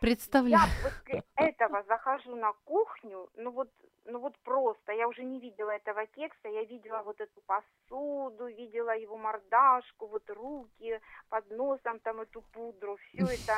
Представляю. 0.00 0.62
Я 0.62 0.90
после 0.90 1.22
этого 1.34 1.82
захожу 1.82 2.34
на 2.34 2.54
кухню, 2.64 3.28
ну 3.36 3.50
вот 3.50 3.68
ну 4.06 4.20
вот 4.20 4.38
просто, 4.38 4.92
я 4.92 5.06
уже 5.08 5.24
не 5.24 5.40
видела 5.40 5.70
этого 5.70 6.06
кекса, 6.06 6.48
я 6.48 6.64
видела 6.64 7.02
вот 7.02 7.20
эту 7.20 7.42
посуду, 7.42 8.46
видела 8.46 8.96
его 8.96 9.18
мордашку, 9.18 10.06
вот 10.06 10.30
руки 10.30 10.98
под 11.28 11.50
носом, 11.50 11.98
там 12.00 12.20
эту 12.20 12.40
пудру, 12.40 12.96
все 12.96 13.24
это. 13.34 13.54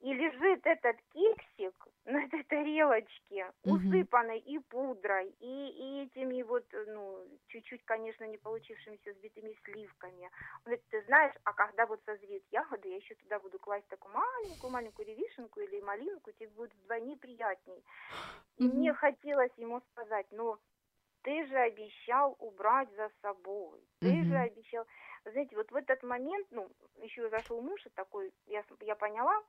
И 0.00 0.12
лежит 0.12 0.66
этот 0.66 0.96
кексик 1.12 1.88
на 2.04 2.24
этой 2.24 2.44
тарелочке, 2.44 3.52
усыпанной 3.64 4.38
и 4.38 4.58
пудрой, 4.58 5.34
и, 5.40 5.68
и 5.68 6.04
этими 6.04 6.42
вот, 6.42 6.64
ну, 6.86 7.26
чуть-чуть, 7.48 7.84
конечно, 7.84 8.24
не 8.24 8.36
получившимися 8.36 9.12
сбитыми 9.14 9.56
сливками. 9.64 10.24
Он 10.24 10.62
говорит, 10.64 10.84
ты 10.90 11.02
знаешь, 11.02 11.34
а 11.44 11.52
когда 11.52 11.86
вот 11.86 12.00
созреют 12.04 12.44
ягоды, 12.50 12.88
я 12.88 12.96
еще 12.96 13.14
туда 13.14 13.38
буду 13.38 13.58
класть 13.58 13.88
такую 13.88 14.14
маленькую-маленькую 14.14 15.08
ревишенку 15.08 15.60
или 15.60 15.80
малинку, 15.80 16.30
тебе 16.32 16.48
будет 16.50 16.74
вдвойне 16.74 17.16
приятней. 17.16 17.82
И 18.58 18.64
мне 18.64 18.92
хотелось 18.92 19.52
ему 19.56 19.80
сказать, 19.92 20.26
ну, 20.30 20.56
ты 21.22 21.44
же 21.46 21.56
обещал 21.56 22.36
убрать 22.38 22.88
за 22.94 23.10
собой, 23.20 23.80
ты 24.00 24.06
mm-hmm. 24.06 24.24
же 24.24 24.36
обещал... 24.36 24.86
Знаете, 25.24 25.56
вот 25.56 25.72
в 25.72 25.74
этот 25.74 26.04
момент, 26.04 26.46
ну, 26.52 26.70
еще 27.02 27.28
зашел 27.30 27.60
муж 27.60 27.84
и 27.84 27.88
такой, 27.90 28.32
я, 28.46 28.62
я 28.80 28.94
поняла, 28.94 29.42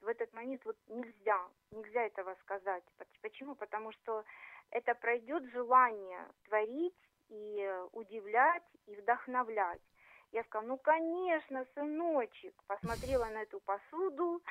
в 0.00 0.08
этот 0.08 0.32
момент 0.32 0.64
вот 0.64 0.76
нельзя, 0.88 1.40
нельзя 1.70 2.02
этого 2.02 2.36
сказать. 2.42 2.84
Почему? 3.22 3.54
Потому 3.54 3.92
что 3.92 4.24
это 4.70 4.94
пройдет 4.94 5.44
желание 5.52 6.26
творить 6.44 6.94
и 7.28 7.68
удивлять, 7.92 8.64
и 8.86 8.96
вдохновлять. 8.96 9.80
Я 10.32 10.42
сказала, 10.44 10.68
ну, 10.68 10.76
конечно, 10.78 11.64
сыночек. 11.74 12.54
Посмотрела 12.66 13.24
на 13.26 13.42
эту 13.42 13.60
посуду, 13.60 14.42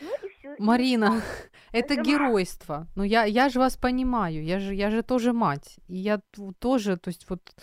ну 0.00 0.10
все. 0.38 0.54
Марина, 0.58 1.22
это, 1.72 1.94
это 1.94 2.02
геройство. 2.02 2.86
Ну 2.94 3.02
я, 3.02 3.24
я 3.24 3.48
же 3.48 3.58
вас 3.58 3.76
понимаю, 3.76 4.44
я 4.44 4.60
же, 4.60 4.74
я 4.74 4.90
же 4.90 5.02
тоже 5.02 5.32
мать. 5.32 5.78
И 5.88 5.96
я 5.96 6.20
тоже, 6.58 6.96
то 6.96 7.08
есть 7.08 7.28
вот 7.28 7.54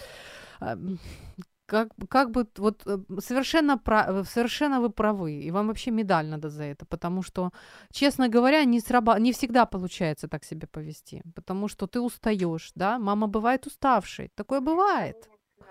как, 1.65 1.89
как 2.09 2.31
бы 2.31 2.47
вот 2.57 2.87
э, 2.87 2.97
совершенно, 3.19 3.77
прав, 3.77 4.27
совершенно 4.27 4.79
вы 4.79 4.89
правы, 4.89 5.33
и 5.33 5.51
вам 5.51 5.67
вообще 5.67 5.91
медаль 5.91 6.27
надо 6.27 6.49
за 6.49 6.63
это, 6.63 6.85
потому 6.85 7.23
что, 7.23 7.51
честно 7.91 8.29
говоря, 8.29 8.63
не, 8.65 8.79
сраба, 8.79 9.19
не 9.19 9.31
всегда 9.31 9.65
получается 9.65 10.27
так 10.27 10.43
себя 10.43 10.67
повести, 10.67 11.23
потому 11.35 11.67
что 11.67 11.87
ты 11.87 11.99
устаешь, 11.99 12.71
да, 12.75 12.99
мама 12.99 13.27
бывает 13.27 13.65
уставшей, 13.67 14.29
такое 14.35 14.61
бывает. 14.61 15.29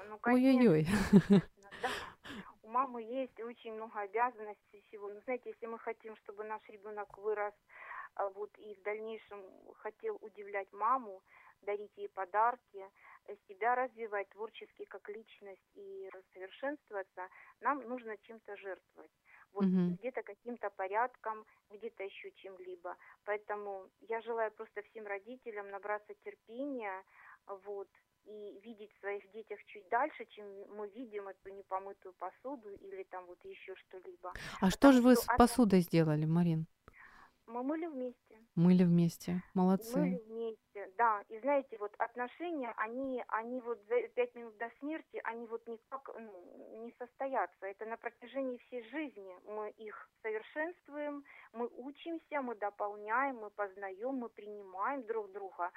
Ну, 0.09 0.19
Ой-ой-ой. 0.27 0.87
У 2.63 2.69
мамы 2.69 3.03
есть 3.03 3.41
очень 3.41 3.75
много 3.75 4.01
обязанностей 4.01 4.83
всего. 4.89 5.09
Но 5.09 5.21
знаете, 5.25 5.51
если 5.51 5.67
мы 5.67 5.79
хотим, 5.79 6.17
чтобы 6.17 6.45
наш 6.45 6.61
ребенок 6.69 7.19
вырос 7.19 7.55
а, 8.17 8.29
вот 8.31 8.51
и 8.59 8.75
в 8.75 8.83
дальнейшем 8.83 9.39
хотел 9.77 10.19
удивлять 10.21 10.73
маму, 10.73 11.23
дарить 11.65 11.97
ей 11.97 12.09
подарки, 12.09 12.85
себя 13.49 13.75
развивать 13.75 14.29
творчески 14.31 14.85
как 14.85 15.09
личность 15.09 15.71
и 15.75 16.11
совершенствоваться, 16.33 17.29
нам 17.61 17.81
нужно 17.89 18.17
чем-то 18.19 18.57
жертвовать. 18.57 19.11
Вот 19.53 19.67
угу. 19.67 19.97
где-то 19.99 20.23
каким-то 20.23 20.71
порядком, 20.71 21.45
где-то 21.71 22.03
еще 22.03 22.33
чем-либо. 22.33 22.97
Поэтому 23.25 23.89
я 24.01 24.21
желаю 24.21 24.51
просто 24.53 24.83
всем 24.83 25.07
родителям 25.07 25.71
набраться 25.71 26.15
терпения, 26.25 27.05
вот, 27.47 27.89
и 28.25 28.61
видеть 28.65 28.91
в 28.95 29.01
своих 29.01 29.31
детях 29.33 29.59
чуть 29.67 29.89
дальше, 29.91 30.25
чем 30.27 30.47
мы 30.77 30.89
видим 30.89 31.29
эту 31.29 31.51
непомытую 31.51 32.15
посуду 32.15 32.71
или 32.71 33.03
там 33.05 33.27
вот 33.27 33.39
еще 33.45 33.75
что-либо. 33.77 34.31
А 34.31 34.55
Потому 34.55 34.71
что 34.71 34.93
же 34.93 35.03
вы 35.03 35.15
с 35.15 35.27
посудой 35.37 35.81
сделали, 35.81 36.25
Марин? 36.25 36.67
Мы 37.47 37.63
мыли 37.63 37.87
вместе. 37.87 38.39
Мыли 38.55 38.85
вместе, 38.85 39.43
молодцы. 39.53 39.99
Мыли 39.99 40.23
вместе, 40.29 40.91
да. 40.97 41.23
И 41.29 41.39
знаете, 41.41 41.77
вот 41.79 41.95
отношения, 41.99 42.73
они, 42.77 43.23
они 43.29 43.61
вот 43.61 43.81
за 43.89 44.01
пять 44.15 44.35
минут 44.35 44.57
до 44.59 44.71
смерти, 44.79 45.21
они 45.25 45.47
вот 45.47 45.67
никак 45.67 46.09
ну, 46.15 46.85
не 46.85 46.93
состоятся. 46.99 47.67
Это 47.67 47.85
на 47.87 47.97
протяжении 47.97 48.59
всей 48.59 48.83
жизни 48.91 49.35
мы 49.47 49.71
их 49.71 50.09
совершенствуем, 50.23 51.25
мы 51.53 51.69
учимся, 51.77 52.41
мы 52.43 52.55
дополняем, 52.55 53.37
мы 53.37 53.51
познаем, 53.51 54.15
мы 54.15 54.29
принимаем 54.29 55.05
друг 55.07 55.31
друга. 55.33 55.71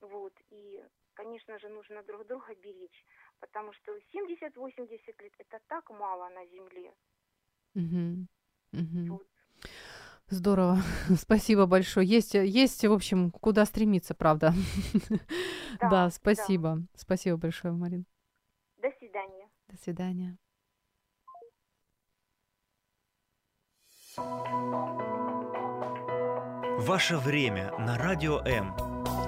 Вот. 0.00 0.34
И, 0.50 0.84
конечно 1.14 1.58
же, 1.58 1.68
нужно 1.68 2.02
друг 2.02 2.26
друга 2.26 2.54
беречь, 2.56 3.04
потому 3.40 3.72
что 3.72 3.96
70-80 4.12 5.22
лет– 5.22 5.32
это 5.38 5.60
так 5.68 5.88
мало 5.90 6.28
на 6.28 6.44
Земле. 6.46 6.92
Угу. 7.74 8.26
Угу. 8.72 9.14
Вот. 9.14 9.26
Здорово, 10.28 10.78
спасибо 11.18 11.66
большое. 11.66 12.06
Есть, 12.06 12.34
есть, 12.34 12.84
в 12.84 12.92
общем, 12.92 13.30
куда 13.30 13.64
стремиться, 13.64 14.14
правда. 14.14 14.52
Да, 15.78 15.90
да 15.90 16.10
спасибо. 16.10 16.76
Да. 16.76 16.86
Спасибо 16.94 17.36
большое, 17.36 17.74
Марин. 17.74 18.06
До 18.78 18.90
свидания. 18.98 19.50
До 19.68 19.76
свидания. 19.76 20.38
Ваше 26.78 27.18
время 27.18 27.72
на 27.78 27.98
радио 27.98 28.40
М. 28.46 28.74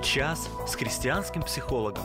Час 0.02 0.48
с 0.66 0.74
христианским 0.74 1.42
психологом. 1.42 2.04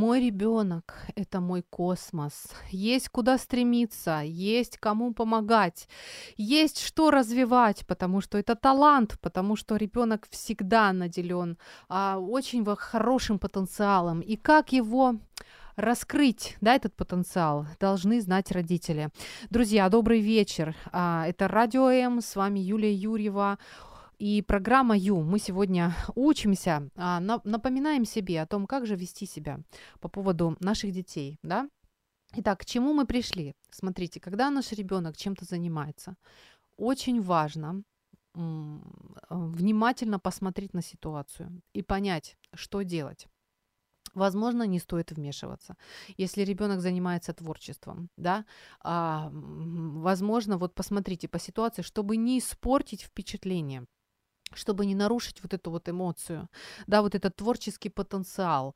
Мой 0.00 0.18
ребенок– 0.24 0.94
это 1.14 1.40
мой 1.40 1.60
космос. 1.60 2.46
Есть 2.70 3.10
куда 3.10 3.36
стремиться, 3.36 4.22
есть 4.24 4.78
кому 4.78 5.12
помогать, 5.12 5.90
есть 6.38 6.80
что 6.80 7.10
развивать, 7.10 7.86
потому 7.86 8.22
что 8.22 8.38
это 8.38 8.54
талант, 8.54 9.18
потому 9.20 9.56
что 9.56 9.76
ребенок 9.76 10.26
всегда 10.30 10.94
наделен 10.94 11.58
а, 11.90 12.16
очень 12.18 12.64
хорошим 12.76 13.38
потенциалом. 13.38 14.20
И 14.20 14.36
как 14.36 14.72
его 14.72 15.16
раскрыть, 15.76 16.56
да, 16.62 16.74
этот 16.76 16.96
потенциал, 16.96 17.66
должны 17.78 18.22
знать 18.22 18.50
родители. 18.52 19.10
Друзья, 19.50 19.86
добрый 19.90 20.20
вечер. 20.20 20.74
А, 20.92 21.26
это 21.26 21.46
Радио 21.46 21.90
М, 21.90 22.22
с 22.22 22.36
вами 22.36 22.58
Юлия 22.58 22.94
Юрьева 22.94 23.58
и 24.20 24.42
программа 24.42 24.96
Ю. 24.96 25.22
Мы 25.22 25.38
сегодня 25.38 25.94
учимся, 26.14 26.88
а, 26.94 27.20
напоминаем 27.20 28.04
себе 28.04 28.42
о 28.42 28.46
том, 28.46 28.66
как 28.66 28.86
же 28.86 28.94
вести 28.94 29.26
себя 29.26 29.60
по 30.00 30.08
поводу 30.08 30.56
наших 30.60 30.92
детей, 30.92 31.38
да? 31.42 31.68
Итак, 32.36 32.60
к 32.60 32.64
чему 32.64 32.92
мы 32.92 33.06
пришли? 33.06 33.54
Смотрите, 33.70 34.20
когда 34.20 34.50
наш 34.50 34.72
ребенок 34.72 35.16
чем-то 35.16 35.44
занимается, 35.44 36.16
очень 36.76 37.20
важно 37.22 37.82
внимательно 38.34 40.20
посмотреть 40.20 40.74
на 40.74 40.82
ситуацию 40.82 41.62
и 41.72 41.82
понять, 41.82 42.36
что 42.54 42.82
делать. 42.82 43.26
Возможно, 44.14 44.66
не 44.66 44.78
стоит 44.78 45.12
вмешиваться. 45.12 45.76
Если 46.18 46.42
ребенок 46.42 46.80
занимается 46.80 47.32
творчеством, 47.32 48.08
да, 48.16 48.44
а, 48.80 49.30
возможно, 49.32 50.58
вот 50.58 50.74
посмотрите 50.74 51.26
по 51.26 51.38
ситуации, 51.38 51.82
чтобы 51.82 52.16
не 52.16 52.38
испортить 52.38 53.02
впечатление 53.02 53.86
чтобы 54.54 54.86
не 54.86 54.94
нарушить 54.94 55.42
вот 55.42 55.54
эту 55.54 55.70
вот 55.70 55.88
эмоцию, 55.88 56.48
да, 56.86 57.02
вот 57.02 57.14
этот 57.14 57.36
творческий 57.36 57.90
потенциал. 57.90 58.74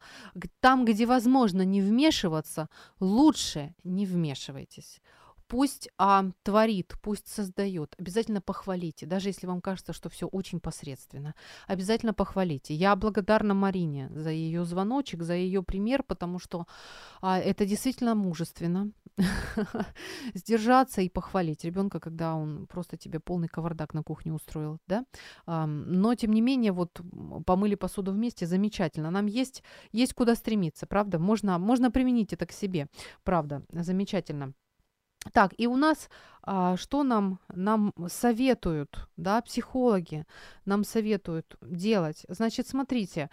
Там, 0.61 0.85
где 0.85 1.07
возможно 1.07 1.63
не 1.63 1.81
вмешиваться, 1.81 2.69
лучше 3.01 3.75
не 3.85 4.07
вмешивайтесь. 4.07 5.01
Пусть 5.47 5.89
а, 5.99 6.25
творит, 6.43 6.95
пусть 7.03 7.29
создает. 7.29 7.95
Обязательно 7.99 8.41
похвалите, 8.41 9.07
даже 9.07 9.29
если 9.29 9.47
вам 9.47 9.61
кажется, 9.61 9.93
что 9.93 10.09
все 10.09 10.27
очень 10.27 10.61
посредственно. 10.61 11.35
Обязательно 11.67 12.15
похвалите. 12.15 12.75
Я 12.75 12.97
благодарна 12.97 13.55
Марине 13.55 14.11
за 14.15 14.31
ее 14.31 14.65
звоночек, 14.65 15.23
за 15.23 15.35
ее 15.35 15.63
пример, 15.63 16.03
потому 16.03 16.39
что 16.39 16.67
а, 17.21 17.39
это 17.39 17.67
действительно 17.67 18.15
мужественно. 18.15 18.91
Сдержаться 20.35 21.03
и 21.03 21.09
похвалить 21.09 21.65
ребенка, 21.65 22.01
когда 22.01 22.35
он 22.35 22.67
просто 22.67 22.97
тебе 22.97 23.21
полный 23.21 23.49
кавардак 23.49 23.95
на 23.95 24.03
кухне 24.03 24.33
устроил, 24.33 24.79
да. 24.87 25.05
Но 25.47 26.15
тем 26.15 26.33
не 26.33 26.41
менее, 26.41 26.73
вот 26.73 27.01
помыли 27.47 27.75
посуду 27.75 28.13
вместе, 28.13 28.47
замечательно. 28.47 29.11
Нам 29.11 29.27
есть, 29.27 29.63
есть 29.93 30.15
куда 30.15 30.35
стремиться, 30.35 30.87
правда? 30.87 31.19
Можно, 31.19 31.59
можно 31.59 31.91
применить 31.91 32.33
это 32.33 32.47
к 32.47 32.53
себе, 32.53 32.89
правда, 33.23 33.63
замечательно. 33.71 34.55
Так, 35.33 35.55
и 35.57 35.67
у 35.67 35.77
нас 35.77 36.09
а, 36.43 36.77
что 36.77 37.03
нам, 37.03 37.41
нам 37.49 37.95
советуют, 38.09 39.09
да, 39.17 39.41
психологи 39.41 40.27
нам 40.67 40.85
советуют 40.85 41.57
делать? 41.63 42.27
Значит, 42.29 42.69
смотрите, 42.69 43.31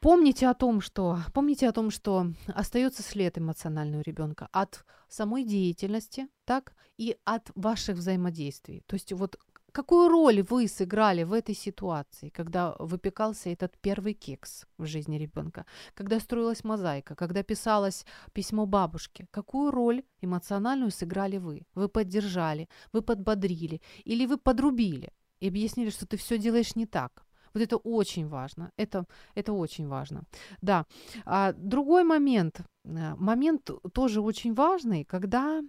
помните 0.00 0.48
о 0.48 0.54
том, 0.54 0.80
что, 0.80 1.18
помните 1.32 1.68
о 1.68 1.72
том, 1.72 1.90
что 1.90 2.26
остается 2.48 3.02
след 3.02 3.38
эмоционального 3.38 4.02
ребенка 4.02 4.48
от 4.52 4.84
самой 5.08 5.44
деятельности, 5.44 6.28
так, 6.44 6.74
и 6.96 7.16
от 7.24 7.50
ваших 7.54 7.96
взаимодействий. 7.96 8.82
То 8.86 8.94
есть 8.94 9.12
вот 9.12 9.38
Какую 9.72 10.08
роль 10.08 10.42
вы 10.42 10.66
сыграли 10.66 11.24
в 11.24 11.32
этой 11.32 11.54
ситуации, 11.54 12.30
когда 12.30 12.74
выпекался 12.78 13.50
этот 13.50 13.76
первый 13.80 14.14
кекс 14.14 14.66
в 14.78 14.86
жизни 14.86 15.18
ребенка, 15.18 15.66
когда 15.94 16.20
строилась 16.20 16.64
мозаика, 16.64 17.14
когда 17.14 17.42
писалось 17.42 18.06
письмо 18.32 18.66
бабушке? 18.66 19.26
Какую 19.30 19.70
роль 19.70 20.02
эмоциональную 20.22 20.90
сыграли 20.90 21.38
вы? 21.38 21.66
Вы 21.74 21.88
поддержали, 21.88 22.68
вы 22.92 23.02
подбодрили 23.02 23.80
или 24.04 24.26
вы 24.26 24.38
подрубили 24.38 25.12
и 25.40 25.48
объяснили, 25.48 25.90
что 25.90 26.06
ты 26.06 26.16
все 26.16 26.38
делаешь 26.38 26.76
не 26.76 26.86
так? 26.86 27.24
Вот 27.54 27.62
это 27.62 27.76
очень 27.76 28.28
важно. 28.28 28.70
Это, 28.76 29.04
это 29.34 29.52
очень 29.52 29.88
важно. 29.88 30.22
Да. 30.62 30.86
А 31.24 31.52
другой 31.52 32.04
момент. 32.04 32.60
Э, 32.84 33.14
момент 33.16 33.70
тоже 33.92 34.20
очень 34.20 34.54
важный, 34.54 35.04
когда 35.04 35.62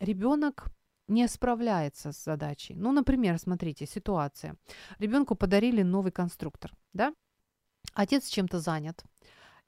ребенок 0.00 0.66
не 1.08 1.28
справляется 1.28 2.12
с 2.12 2.24
задачей. 2.24 2.74
Ну, 2.74 2.92
например, 2.92 3.38
смотрите, 3.38 3.86
ситуация. 3.86 4.56
Ребенку 4.98 5.34
подарили 5.34 5.82
новый 5.82 6.12
конструктор, 6.12 6.72
да? 6.92 7.14
Отец 7.94 8.28
чем-то 8.28 8.58
занят. 8.60 9.04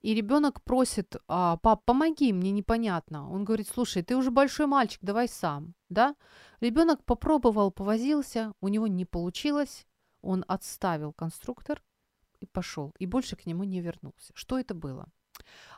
И 0.03 0.15
ребенок 0.15 0.63
просит, 0.63 1.17
а, 1.27 1.57
пап, 1.57 1.85
помоги, 1.85 2.33
мне 2.33 2.53
непонятно. 2.53 3.31
Он 3.31 3.45
говорит, 3.45 3.69
слушай, 3.69 4.03
ты 4.03 4.17
уже 4.17 4.31
большой 4.31 4.67
мальчик, 4.67 5.01
давай 5.03 5.29
сам, 5.29 5.75
да? 5.89 6.15
Ребенок 6.61 7.05
попробовал, 7.05 7.71
повозился, 7.71 8.53
у 8.61 8.69
него 8.69 8.87
не 8.87 9.05
получилось, 9.05 9.87
он 10.23 10.45
отставил 10.49 11.13
конструктор 11.13 11.83
и 12.41 12.47
пошел, 12.47 12.95
и 12.99 13.07
больше 13.07 13.37
к 13.37 13.47
нему 13.47 13.65
не 13.65 13.81
вернулся. 13.81 14.33
Что 14.35 14.59
это 14.59 14.75
было? 14.75 15.07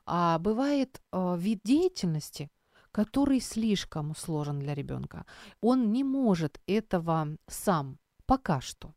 А 0.04 0.38
бывает 0.38 1.00
э, 1.12 1.36
вид 1.38 1.60
деятельности, 1.64 2.50
который 2.98 3.40
слишком 3.40 4.14
сложен 4.16 4.58
для 4.58 4.74
ребенка. 4.74 5.24
Он 5.60 5.92
не 5.92 6.04
может 6.04 6.60
этого 6.66 7.28
сам 7.46 7.98
пока 8.26 8.60
что. 8.60 8.92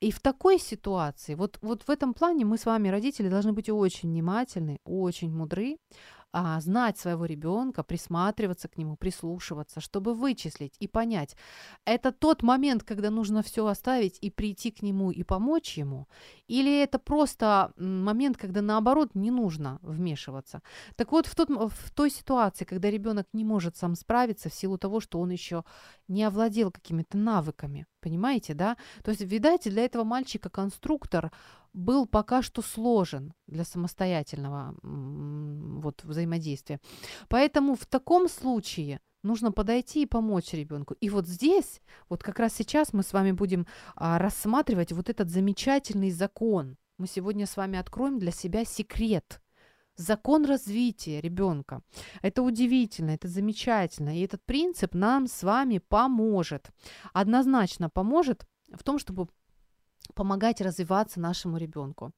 И 0.00 0.10
в 0.10 0.20
такой 0.20 0.58
ситуации, 0.58 1.34
вот, 1.34 1.58
вот 1.62 1.82
в 1.82 1.90
этом 1.90 2.12
плане 2.12 2.44
мы 2.44 2.58
с 2.58 2.66
вами, 2.66 2.90
родители, 2.90 3.30
должны 3.30 3.52
быть 3.52 3.70
очень 3.70 4.10
внимательны, 4.10 4.78
очень 4.84 5.30
мудры, 5.30 5.76
а, 6.40 6.60
знать 6.60 6.96
своего 6.98 7.24
ребенка, 7.24 7.82
присматриваться 7.82 8.68
к 8.68 8.78
нему, 8.78 8.96
прислушиваться, 8.96 9.80
чтобы 9.80 10.14
вычислить 10.14 10.76
и 10.78 10.86
понять, 10.86 11.36
это 11.84 12.12
тот 12.12 12.44
момент, 12.44 12.84
когда 12.84 13.10
нужно 13.10 13.42
все 13.42 13.66
оставить 13.66 14.18
и 14.20 14.30
прийти 14.30 14.70
к 14.70 14.82
нему 14.82 15.10
и 15.10 15.24
помочь 15.24 15.76
ему, 15.78 16.06
или 16.46 16.80
это 16.80 17.00
просто 17.00 17.72
момент, 17.76 18.36
когда 18.36 18.62
наоборот 18.62 19.14
не 19.14 19.32
нужно 19.32 19.80
вмешиваться. 19.82 20.62
Так 20.94 21.10
вот, 21.10 21.26
в, 21.26 21.34
тот, 21.34 21.48
в 21.50 21.90
той 21.90 22.10
ситуации, 22.10 22.64
когда 22.64 22.88
ребенок 22.88 23.26
не 23.32 23.44
может 23.44 23.76
сам 23.76 23.96
справиться 23.96 24.48
в 24.48 24.54
силу 24.54 24.78
того, 24.78 25.00
что 25.00 25.18
он 25.18 25.30
еще 25.30 25.64
не 26.06 26.22
овладел 26.22 26.70
какими-то 26.70 27.18
навыками, 27.18 27.86
понимаете, 28.00 28.54
да? 28.54 28.76
То 29.02 29.10
есть, 29.10 29.22
видать, 29.22 29.64
для 29.64 29.84
этого 29.84 30.04
мальчика 30.04 30.50
конструктор 30.50 31.32
был 31.78 32.06
пока 32.06 32.42
что 32.42 32.60
сложен 32.60 33.32
для 33.46 33.64
самостоятельного 33.64 34.74
вот, 34.82 36.04
взаимодействия. 36.04 36.80
Поэтому 37.28 37.76
в 37.76 37.86
таком 37.86 38.28
случае 38.28 39.00
нужно 39.22 39.52
подойти 39.52 40.02
и 40.02 40.06
помочь 40.06 40.52
ребенку. 40.52 40.94
И 41.00 41.08
вот 41.08 41.26
здесь, 41.26 41.80
вот 42.08 42.22
как 42.22 42.38
раз 42.38 42.54
сейчас 42.54 42.92
мы 42.92 43.02
с 43.02 43.12
вами 43.12 43.32
будем 43.32 43.66
а, 43.94 44.18
рассматривать 44.18 44.92
вот 44.92 45.08
этот 45.08 45.30
замечательный 45.30 46.10
закон. 46.10 46.76
Мы 46.98 47.06
сегодня 47.06 47.46
с 47.46 47.56
вами 47.56 47.78
откроем 47.78 48.18
для 48.18 48.32
себя 48.32 48.64
секрет. 48.64 49.40
Закон 49.96 50.44
развития 50.46 51.20
ребенка. 51.20 51.82
Это 52.22 52.42
удивительно, 52.42 53.10
это 53.10 53.28
замечательно. 53.28 54.16
И 54.16 54.24
этот 54.24 54.44
принцип 54.44 54.94
нам 54.94 55.26
с 55.26 55.42
вами 55.42 55.78
поможет. 55.78 56.70
Однозначно 57.12 57.88
поможет 57.88 58.46
в 58.72 58.82
том, 58.84 58.98
чтобы 58.98 59.28
помогать 60.14 60.60
развиваться 60.60 61.20
нашему 61.20 61.56
ребенку. 61.56 62.12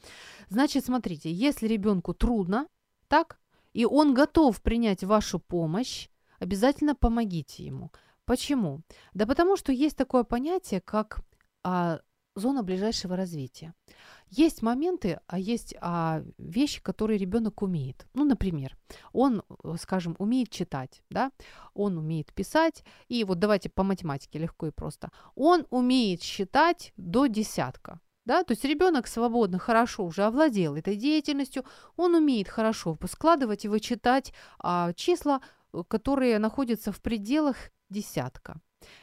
Значит, 0.49 0.85
смотрите, 0.85 1.33
если 1.33 1.67
ребенку 1.67 2.15
трудно, 2.15 2.67
так, 3.09 3.39
и 3.73 3.85
он 3.85 4.15
готов 4.15 4.61
принять 4.63 5.05
вашу 5.05 5.39
помощь, 5.39 6.09
обязательно 6.39 6.95
помогите 6.95 7.65
ему. 7.65 7.91
Почему? 8.25 8.83
Да 9.15 9.27
потому 9.27 9.57
что 9.57 9.73
есть 9.73 9.97
такое 9.97 10.25
понятие, 10.25 10.81
как 10.81 11.21
а, 11.63 12.01
зона 12.35 12.63
ближайшего 12.63 13.17
развития. 13.17 13.75
Есть 14.29 14.63
моменты, 14.63 15.21
а 15.27 15.39
есть 15.39 15.75
а, 15.81 16.23
вещи, 16.39 16.81
которые 16.81 17.19
ребенок 17.19 17.63
умеет. 17.63 18.07
Ну, 18.15 18.25
например, 18.25 18.77
он, 19.13 19.43
э, 19.65 19.75
скажем, 19.81 20.15
умеет 20.19 20.51
читать, 20.51 21.03
да, 21.11 21.33
он 21.75 21.99
умеет 21.99 22.33
писать, 22.33 22.85
и 23.09 23.25
вот 23.25 23.41
давайте 23.41 23.69
по 23.71 23.83
математике 23.83 24.39
легко 24.39 24.69
и 24.69 24.71
просто. 24.71 25.11
Он 25.35 25.67
умеет 25.71 26.23
считать 26.23 26.93
до 26.97 27.27
десятка. 27.27 28.01
Да, 28.27 28.45
то 28.45 28.53
есть 28.53 28.65
ребенок 28.65 29.09
свободно, 29.09 29.59
хорошо 29.59 30.05
уже 30.05 30.23
овладел 30.23 30.77
этой 30.77 30.95
деятельностью, 30.95 31.65
он 31.97 32.15
умеет 32.15 32.49
хорошо 32.49 32.97
складывать 33.09 33.65
и 33.65 33.69
вычитать 33.69 34.33
а, 34.61 34.93
числа, 34.93 35.41
э, 35.73 35.83
которые 35.89 36.39
находятся 36.39 36.93
в 36.93 37.01
пределах 37.01 37.57
десятка. 37.89 38.61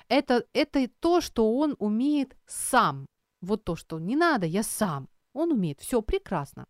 Это, 0.07 0.45
это 0.53 0.87
то, 0.99 1.21
что 1.21 1.57
он 1.57 1.75
умеет 1.79 2.35
сам. 2.45 3.05
Вот 3.41 3.63
то, 3.63 3.75
что 3.75 3.99
не 3.99 4.15
надо, 4.15 4.45
я 4.45 4.63
сам. 4.63 5.09
Он 5.33 5.51
умеет. 5.51 5.81
Все 5.81 6.01
прекрасно. 6.01 6.65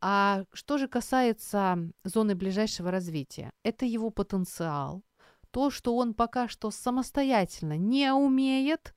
А 0.00 0.44
что 0.52 0.78
же 0.78 0.88
касается 0.88 1.78
зоны 2.04 2.34
ближайшего 2.34 2.90
развития, 2.90 3.50
это 3.62 3.86
его 3.86 4.10
потенциал. 4.10 5.02
То, 5.50 5.70
что 5.70 5.96
он 5.96 6.12
пока 6.12 6.48
что 6.48 6.70
самостоятельно 6.70 7.78
не 7.78 8.12
умеет, 8.12 8.94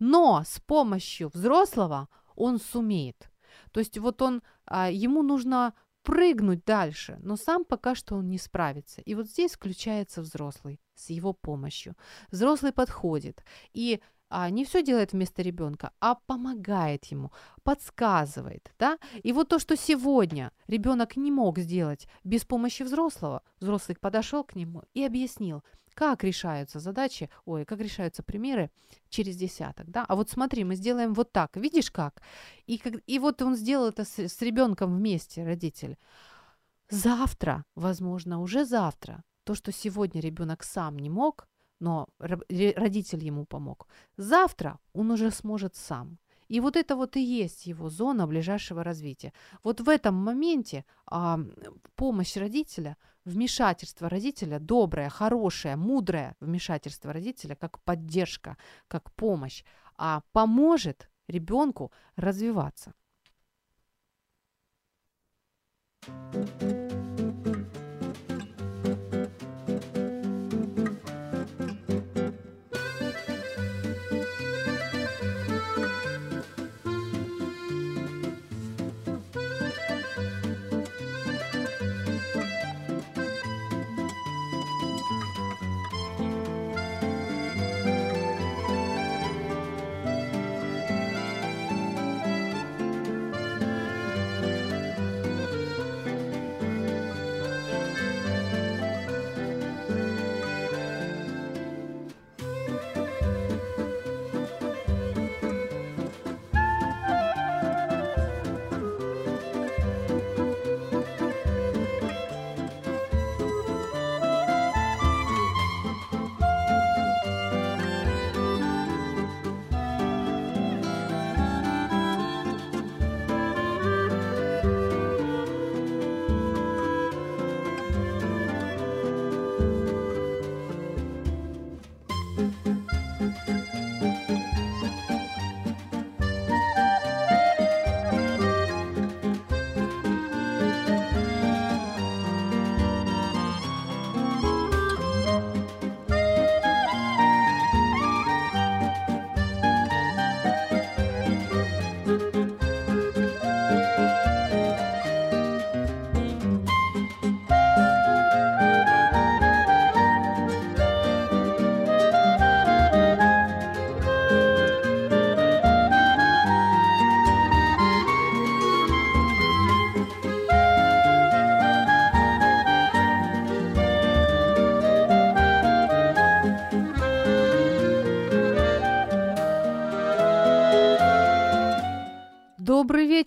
но 0.00 0.42
с 0.44 0.58
помощью 0.60 1.30
взрослого 1.32 2.08
он 2.34 2.58
сумеет. 2.58 3.30
То 3.70 3.80
есть 3.80 3.98
вот 3.98 4.20
он, 4.22 4.42
а, 4.64 4.90
ему 4.90 5.22
нужно 5.22 5.74
прыгнуть 6.02 6.64
дальше, 6.64 7.18
но 7.22 7.36
сам 7.36 7.64
пока 7.64 7.94
что 7.94 8.16
он 8.16 8.28
не 8.28 8.38
справится. 8.38 9.02
И 9.02 9.14
вот 9.14 9.26
здесь 9.26 9.52
включается 9.52 10.22
взрослый 10.22 10.80
с 10.94 11.10
его 11.10 11.32
помощью. 11.32 11.94
Взрослый 12.30 12.72
подходит 12.72 13.44
и 13.72 14.00
а, 14.30 14.48
не 14.48 14.64
все 14.64 14.82
делает 14.82 15.12
вместо 15.12 15.42
ребенка, 15.42 15.92
а 16.00 16.14
помогает 16.14 17.04
ему, 17.06 17.32
подсказывает, 17.64 18.72
да. 18.78 18.98
И 19.22 19.32
вот 19.32 19.48
то, 19.48 19.58
что 19.58 19.76
сегодня 19.76 20.52
ребенок 20.68 21.16
не 21.16 21.32
мог 21.32 21.58
сделать 21.58 22.06
без 22.24 22.44
помощи 22.44 22.84
взрослого, 22.84 23.42
взрослый 23.58 23.96
подошел 24.00 24.44
к 24.44 24.54
нему 24.54 24.84
и 24.94 25.04
объяснил, 25.04 25.62
как 25.94 26.22
решаются 26.24 26.78
задачи, 26.78 27.28
ой, 27.44 27.64
как 27.64 27.80
решаются 27.80 28.22
примеры 28.22 28.70
через 29.08 29.36
десяток, 29.36 29.90
да. 29.90 30.04
А 30.08 30.14
вот 30.14 30.30
смотри, 30.30 30.64
мы 30.64 30.76
сделаем 30.76 31.12
вот 31.12 31.32
так, 31.32 31.56
видишь 31.56 31.90
как? 31.90 32.22
И, 32.66 32.78
как, 32.78 32.94
и 33.06 33.18
вот 33.18 33.42
он 33.42 33.56
сделал 33.56 33.88
это 33.88 34.04
с, 34.04 34.18
с 34.18 34.40
ребенком 34.42 34.96
вместе, 34.96 35.44
родитель. 35.44 35.98
Завтра, 36.88 37.64
возможно, 37.74 38.40
уже 38.40 38.64
завтра, 38.64 39.24
то, 39.44 39.54
что 39.54 39.72
сегодня 39.72 40.20
ребенок 40.20 40.62
сам 40.62 40.98
не 40.98 41.10
мог, 41.10 41.48
но 41.80 42.08
родитель 42.18 43.24
ему 43.24 43.44
помог. 43.44 43.88
Завтра 44.16 44.78
он 44.92 45.10
уже 45.10 45.30
сможет 45.30 45.74
сам. 45.74 46.18
И 46.48 46.60
вот 46.60 46.76
это 46.76 46.96
вот 46.96 47.16
и 47.16 47.20
есть 47.20 47.66
его 47.66 47.88
зона 47.90 48.26
ближайшего 48.26 48.82
развития. 48.82 49.32
Вот 49.62 49.80
в 49.80 49.88
этом 49.88 50.14
моменте 50.16 50.84
а, 51.06 51.38
помощь 51.94 52.36
родителя, 52.36 52.96
вмешательство 53.24 54.08
родителя, 54.08 54.58
доброе, 54.58 55.08
хорошее, 55.08 55.76
мудрое 55.76 56.34
вмешательство 56.40 57.12
родителя, 57.12 57.54
как 57.54 57.80
поддержка, 57.80 58.56
как 58.88 59.12
помощь, 59.12 59.62
а 59.96 60.22
поможет 60.32 61.08
ребенку 61.28 61.92
развиваться. 62.16 62.92
thank 66.32 66.62
you 66.62 66.89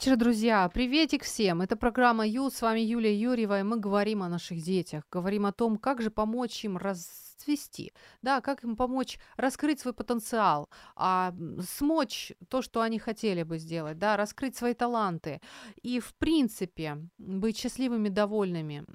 вечер, 0.04 0.18
друзья! 0.18 0.68
Приветик 0.68 1.24
всем! 1.24 1.62
Это 1.62 1.78
программа 1.78 2.28
Ю, 2.28 2.50
с 2.50 2.62
вами 2.62 2.82
Юлия 2.82 3.18
Юрьева, 3.18 3.62
и 3.62 3.64
мы 3.64 3.78
говорим 3.80 4.22
о 4.22 4.28
наших 4.28 4.62
детях, 4.62 5.06
говорим 5.10 5.46
о 5.46 5.54
том, 5.54 5.78
как 5.78 6.02
же 6.02 6.12
помочь 6.12 6.66
им 6.66 6.78
расцвести, 7.44 7.94
да, 8.22 8.42
как 8.42 8.64
им 8.64 8.76
помочь 8.76 9.20
раскрыть 9.38 9.80
свой 9.80 9.94
потенциал, 9.94 10.70
а, 10.96 11.34
смочь 11.68 12.34
то, 12.50 12.62
что 12.62 12.82
они 12.82 13.00
хотели 13.00 13.44
бы 13.44 13.58
сделать, 13.58 13.98
да, 13.98 14.18
раскрыть 14.18 14.56
свои 14.56 14.74
таланты 14.74 15.42
и, 15.82 16.00
в 16.00 16.14
принципе, 16.16 16.98
быть 17.18 17.58
счастливыми, 17.58 18.10
довольными 18.10 18.86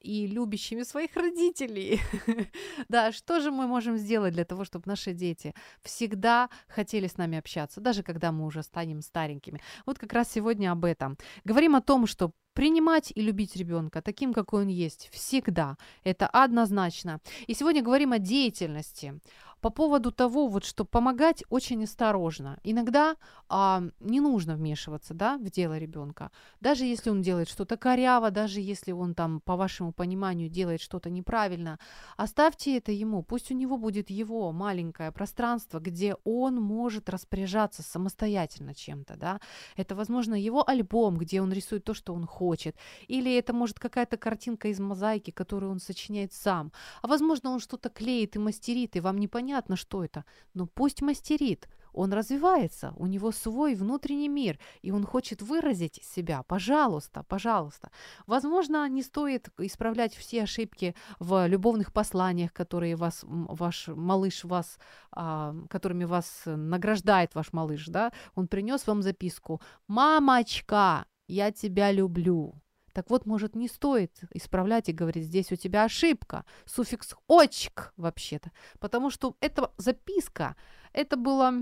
и 0.00 0.26
любящими 0.26 0.82
своих 0.82 1.16
родителей. 1.16 2.00
Да, 2.88 3.12
что 3.12 3.40
же 3.40 3.50
мы 3.50 3.66
можем 3.66 3.96
сделать 3.96 4.32
для 4.34 4.44
того, 4.44 4.64
чтобы 4.64 4.84
наши 4.86 5.12
дети 5.12 5.54
всегда 5.82 6.48
хотели 6.68 7.06
с 7.06 7.16
нами 7.16 7.38
общаться, 7.38 7.80
даже 7.80 8.02
когда 8.02 8.32
мы 8.32 8.46
уже 8.46 8.62
станем 8.62 9.02
старенькими? 9.02 9.60
Вот 9.86 9.98
как 9.98 10.12
раз 10.12 10.30
сегодня 10.32 10.72
об 10.72 10.84
этом. 10.84 11.16
Говорим 11.44 11.76
о 11.76 11.80
том, 11.80 12.06
что 12.06 12.32
Принимать 12.60 13.10
и 13.14 13.22
любить 13.22 13.56
ребенка 13.56 14.02
таким, 14.02 14.34
какой 14.34 14.64
он 14.64 14.68
есть, 14.68 15.08
всегда. 15.12 15.78
Это 16.04 16.26
однозначно. 16.26 17.20
И 17.46 17.54
сегодня 17.54 17.80
говорим 17.80 18.12
о 18.12 18.18
деятельности 18.18 19.18
по 19.60 19.70
поводу 19.70 20.10
того, 20.10 20.48
вот, 20.48 20.64
что 20.64 20.84
помогать 20.84 21.44
очень 21.50 21.84
осторожно. 21.84 22.58
Иногда 22.64 23.16
а, 23.48 23.82
не 24.00 24.20
нужно 24.20 24.54
вмешиваться 24.56 25.14
да, 25.14 25.36
в 25.36 25.50
дело 25.50 25.78
ребенка. 25.78 26.30
Даже 26.60 26.84
если 26.84 27.10
он 27.10 27.20
делает 27.22 27.48
что-то 27.48 27.76
коряво, 27.76 28.30
даже 28.30 28.60
если 28.60 28.92
он 28.92 29.14
там, 29.14 29.40
по 29.40 29.56
вашему 29.56 29.92
пониманию, 29.92 30.48
делает 30.48 30.80
что-то 30.80 31.10
неправильно, 31.10 31.78
оставьте 32.16 32.78
это 32.78 32.92
ему. 32.92 33.22
Пусть 33.22 33.50
у 33.50 33.54
него 33.54 33.76
будет 33.76 34.08
его 34.10 34.52
маленькое 34.52 35.12
пространство, 35.12 35.78
где 35.78 36.16
он 36.24 36.56
может 36.56 37.10
распоряжаться 37.10 37.82
самостоятельно 37.82 38.74
чем-то. 38.74 39.16
Да? 39.16 39.40
Это, 39.76 39.94
возможно, 39.94 40.34
его 40.34 40.66
альбом, 40.66 41.18
где 41.18 41.42
он 41.42 41.52
рисует 41.52 41.84
то, 41.84 41.92
что 41.94 42.14
он 42.14 42.26
хочет. 42.26 42.76
Или 43.08 43.36
это 43.36 43.52
может 43.52 43.78
какая-то 43.78 44.16
картинка 44.16 44.68
из 44.68 44.80
мозаики, 44.80 45.30
которую 45.30 45.72
он 45.72 45.80
сочиняет 45.80 46.32
сам. 46.32 46.72
А 47.02 47.08
возможно, 47.08 47.50
он 47.50 47.60
что-то 47.60 47.90
клеит 47.90 48.36
и 48.36 48.38
мастерит, 48.38 48.96
и 48.96 49.00
вам 49.00 49.18
непонятно, 49.18 49.49
непонятно, 49.50 49.76
что 49.76 50.04
это, 50.04 50.24
но 50.54 50.66
пусть 50.66 51.02
мастерит. 51.02 51.68
Он 51.92 52.12
развивается, 52.12 52.92
у 52.96 53.06
него 53.06 53.32
свой 53.32 53.74
внутренний 53.74 54.28
мир, 54.28 54.58
и 54.84 54.92
он 54.92 55.04
хочет 55.04 55.42
выразить 55.42 56.00
себя. 56.04 56.42
Пожалуйста, 56.42 57.24
пожалуйста. 57.28 57.90
Возможно, 58.26 58.88
не 58.88 59.02
стоит 59.02 59.48
исправлять 59.58 60.14
все 60.14 60.44
ошибки 60.44 60.94
в 61.18 61.48
любовных 61.48 61.92
посланиях, 61.92 62.52
которые 62.52 62.94
вас, 62.94 63.24
ваш 63.24 63.88
малыш 63.88 64.44
вас, 64.44 64.78
а, 65.10 65.52
которыми 65.68 66.04
вас 66.04 66.42
награждает 66.46 67.34
ваш 67.34 67.52
малыш, 67.52 67.86
да? 67.86 68.12
Он 68.36 68.46
принес 68.46 68.86
вам 68.86 69.02
записку 69.02 69.60
«Мамочка, 69.88 71.06
я 71.28 71.50
тебя 71.50 71.92
люблю». 71.92 72.54
Так 72.92 73.10
вот, 73.10 73.26
может, 73.26 73.54
не 73.54 73.68
стоит 73.68 74.20
исправлять 74.32 74.88
и 74.88 74.92
говорить, 74.92 75.24
здесь 75.24 75.52
у 75.52 75.56
тебя 75.56 75.84
ошибка, 75.84 76.44
суффикс 76.66 77.14
«очк» 77.28 77.92
вообще-то, 77.96 78.50
потому 78.78 79.10
что 79.10 79.36
эта 79.40 79.72
записка, 79.76 80.56
это 80.92 81.16
было, 81.16 81.52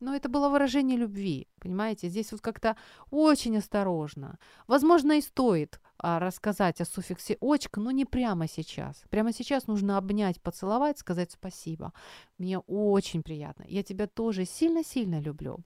ну, 0.00 0.14
это 0.14 0.28
было 0.28 0.48
выражение 0.48 0.98
любви, 0.98 1.48
понимаете? 1.60 2.08
Здесь 2.08 2.32
вот 2.32 2.40
как-то 2.40 2.76
очень 3.10 3.56
осторожно. 3.56 4.38
Возможно, 4.66 5.12
и 5.12 5.20
стоит 5.20 5.80
а, 5.98 6.18
рассказать 6.18 6.80
о 6.80 6.84
суффиксе 6.84 7.36
«очка», 7.40 7.80
но 7.80 7.90
не 7.90 8.04
прямо 8.04 8.48
сейчас. 8.48 9.02
Прямо 9.10 9.32
сейчас 9.32 9.66
нужно 9.66 9.96
обнять, 9.96 10.40
поцеловать, 10.40 10.98
сказать 10.98 11.32
спасибо. 11.32 11.92
Мне 12.38 12.58
очень 12.58 13.22
приятно. 13.22 13.64
Я 13.68 13.82
тебя 13.82 14.06
тоже 14.06 14.44
сильно-сильно 14.44 15.20
люблю. 15.20 15.58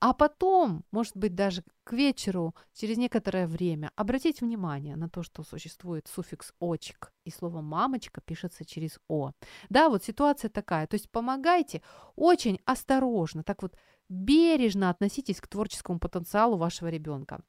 А 0.00 0.12
потом, 0.12 0.84
может 0.92 1.16
быть, 1.16 1.34
даже 1.34 1.62
к 1.84 1.92
вечеру, 1.92 2.54
через 2.74 2.96
некоторое 2.96 3.46
время, 3.46 3.90
обратить 3.96 4.40
внимание 4.40 4.96
на 4.96 5.08
то, 5.08 5.22
что 5.22 5.42
существует 5.42 6.06
суффикс 6.08 6.54
«очек», 6.60 7.12
и 7.24 7.30
слово 7.30 7.60
«мамочка» 7.60 8.20
пишется 8.20 8.64
через 8.64 8.98
«о». 9.08 9.32
Да, 9.68 9.88
вот 9.88 10.04
ситуация 10.04 10.48
такая. 10.48 10.86
То 10.86 10.94
есть 10.94 11.10
помогайте 11.10 11.82
очень 12.16 12.58
осторожно, 12.64 13.42
так 13.42 13.62
вот 13.62 13.76
бережно 14.08 14.90
относитесь 14.90 15.40
к 15.40 15.46
творческому 15.46 15.98
потенциалу 15.98 16.56
вашего 16.56 16.88
ребенка. 16.88 17.40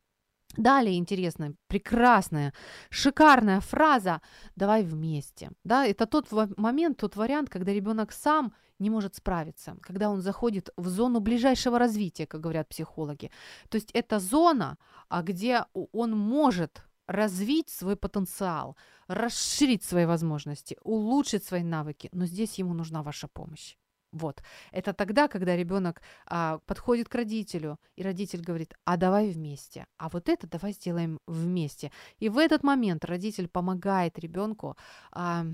Далее 0.58 0.98
интересная, 0.98 1.56
прекрасная, 1.68 2.54
шикарная 2.90 3.60
фраза 3.60 4.22
«давай 4.56 4.84
вместе». 4.84 5.50
Да, 5.64 5.86
это 5.86 6.06
тот 6.06 6.32
момент, 6.58 6.98
тот 6.98 7.16
вариант, 7.16 7.50
когда 7.50 7.74
ребенок 7.74 8.12
сам 8.12 8.54
не 8.78 8.90
может 8.90 9.16
справиться, 9.16 9.78
когда 9.82 10.10
он 10.10 10.22
заходит 10.22 10.70
в 10.78 10.88
зону 10.88 11.22
ближайшего 11.22 11.80
развития, 11.80 12.28
как 12.28 12.42
говорят 12.42 12.70
психологи. 12.70 13.32
То 13.70 13.78
есть 13.78 13.90
это 13.94 14.20
зона, 14.20 14.78
а 15.10 15.24
где 15.24 15.66
он 15.74 16.12
может 16.12 16.84
развить 17.08 17.70
свой 17.70 17.96
потенциал, 17.96 18.76
расширить 19.08 19.84
свои 19.84 20.06
возможности, 20.06 20.78
улучшить 20.84 21.44
свои 21.44 21.64
навыки, 21.64 22.10
но 22.12 22.26
здесь 22.26 22.60
ему 22.60 22.74
нужна 22.74 23.04
ваша 23.04 23.28
помощь. 23.28 23.76
Вот. 24.14 24.44
Это 24.72 24.94
тогда, 24.94 25.28
когда 25.28 25.56
ребенок 25.56 26.02
а, 26.28 26.60
подходит 26.66 27.10
к 27.10 27.16
родителю, 27.16 27.80
и 27.96 28.04
родитель 28.04 28.42
говорит, 28.42 28.76
а 28.86 28.96
давай 28.96 29.32
вместе, 29.32 29.88
а 29.98 30.10
вот 30.10 30.30
это 30.30 30.48
давай 30.48 30.74
сделаем 30.74 31.20
вместе. 31.26 31.92
И 32.20 32.30
в 32.30 32.38
этот 32.38 32.64
момент 32.64 33.06
родитель 33.06 33.48
помогает 33.48 34.20
ребенку 34.20 34.78
а, 35.12 35.46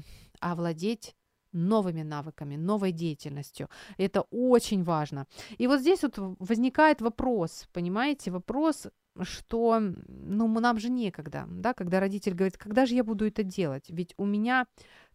овладеть 0.42 1.16
новыми 1.54 2.04
навыками, 2.04 2.58
новой 2.58 2.92
деятельностью. 2.92 3.70
Это 3.98 4.22
очень 4.30 4.84
важно. 4.84 5.26
И 5.58 5.68
вот 5.68 5.80
здесь 5.80 6.04
вот 6.04 6.14
возникает 6.18 7.02
вопрос, 7.02 7.68
понимаете, 7.74 8.32
вопрос, 8.32 8.88
что 9.22 9.80
ну, 10.08 10.48
нам 10.48 10.80
же 10.80 10.90
некогда, 10.90 11.46
да, 11.50 11.74
когда 11.74 12.00
родитель 12.00 12.34
говорит, 12.34 12.58
когда 12.58 12.86
же 12.86 12.96
я 12.96 13.04
буду 13.04 13.26
это 13.26 13.44
делать? 13.44 13.86
Ведь 13.90 14.14
у 14.18 14.26
меня 14.26 14.68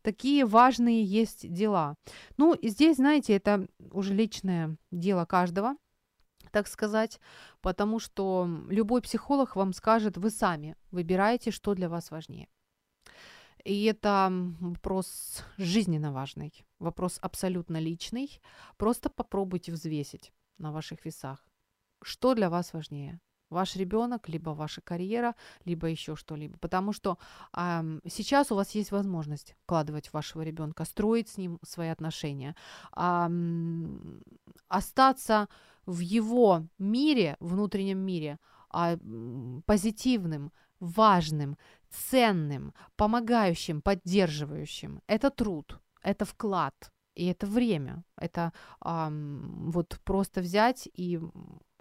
такие 0.03 0.45
важные 0.45 1.03
есть 1.03 1.51
дела. 1.53 1.97
Ну, 2.37 2.55
и 2.55 2.69
здесь, 2.69 2.97
знаете, 2.97 3.35
это 3.35 3.67
уже 3.91 4.15
личное 4.15 4.77
дело 4.91 5.25
каждого, 5.25 5.77
так 6.51 6.69
сказать, 6.69 7.21
потому 7.61 7.99
что 7.99 8.49
любой 8.69 9.01
психолог 9.03 9.57
вам 9.57 9.73
скажет, 9.73 10.17
вы 10.17 10.31
сами 10.31 10.77
выбираете, 10.91 11.51
что 11.51 11.75
для 11.75 11.89
вас 11.89 12.11
важнее. 12.11 12.49
И 13.65 13.85
это 13.85 14.31
вопрос 14.61 15.43
жизненно 15.57 16.13
важный, 16.13 16.53
вопрос 16.79 17.19
абсолютно 17.23 17.79
личный. 17.79 18.41
Просто 18.77 19.09
попробуйте 19.09 19.73
взвесить 19.73 20.33
на 20.59 20.71
ваших 20.71 21.07
весах, 21.07 21.49
что 22.03 22.35
для 22.35 22.51
вас 22.51 22.75
важнее 22.75 23.21
ваш 23.51 23.77
ребенок, 23.77 24.29
либо 24.29 24.51
ваша 24.51 24.81
карьера, 24.81 25.35
либо 25.65 25.89
еще 25.89 26.17
что-либо. 26.17 26.59
Потому 26.59 26.93
что 26.93 27.19
э, 27.57 28.01
сейчас 28.09 28.53
у 28.53 28.55
вас 28.57 28.75
есть 28.75 28.93
возможность 28.93 29.57
вкладывать 29.65 30.09
в 30.09 30.15
вашего 30.15 30.43
ребенка, 30.43 30.85
строить 30.85 31.29
с 31.29 31.39
ним 31.39 31.59
свои 31.63 31.89
отношения, 31.89 32.57
э, 32.97 33.29
остаться 34.69 35.49
в 35.87 36.01
его 36.01 36.67
мире, 36.79 37.37
внутреннем 37.41 37.99
мире, 37.99 38.39
э, 38.73 38.99
позитивным, 39.67 40.53
важным, 40.81 41.57
ценным, 41.91 42.75
помогающим, 42.97 43.81
поддерживающим. 43.81 45.01
Это 45.07 45.31
труд, 45.31 45.81
это 46.03 46.25
вклад. 46.25 46.75
И 47.15 47.27
это 47.27 47.47
время, 47.47 48.03
это 48.17 48.53
эм, 48.85 49.71
вот 49.71 50.01
просто 50.05 50.41
взять 50.41 50.89
и 50.95 51.21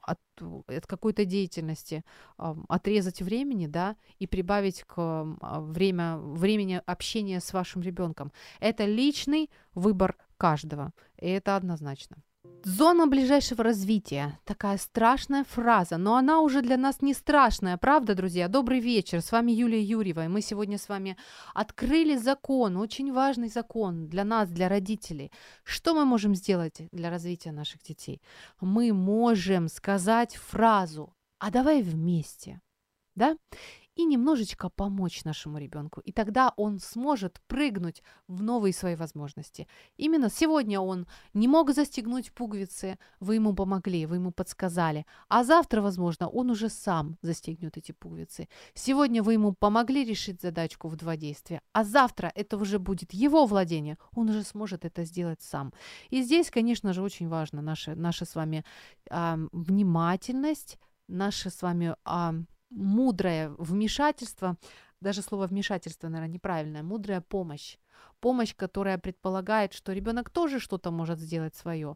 от, 0.03 0.19
от 0.67 0.87
какой-то 0.87 1.25
деятельности 1.25 2.03
отрезать 2.37 3.21
времени, 3.21 3.67
да, 3.67 3.95
и 4.19 4.27
прибавить 4.27 4.83
к 4.83 4.93
э, 4.97 5.59
время, 5.61 6.17
времени 6.17 6.81
общения 6.85 7.39
с 7.39 7.53
вашим 7.53 7.81
ребенком. 7.81 8.31
Это 8.59 8.85
личный 8.85 9.49
выбор 9.73 10.15
каждого, 10.37 10.91
и 11.17 11.27
это 11.27 11.55
однозначно. 11.55 12.17
Зона 12.65 13.07
ближайшего 13.07 13.63
развития. 13.63 14.39
Такая 14.45 14.77
страшная 14.77 15.43
фраза, 15.43 15.97
но 15.97 16.15
она 16.15 16.39
уже 16.39 16.61
для 16.61 16.77
нас 16.77 17.01
не 17.01 17.13
страшная, 17.13 17.77
правда, 17.77 18.15
друзья? 18.15 18.47
Добрый 18.47 18.79
вечер, 18.79 19.21
с 19.21 19.31
вами 19.31 19.51
Юлия 19.51 19.81
Юрьева, 19.81 20.25
и 20.25 20.27
мы 20.29 20.41
сегодня 20.41 20.77
с 20.77 20.89
вами 20.89 21.17
открыли 21.53 22.15
закон, 22.15 22.77
очень 22.77 23.11
важный 23.11 23.49
закон 23.49 24.07
для 24.07 24.23
нас, 24.23 24.49
для 24.49 24.69
родителей. 24.69 25.31
Что 25.63 25.93
мы 25.93 26.05
можем 26.05 26.35
сделать 26.35 26.87
для 26.91 27.09
развития 27.09 27.51
наших 27.51 27.81
детей? 27.83 28.21
Мы 28.61 28.93
можем 28.93 29.67
сказать 29.67 30.35
фразу 30.35 31.13
«а 31.39 31.51
давай 31.51 31.81
вместе», 31.81 32.61
да? 33.15 33.37
И 33.95 34.05
немножечко 34.05 34.69
помочь 34.69 35.23
нашему 35.23 35.57
ребенку. 35.57 36.01
И 36.01 36.11
тогда 36.11 36.53
он 36.57 36.79
сможет 36.79 37.41
прыгнуть 37.47 38.01
в 38.27 38.41
новые 38.41 38.73
свои 38.73 38.95
возможности. 38.95 39.67
Именно 39.97 40.29
сегодня 40.29 40.79
он 40.79 41.07
не 41.33 41.47
мог 41.47 41.73
застегнуть 41.73 42.31
пуговицы, 42.33 42.97
вы 43.19 43.35
ему 43.35 43.53
помогли, 43.53 44.05
вы 44.05 44.15
ему 44.15 44.31
подсказали. 44.31 45.05
А 45.29 45.43
завтра, 45.43 45.81
возможно, 45.81 46.27
он 46.27 46.49
уже 46.49 46.69
сам 46.69 47.17
застегнет 47.21 47.77
эти 47.77 47.91
пуговицы. 47.91 48.47
Сегодня 48.73 49.21
вы 49.21 49.33
ему 49.33 49.53
помогли 49.53 50.03
решить 50.03 50.41
задачку 50.41 50.87
в 50.87 50.95
два 50.95 51.15
действия, 51.15 51.61
а 51.71 51.83
завтра 51.83 52.31
это 52.35 52.57
уже 52.57 52.79
будет 52.79 53.13
его 53.13 53.45
владение. 53.45 53.97
Он 54.15 54.29
уже 54.29 54.43
сможет 54.43 54.85
это 54.85 55.03
сделать 55.05 55.41
сам. 55.41 55.73
И 56.09 56.23
здесь, 56.23 56.49
конечно 56.49 56.93
же, 56.93 57.01
очень 57.01 57.27
важно 57.27 57.61
наша, 57.61 57.95
наша 57.95 58.25
с 58.25 58.35
вами 58.35 58.63
э, 59.09 59.37
внимательность, 59.51 60.79
наше 61.07 61.49
с 61.49 61.61
вами 61.61 61.95
а, 62.05 62.33
мудрое 62.75 63.49
вмешательство, 63.57 64.57
даже 65.01 65.21
слово 65.21 65.47
вмешательство, 65.47 66.07
наверное, 66.09 66.33
неправильное, 66.33 66.83
мудрая 66.83 67.21
помощь 67.21 67.77
помощь, 68.19 68.55
которая 68.55 68.97
предполагает, 68.97 69.73
что 69.73 69.93
ребенок 69.93 70.29
тоже 70.29 70.59
что-то 70.59 70.91
может 70.91 71.19
сделать 71.19 71.55
свое. 71.55 71.95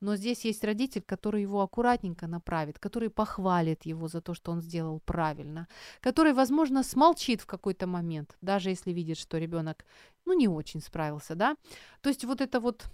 Но 0.00 0.16
здесь 0.16 0.44
есть 0.44 0.64
родитель, 0.64 1.02
который 1.02 1.42
его 1.42 1.60
аккуратненько 1.60 2.26
направит, 2.26 2.78
который 2.78 3.10
похвалит 3.10 3.86
его 3.86 4.08
за 4.08 4.20
то, 4.20 4.34
что 4.34 4.52
он 4.52 4.60
сделал 4.60 5.00
правильно, 5.00 5.68
который, 6.00 6.32
возможно, 6.32 6.82
смолчит 6.82 7.40
в 7.40 7.46
какой-то 7.46 7.86
момент, 7.86 8.36
даже 8.40 8.70
если 8.70 8.92
видит, 8.92 9.18
что 9.18 9.38
ребенок, 9.38 9.84
ну, 10.26 10.32
не 10.32 10.48
очень 10.48 10.80
справился, 10.80 11.34
да. 11.34 11.56
То 12.00 12.08
есть 12.08 12.24
вот 12.24 12.40
это 12.40 12.60
вот 12.60 12.90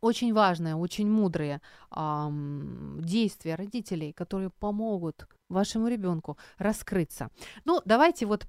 очень 0.00 0.32
важные, 0.34 0.74
очень 0.74 1.08
мудрые 1.08 1.60
эм, 1.96 3.00
действия 3.02 3.54
родителей, 3.54 4.12
которые 4.12 4.50
помогут 4.50 5.26
вашему 5.52 5.88
ребенку 5.88 6.36
раскрыться. 6.58 7.30
Ну, 7.64 7.80
давайте 7.84 8.26
вот 8.26 8.46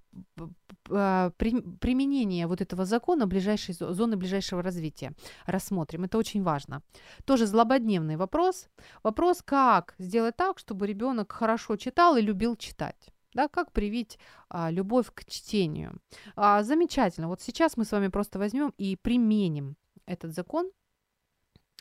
при, 1.37 1.61
применение 1.79 2.47
вот 2.47 2.61
этого 2.61 2.85
закона 2.85 3.27
ближайшей 3.27 3.75
зоны 3.75 4.17
ближайшего 4.17 4.61
развития 4.61 5.13
рассмотрим. 5.45 6.03
Это 6.03 6.17
очень 6.17 6.43
важно. 6.43 6.81
Тоже 7.25 7.45
злободневный 7.45 8.15
вопрос. 8.15 8.67
Вопрос, 9.03 9.41
как 9.41 9.95
сделать 9.99 10.35
так, 10.35 10.59
чтобы 10.59 10.87
ребенок 10.87 11.31
хорошо 11.31 11.77
читал 11.77 12.17
и 12.17 12.21
любил 12.21 12.55
читать. 12.55 13.13
Да, 13.33 13.47
как 13.47 13.71
привить 13.71 14.19
а, 14.49 14.69
любовь 14.71 15.07
к 15.13 15.25
чтению? 15.25 15.99
А, 16.35 16.63
замечательно. 16.63 17.27
Вот 17.27 17.41
сейчас 17.41 17.77
мы 17.77 17.85
с 17.85 17.91
вами 17.91 18.09
просто 18.09 18.39
возьмем 18.39 18.73
и 18.77 18.95
применим 18.95 19.75
этот 20.05 20.33
закон 20.33 20.69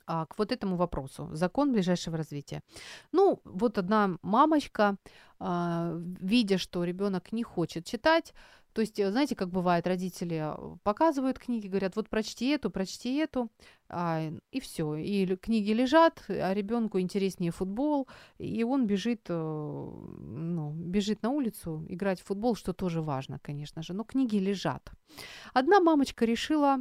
а, 0.07 0.27
к 0.27 0.39
вот 0.39 0.53
этому 0.53 0.77
вопросу. 0.77 1.29
Закон 1.33 1.73
ближайшего 1.73 2.17
развития. 2.17 2.61
Ну, 3.13 3.41
вот 3.45 3.79
одна 3.79 4.17
мамочка, 4.23 4.97
а, 5.39 5.95
видя, 6.21 6.59
что 6.59 6.85
ребенок 6.85 7.33
не 7.33 7.43
хочет 7.43 7.87
читать, 7.87 8.35
то 8.73 8.81
есть, 8.81 8.99
э, 8.99 9.11
знаете, 9.11 9.37
как 9.37 9.51
бывает, 9.51 9.87
родители 9.87 10.55
показывают 10.83 11.39
книги, 11.39 11.69
говорят, 11.69 11.97
вот 11.97 12.09
прочти 12.09 12.49
эту, 12.49 12.71
прочти 12.71 13.17
эту, 13.17 13.51
а, 13.89 14.33
и 14.51 14.61
все. 14.61 14.95
И 14.97 15.37
книги 15.37 15.73
лежат, 15.73 16.25
а 16.29 16.55
ребенку 16.55 16.99
интереснее 16.99 17.51
футбол, 17.51 18.09
и 18.39 18.65
он 18.65 18.87
бежит, 18.87 19.27
э, 19.29 19.35
ну, 19.35 20.73
бежит 20.73 21.23
на 21.23 21.31
улицу 21.31 21.85
играть 21.89 22.21
в 22.21 22.25
футбол, 22.25 22.55
что 22.57 22.73
тоже 22.73 23.03
важно, 23.03 23.39
конечно 23.41 23.83
же. 23.83 23.93
Но 23.93 24.05
книги 24.05 24.37
лежат. 24.37 24.91
Одна 25.53 25.81
мамочка 25.81 26.25
решила 26.25 26.79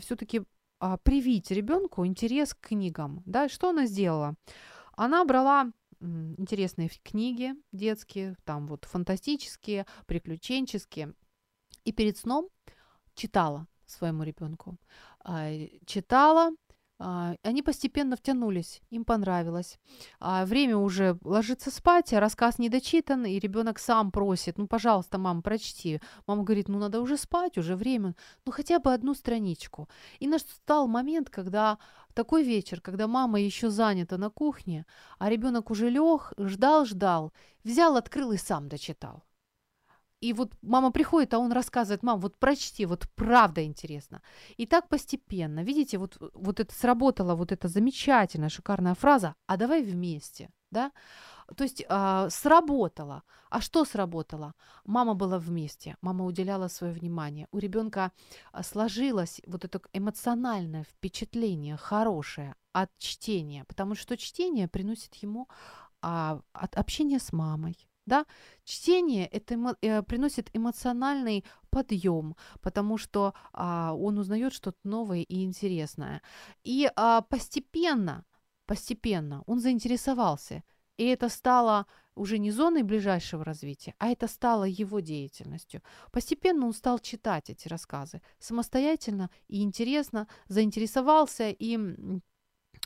все-таки 0.00 0.42
а, 0.78 0.96
привить 0.98 1.50
ребенку 1.50 2.06
интерес 2.06 2.54
к 2.54 2.68
книгам. 2.68 3.22
Да, 3.26 3.48
что 3.48 3.70
она 3.70 3.86
сделала? 3.86 4.34
Она 4.96 5.24
брала 5.24 5.72
интересные 6.00 6.90
книги 7.02 7.54
детские, 7.72 8.36
там 8.44 8.66
вот 8.66 8.84
фантастические, 8.84 9.86
приключенческие, 10.06 11.14
и 11.84 11.92
перед 11.92 12.16
сном 12.18 12.48
читала 13.14 13.66
своему 13.86 14.22
ребенку. 14.22 14.76
А, 15.20 15.48
читала, 15.86 16.50
они 16.98 17.62
постепенно 17.62 18.16
втянулись, 18.16 18.80
им 18.90 19.04
понравилось. 19.04 19.78
А 20.20 20.44
время 20.46 20.76
уже 20.76 21.18
ложиться 21.24 21.70
спать, 21.70 22.12
а 22.12 22.20
рассказ 22.20 22.58
не 22.58 22.68
дочитан, 22.68 23.26
и 23.26 23.38
ребенок 23.38 23.78
сам 23.78 24.10
просит, 24.10 24.58
ну, 24.58 24.66
пожалуйста, 24.66 25.18
мам, 25.18 25.42
прочти. 25.42 26.00
Мама 26.26 26.44
говорит, 26.44 26.68
ну, 26.68 26.78
надо 26.78 27.00
уже 27.00 27.16
спать, 27.16 27.58
уже 27.58 27.74
время, 27.74 28.14
ну, 28.46 28.52
хотя 28.52 28.78
бы 28.78 28.92
одну 28.92 29.14
страничку. 29.14 29.88
И 30.20 30.28
настал 30.28 30.86
момент, 30.86 31.30
когда 31.30 31.78
такой 32.14 32.44
вечер, 32.44 32.80
когда 32.80 33.08
мама 33.08 33.40
еще 33.40 33.70
занята 33.70 34.16
на 34.16 34.30
кухне, 34.30 34.86
а 35.18 35.30
ребенок 35.30 35.70
уже 35.70 35.90
лег, 35.90 36.32
ждал, 36.38 36.84
ждал, 36.84 37.32
взял, 37.64 37.96
открыл 37.96 38.32
и 38.32 38.36
сам 38.36 38.68
дочитал. 38.68 39.24
И 40.24 40.32
вот 40.32 40.52
мама 40.62 40.90
приходит, 40.90 41.34
а 41.34 41.38
он 41.38 41.52
рассказывает, 41.52 42.02
мам, 42.02 42.20
вот 42.20 42.38
прочти, 42.38 42.86
вот 42.86 43.06
правда 43.14 43.62
интересно. 43.62 44.22
И 44.56 44.66
так 44.66 44.88
постепенно, 44.88 45.64
видите, 45.64 45.98
вот, 45.98 46.16
вот 46.34 46.60
это 46.60 46.72
сработала, 46.72 47.34
вот 47.34 47.52
эта 47.52 47.68
замечательная, 47.68 48.48
шикарная 48.48 48.94
фраза, 48.94 49.34
а 49.46 49.56
давай 49.56 49.82
вместе, 49.82 50.48
да? 50.70 50.92
То 51.56 51.64
есть 51.64 51.84
э, 51.86 52.28
сработало. 52.30 53.22
А 53.50 53.60
что 53.60 53.84
сработало? 53.84 54.54
Мама 54.86 55.14
была 55.14 55.38
вместе, 55.38 55.96
мама 56.00 56.24
уделяла 56.24 56.68
свое 56.68 56.94
внимание. 56.94 57.46
У 57.52 57.58
ребенка 57.58 58.10
сложилось 58.62 59.42
вот 59.46 59.64
это 59.64 59.80
эмоциональное 59.92 60.84
впечатление 60.84 61.76
хорошее 61.76 62.54
от 62.72 62.90
чтения, 62.98 63.64
потому 63.64 63.94
что 63.94 64.16
чтение 64.16 64.68
приносит 64.68 65.14
ему 65.22 65.48
а, 66.00 66.40
от 66.52 66.76
общения 66.76 67.18
с 67.18 67.32
мамой, 67.32 67.76
да? 68.06 68.26
Чтение 68.64 69.26
это 69.26 69.54
эмо, 69.54 69.76
э, 69.82 70.02
приносит 70.02 70.50
эмоциональный 70.52 71.44
подъем, 71.70 72.36
потому 72.60 72.98
что 72.98 73.34
а, 73.52 73.94
он 73.94 74.18
узнает 74.18 74.52
что-то 74.52 74.78
новое 74.84 75.22
и 75.22 75.42
интересное. 75.44 76.22
И 76.62 76.90
а, 76.96 77.22
постепенно, 77.22 78.24
постепенно 78.66 79.42
он 79.46 79.60
заинтересовался. 79.60 80.62
И 80.96 81.04
это 81.06 81.28
стало 81.28 81.86
уже 82.14 82.38
не 82.38 82.52
зоной 82.52 82.84
ближайшего 82.84 83.44
развития, 83.44 83.94
а 83.98 84.08
это 84.08 84.28
стало 84.28 84.64
его 84.64 85.00
деятельностью. 85.00 85.82
Постепенно 86.12 86.66
он 86.66 86.72
стал 86.72 87.00
читать 87.00 87.50
эти 87.50 87.66
рассказы 87.66 88.22
самостоятельно 88.38 89.30
и 89.48 89.62
интересно, 89.62 90.28
заинтересовался 90.46 91.50
и 91.50 91.78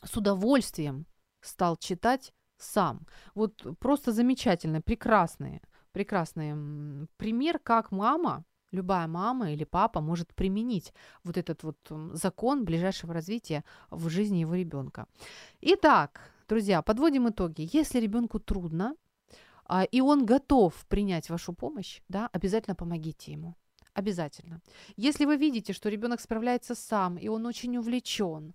с 0.03 0.17
удовольствием 0.17 1.07
стал 1.41 1.77
читать 1.77 2.33
сам. 2.59 3.07
Вот 3.35 3.65
просто 3.79 4.13
замечательно, 4.13 4.81
прекрасный, 4.81 5.61
прекрасный 5.93 7.07
пример, 7.17 7.59
как 7.59 7.91
мама, 7.91 8.45
любая 8.73 9.07
мама 9.07 9.53
или 9.53 9.65
папа 9.65 10.01
может 10.01 10.35
применить 10.35 10.93
вот 11.25 11.37
этот 11.37 11.63
вот 11.63 11.79
закон 12.13 12.65
ближайшего 12.65 13.15
развития 13.15 13.65
в 13.91 14.09
жизни 14.09 14.39
его 14.39 14.55
ребенка. 14.55 15.07
Итак, 15.61 16.33
друзья, 16.49 16.83
подводим 16.83 17.29
итоги. 17.29 17.69
Если 17.73 18.01
ребенку 18.01 18.39
трудно, 18.39 18.95
а, 19.65 19.85
и 19.85 20.01
он 20.01 20.27
готов 20.27 20.75
принять 20.87 21.31
вашу 21.31 21.53
помощь, 21.53 22.01
да, 22.09 22.29
обязательно 22.33 22.75
помогите 22.75 23.33
ему. 23.33 23.55
Обязательно. 23.95 24.61
Если 24.97 25.25
вы 25.25 25.37
видите, 25.37 25.73
что 25.73 25.89
ребенок 25.89 26.21
справляется 26.21 26.75
сам, 26.75 27.17
и 27.17 27.29
он 27.29 27.47
очень 27.47 27.77
увлечен, 27.77 28.55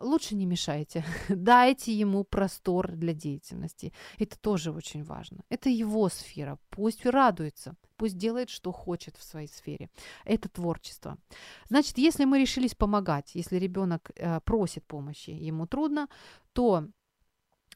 лучше 0.00 0.34
не 0.34 0.46
мешайте. 0.46 1.04
Дайте 1.28 1.92
ему 1.92 2.24
простор 2.24 2.92
для 2.92 3.12
деятельности. 3.12 3.92
Это 4.18 4.38
тоже 4.38 4.72
очень 4.72 5.04
важно. 5.04 5.44
Это 5.48 5.68
его 5.68 6.08
сфера. 6.08 6.58
Пусть 6.70 7.06
радуется. 7.06 7.74
Пусть 7.96 8.16
делает, 8.16 8.48
что 8.48 8.72
хочет 8.72 9.16
в 9.16 9.22
своей 9.22 9.48
сфере. 9.48 9.90
Это 10.24 10.48
творчество. 10.48 11.18
Значит, 11.68 11.98
если 11.98 12.24
мы 12.24 12.40
решились 12.40 12.74
помогать, 12.74 13.34
если 13.34 13.56
ребенок 13.56 14.10
э, 14.14 14.40
просит 14.40 14.86
помощи, 14.86 15.30
ему 15.30 15.66
трудно, 15.66 16.08
то 16.52 16.86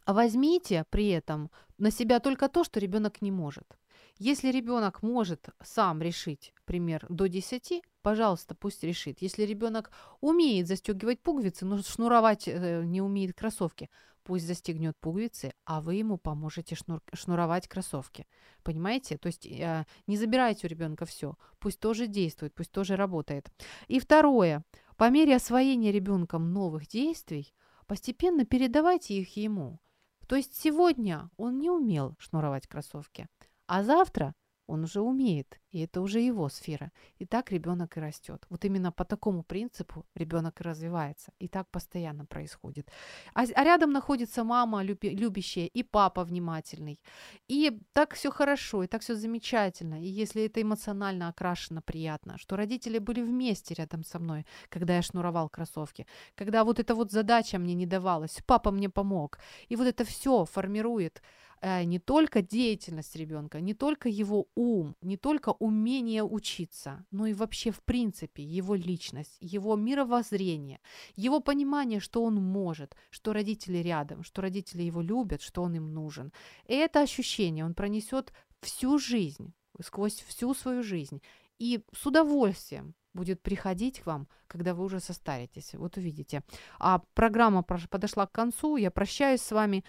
возьмите 0.06 0.84
при 0.90 1.08
этом 1.08 1.50
на 1.78 1.90
себя 1.90 2.20
только 2.20 2.48
то, 2.48 2.64
что 2.64 2.80
ребенок 2.80 3.22
не 3.22 3.32
может. 3.32 3.76
Если 4.18 4.52
ребенок 4.52 5.02
может 5.02 5.48
сам 5.64 6.00
решить, 6.02 6.52
пример, 6.64 7.04
до 7.08 7.28
10, 7.28 7.82
пожалуйста, 8.02 8.54
пусть 8.54 8.82
решит. 8.84 9.22
Если 9.22 9.44
ребенок 9.44 9.90
умеет 10.20 10.68
застегивать 10.68 11.20
пуговицы, 11.20 11.64
но 11.64 11.82
шнуровать 11.82 12.46
э, 12.46 12.82
не 12.84 13.00
умеет 13.00 13.34
кроссовки, 13.34 13.88
пусть 14.24 14.46
застегнет 14.46 14.96
пуговицы, 14.98 15.54
а 15.64 15.80
вы 15.80 15.94
ему 15.94 16.18
поможете 16.18 16.74
шнур, 16.74 17.02
шнуровать 17.12 17.68
кроссовки. 17.68 18.26
Понимаете? 18.62 19.18
То 19.18 19.28
есть 19.28 19.46
э, 19.46 19.86
не 20.06 20.16
забирайте 20.16 20.66
у 20.66 20.70
ребенка 20.70 21.06
все, 21.06 21.36
пусть 21.58 21.80
тоже 21.80 22.06
действует, 22.06 22.54
пусть 22.54 22.72
тоже 22.72 22.96
работает. 22.96 23.50
И 23.88 23.98
второе, 23.98 24.64
по 24.96 25.10
мере 25.10 25.36
освоения 25.36 25.92
ребенком 25.92 26.52
новых 26.52 26.86
действий, 26.86 27.54
постепенно 27.86 28.44
передавайте 28.44 29.14
их 29.14 29.36
ему. 29.36 29.80
То 30.28 30.36
есть 30.36 30.54
сегодня 30.54 31.30
он 31.36 31.58
не 31.58 31.70
умел 31.70 32.16
шнуровать 32.18 32.66
кроссовки, 32.66 33.28
а 33.66 33.82
завтра 33.82 34.34
он 34.66 34.84
уже 34.84 35.00
умеет, 35.00 35.58
и 35.70 35.80
это 35.80 36.00
уже 36.00 36.20
его 36.20 36.48
сфера. 36.48 36.92
И 37.18 37.26
так 37.26 37.52
ребенок 37.52 37.96
и 37.96 38.00
растет. 38.00 38.46
Вот 38.50 38.64
именно 38.64 38.92
по 38.92 39.04
такому 39.04 39.42
принципу 39.42 40.04
ребенок 40.14 40.60
и 40.60 40.64
развивается. 40.64 41.32
И 41.38 41.48
так 41.48 41.68
постоянно 41.70 42.24
происходит. 42.24 42.90
А, 43.34 43.44
а 43.54 43.64
рядом 43.64 43.92
находится 43.92 44.44
мама 44.44 44.82
люби, 44.82 45.10
любящая 45.10 45.66
и 45.66 45.82
папа 45.82 46.24
внимательный. 46.24 47.00
И 47.48 47.80
так 47.92 48.14
все 48.14 48.30
хорошо, 48.30 48.82
и 48.84 48.86
так 48.86 49.02
все 49.02 49.14
замечательно. 49.14 50.00
И 50.00 50.06
если 50.06 50.44
это 50.44 50.60
эмоционально 50.60 51.28
окрашено, 51.28 51.82
приятно, 51.82 52.38
что 52.38 52.56
родители 52.56 52.98
были 52.98 53.22
вместе 53.22 53.74
рядом 53.74 54.04
со 54.04 54.18
мной, 54.18 54.46
когда 54.68 54.96
я 54.96 55.02
шнуровал 55.02 55.48
кроссовки, 55.48 56.06
когда 56.34 56.64
вот 56.64 56.78
эта 56.78 56.94
вот 56.94 57.10
задача 57.10 57.58
мне 57.58 57.74
не 57.74 57.86
давалась, 57.86 58.38
папа 58.46 58.70
мне 58.70 58.88
помог. 58.88 59.38
И 59.68 59.76
вот 59.76 59.86
это 59.86 60.04
все 60.04 60.44
формирует 60.44 61.22
Э, 61.62 61.84
не 61.84 62.00
только 62.00 62.42
деятельность 62.42 63.14
ребенка, 63.14 63.60
не 63.60 63.72
только 63.72 64.08
его 64.08 64.48
ум, 64.56 64.96
не 65.00 65.16
только 65.16 65.50
умение 65.50 66.24
учиться, 66.24 67.06
но 67.12 67.26
и 67.26 67.34
вообще 67.34 67.70
в 67.70 67.82
принципе 67.84 68.42
его 68.42 68.74
личность, 68.74 69.36
его 69.40 69.76
мировоззрение, 69.76 70.80
его 71.14 71.40
понимание, 71.40 72.00
что 72.00 72.24
он 72.24 72.34
может, 72.34 72.96
что 73.10 73.32
родители 73.32 73.78
рядом, 73.78 74.24
что 74.24 74.42
родители 74.42 74.82
его 74.82 75.00
любят, 75.00 75.40
что 75.40 75.62
он 75.62 75.76
им 75.76 75.94
нужен. 75.94 76.32
И 76.66 76.74
это 76.74 77.00
ощущение 77.00 77.64
он 77.64 77.74
пронесет 77.74 78.32
всю 78.60 78.98
жизнь, 78.98 79.52
сквозь 79.80 80.20
всю 80.20 80.54
свою 80.54 80.82
жизнь. 80.82 81.22
И 81.60 81.84
с 81.92 82.04
удовольствием 82.06 82.94
будет 83.14 83.42
приходить 83.42 84.00
к 84.00 84.06
вам, 84.06 84.28
когда 84.46 84.74
вы 84.74 84.84
уже 84.84 85.00
состаритесь. 85.00 85.74
Вот 85.74 85.96
увидите. 85.96 86.42
А 86.78 87.02
программа 87.14 87.62
подошла 87.62 88.26
к 88.26 88.32
концу, 88.32 88.76
я 88.76 88.90
прощаюсь 88.90 89.42
с 89.42 89.52
вами. 89.52 89.84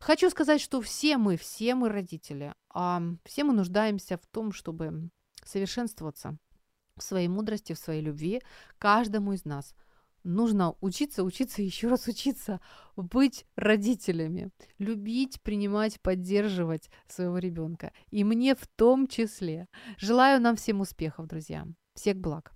Хочу 0.00 0.30
сказать, 0.30 0.60
что 0.60 0.80
все 0.80 1.16
мы, 1.16 1.36
все 1.36 1.74
мы 1.74 1.88
родители, 1.88 2.54
а 2.70 3.02
все 3.24 3.44
мы 3.44 3.52
нуждаемся 3.52 4.18
в 4.18 4.26
том, 4.26 4.52
чтобы 4.52 5.10
совершенствоваться 5.44 6.36
в 6.96 7.02
своей 7.02 7.28
мудрости, 7.28 7.72
в 7.72 7.78
своей 7.78 8.02
любви, 8.02 8.42
каждому 8.78 9.32
из 9.32 9.44
нас– 9.44 9.74
нужно 10.26 10.74
учиться, 10.80 11.24
учиться, 11.24 11.62
еще 11.62 11.88
раз 11.88 12.06
учиться, 12.08 12.60
быть 12.96 13.46
родителями, 13.56 14.50
любить, 14.78 15.40
принимать, 15.40 16.00
поддерживать 16.00 16.90
своего 17.08 17.38
ребенка. 17.38 17.92
И 18.10 18.24
мне 18.24 18.54
в 18.54 18.66
том 18.66 19.06
числе. 19.06 19.68
Желаю 19.96 20.40
нам 20.40 20.56
всем 20.56 20.80
успехов, 20.80 21.26
друзья. 21.26 21.66
Всех 21.94 22.16
благ. 22.16 22.55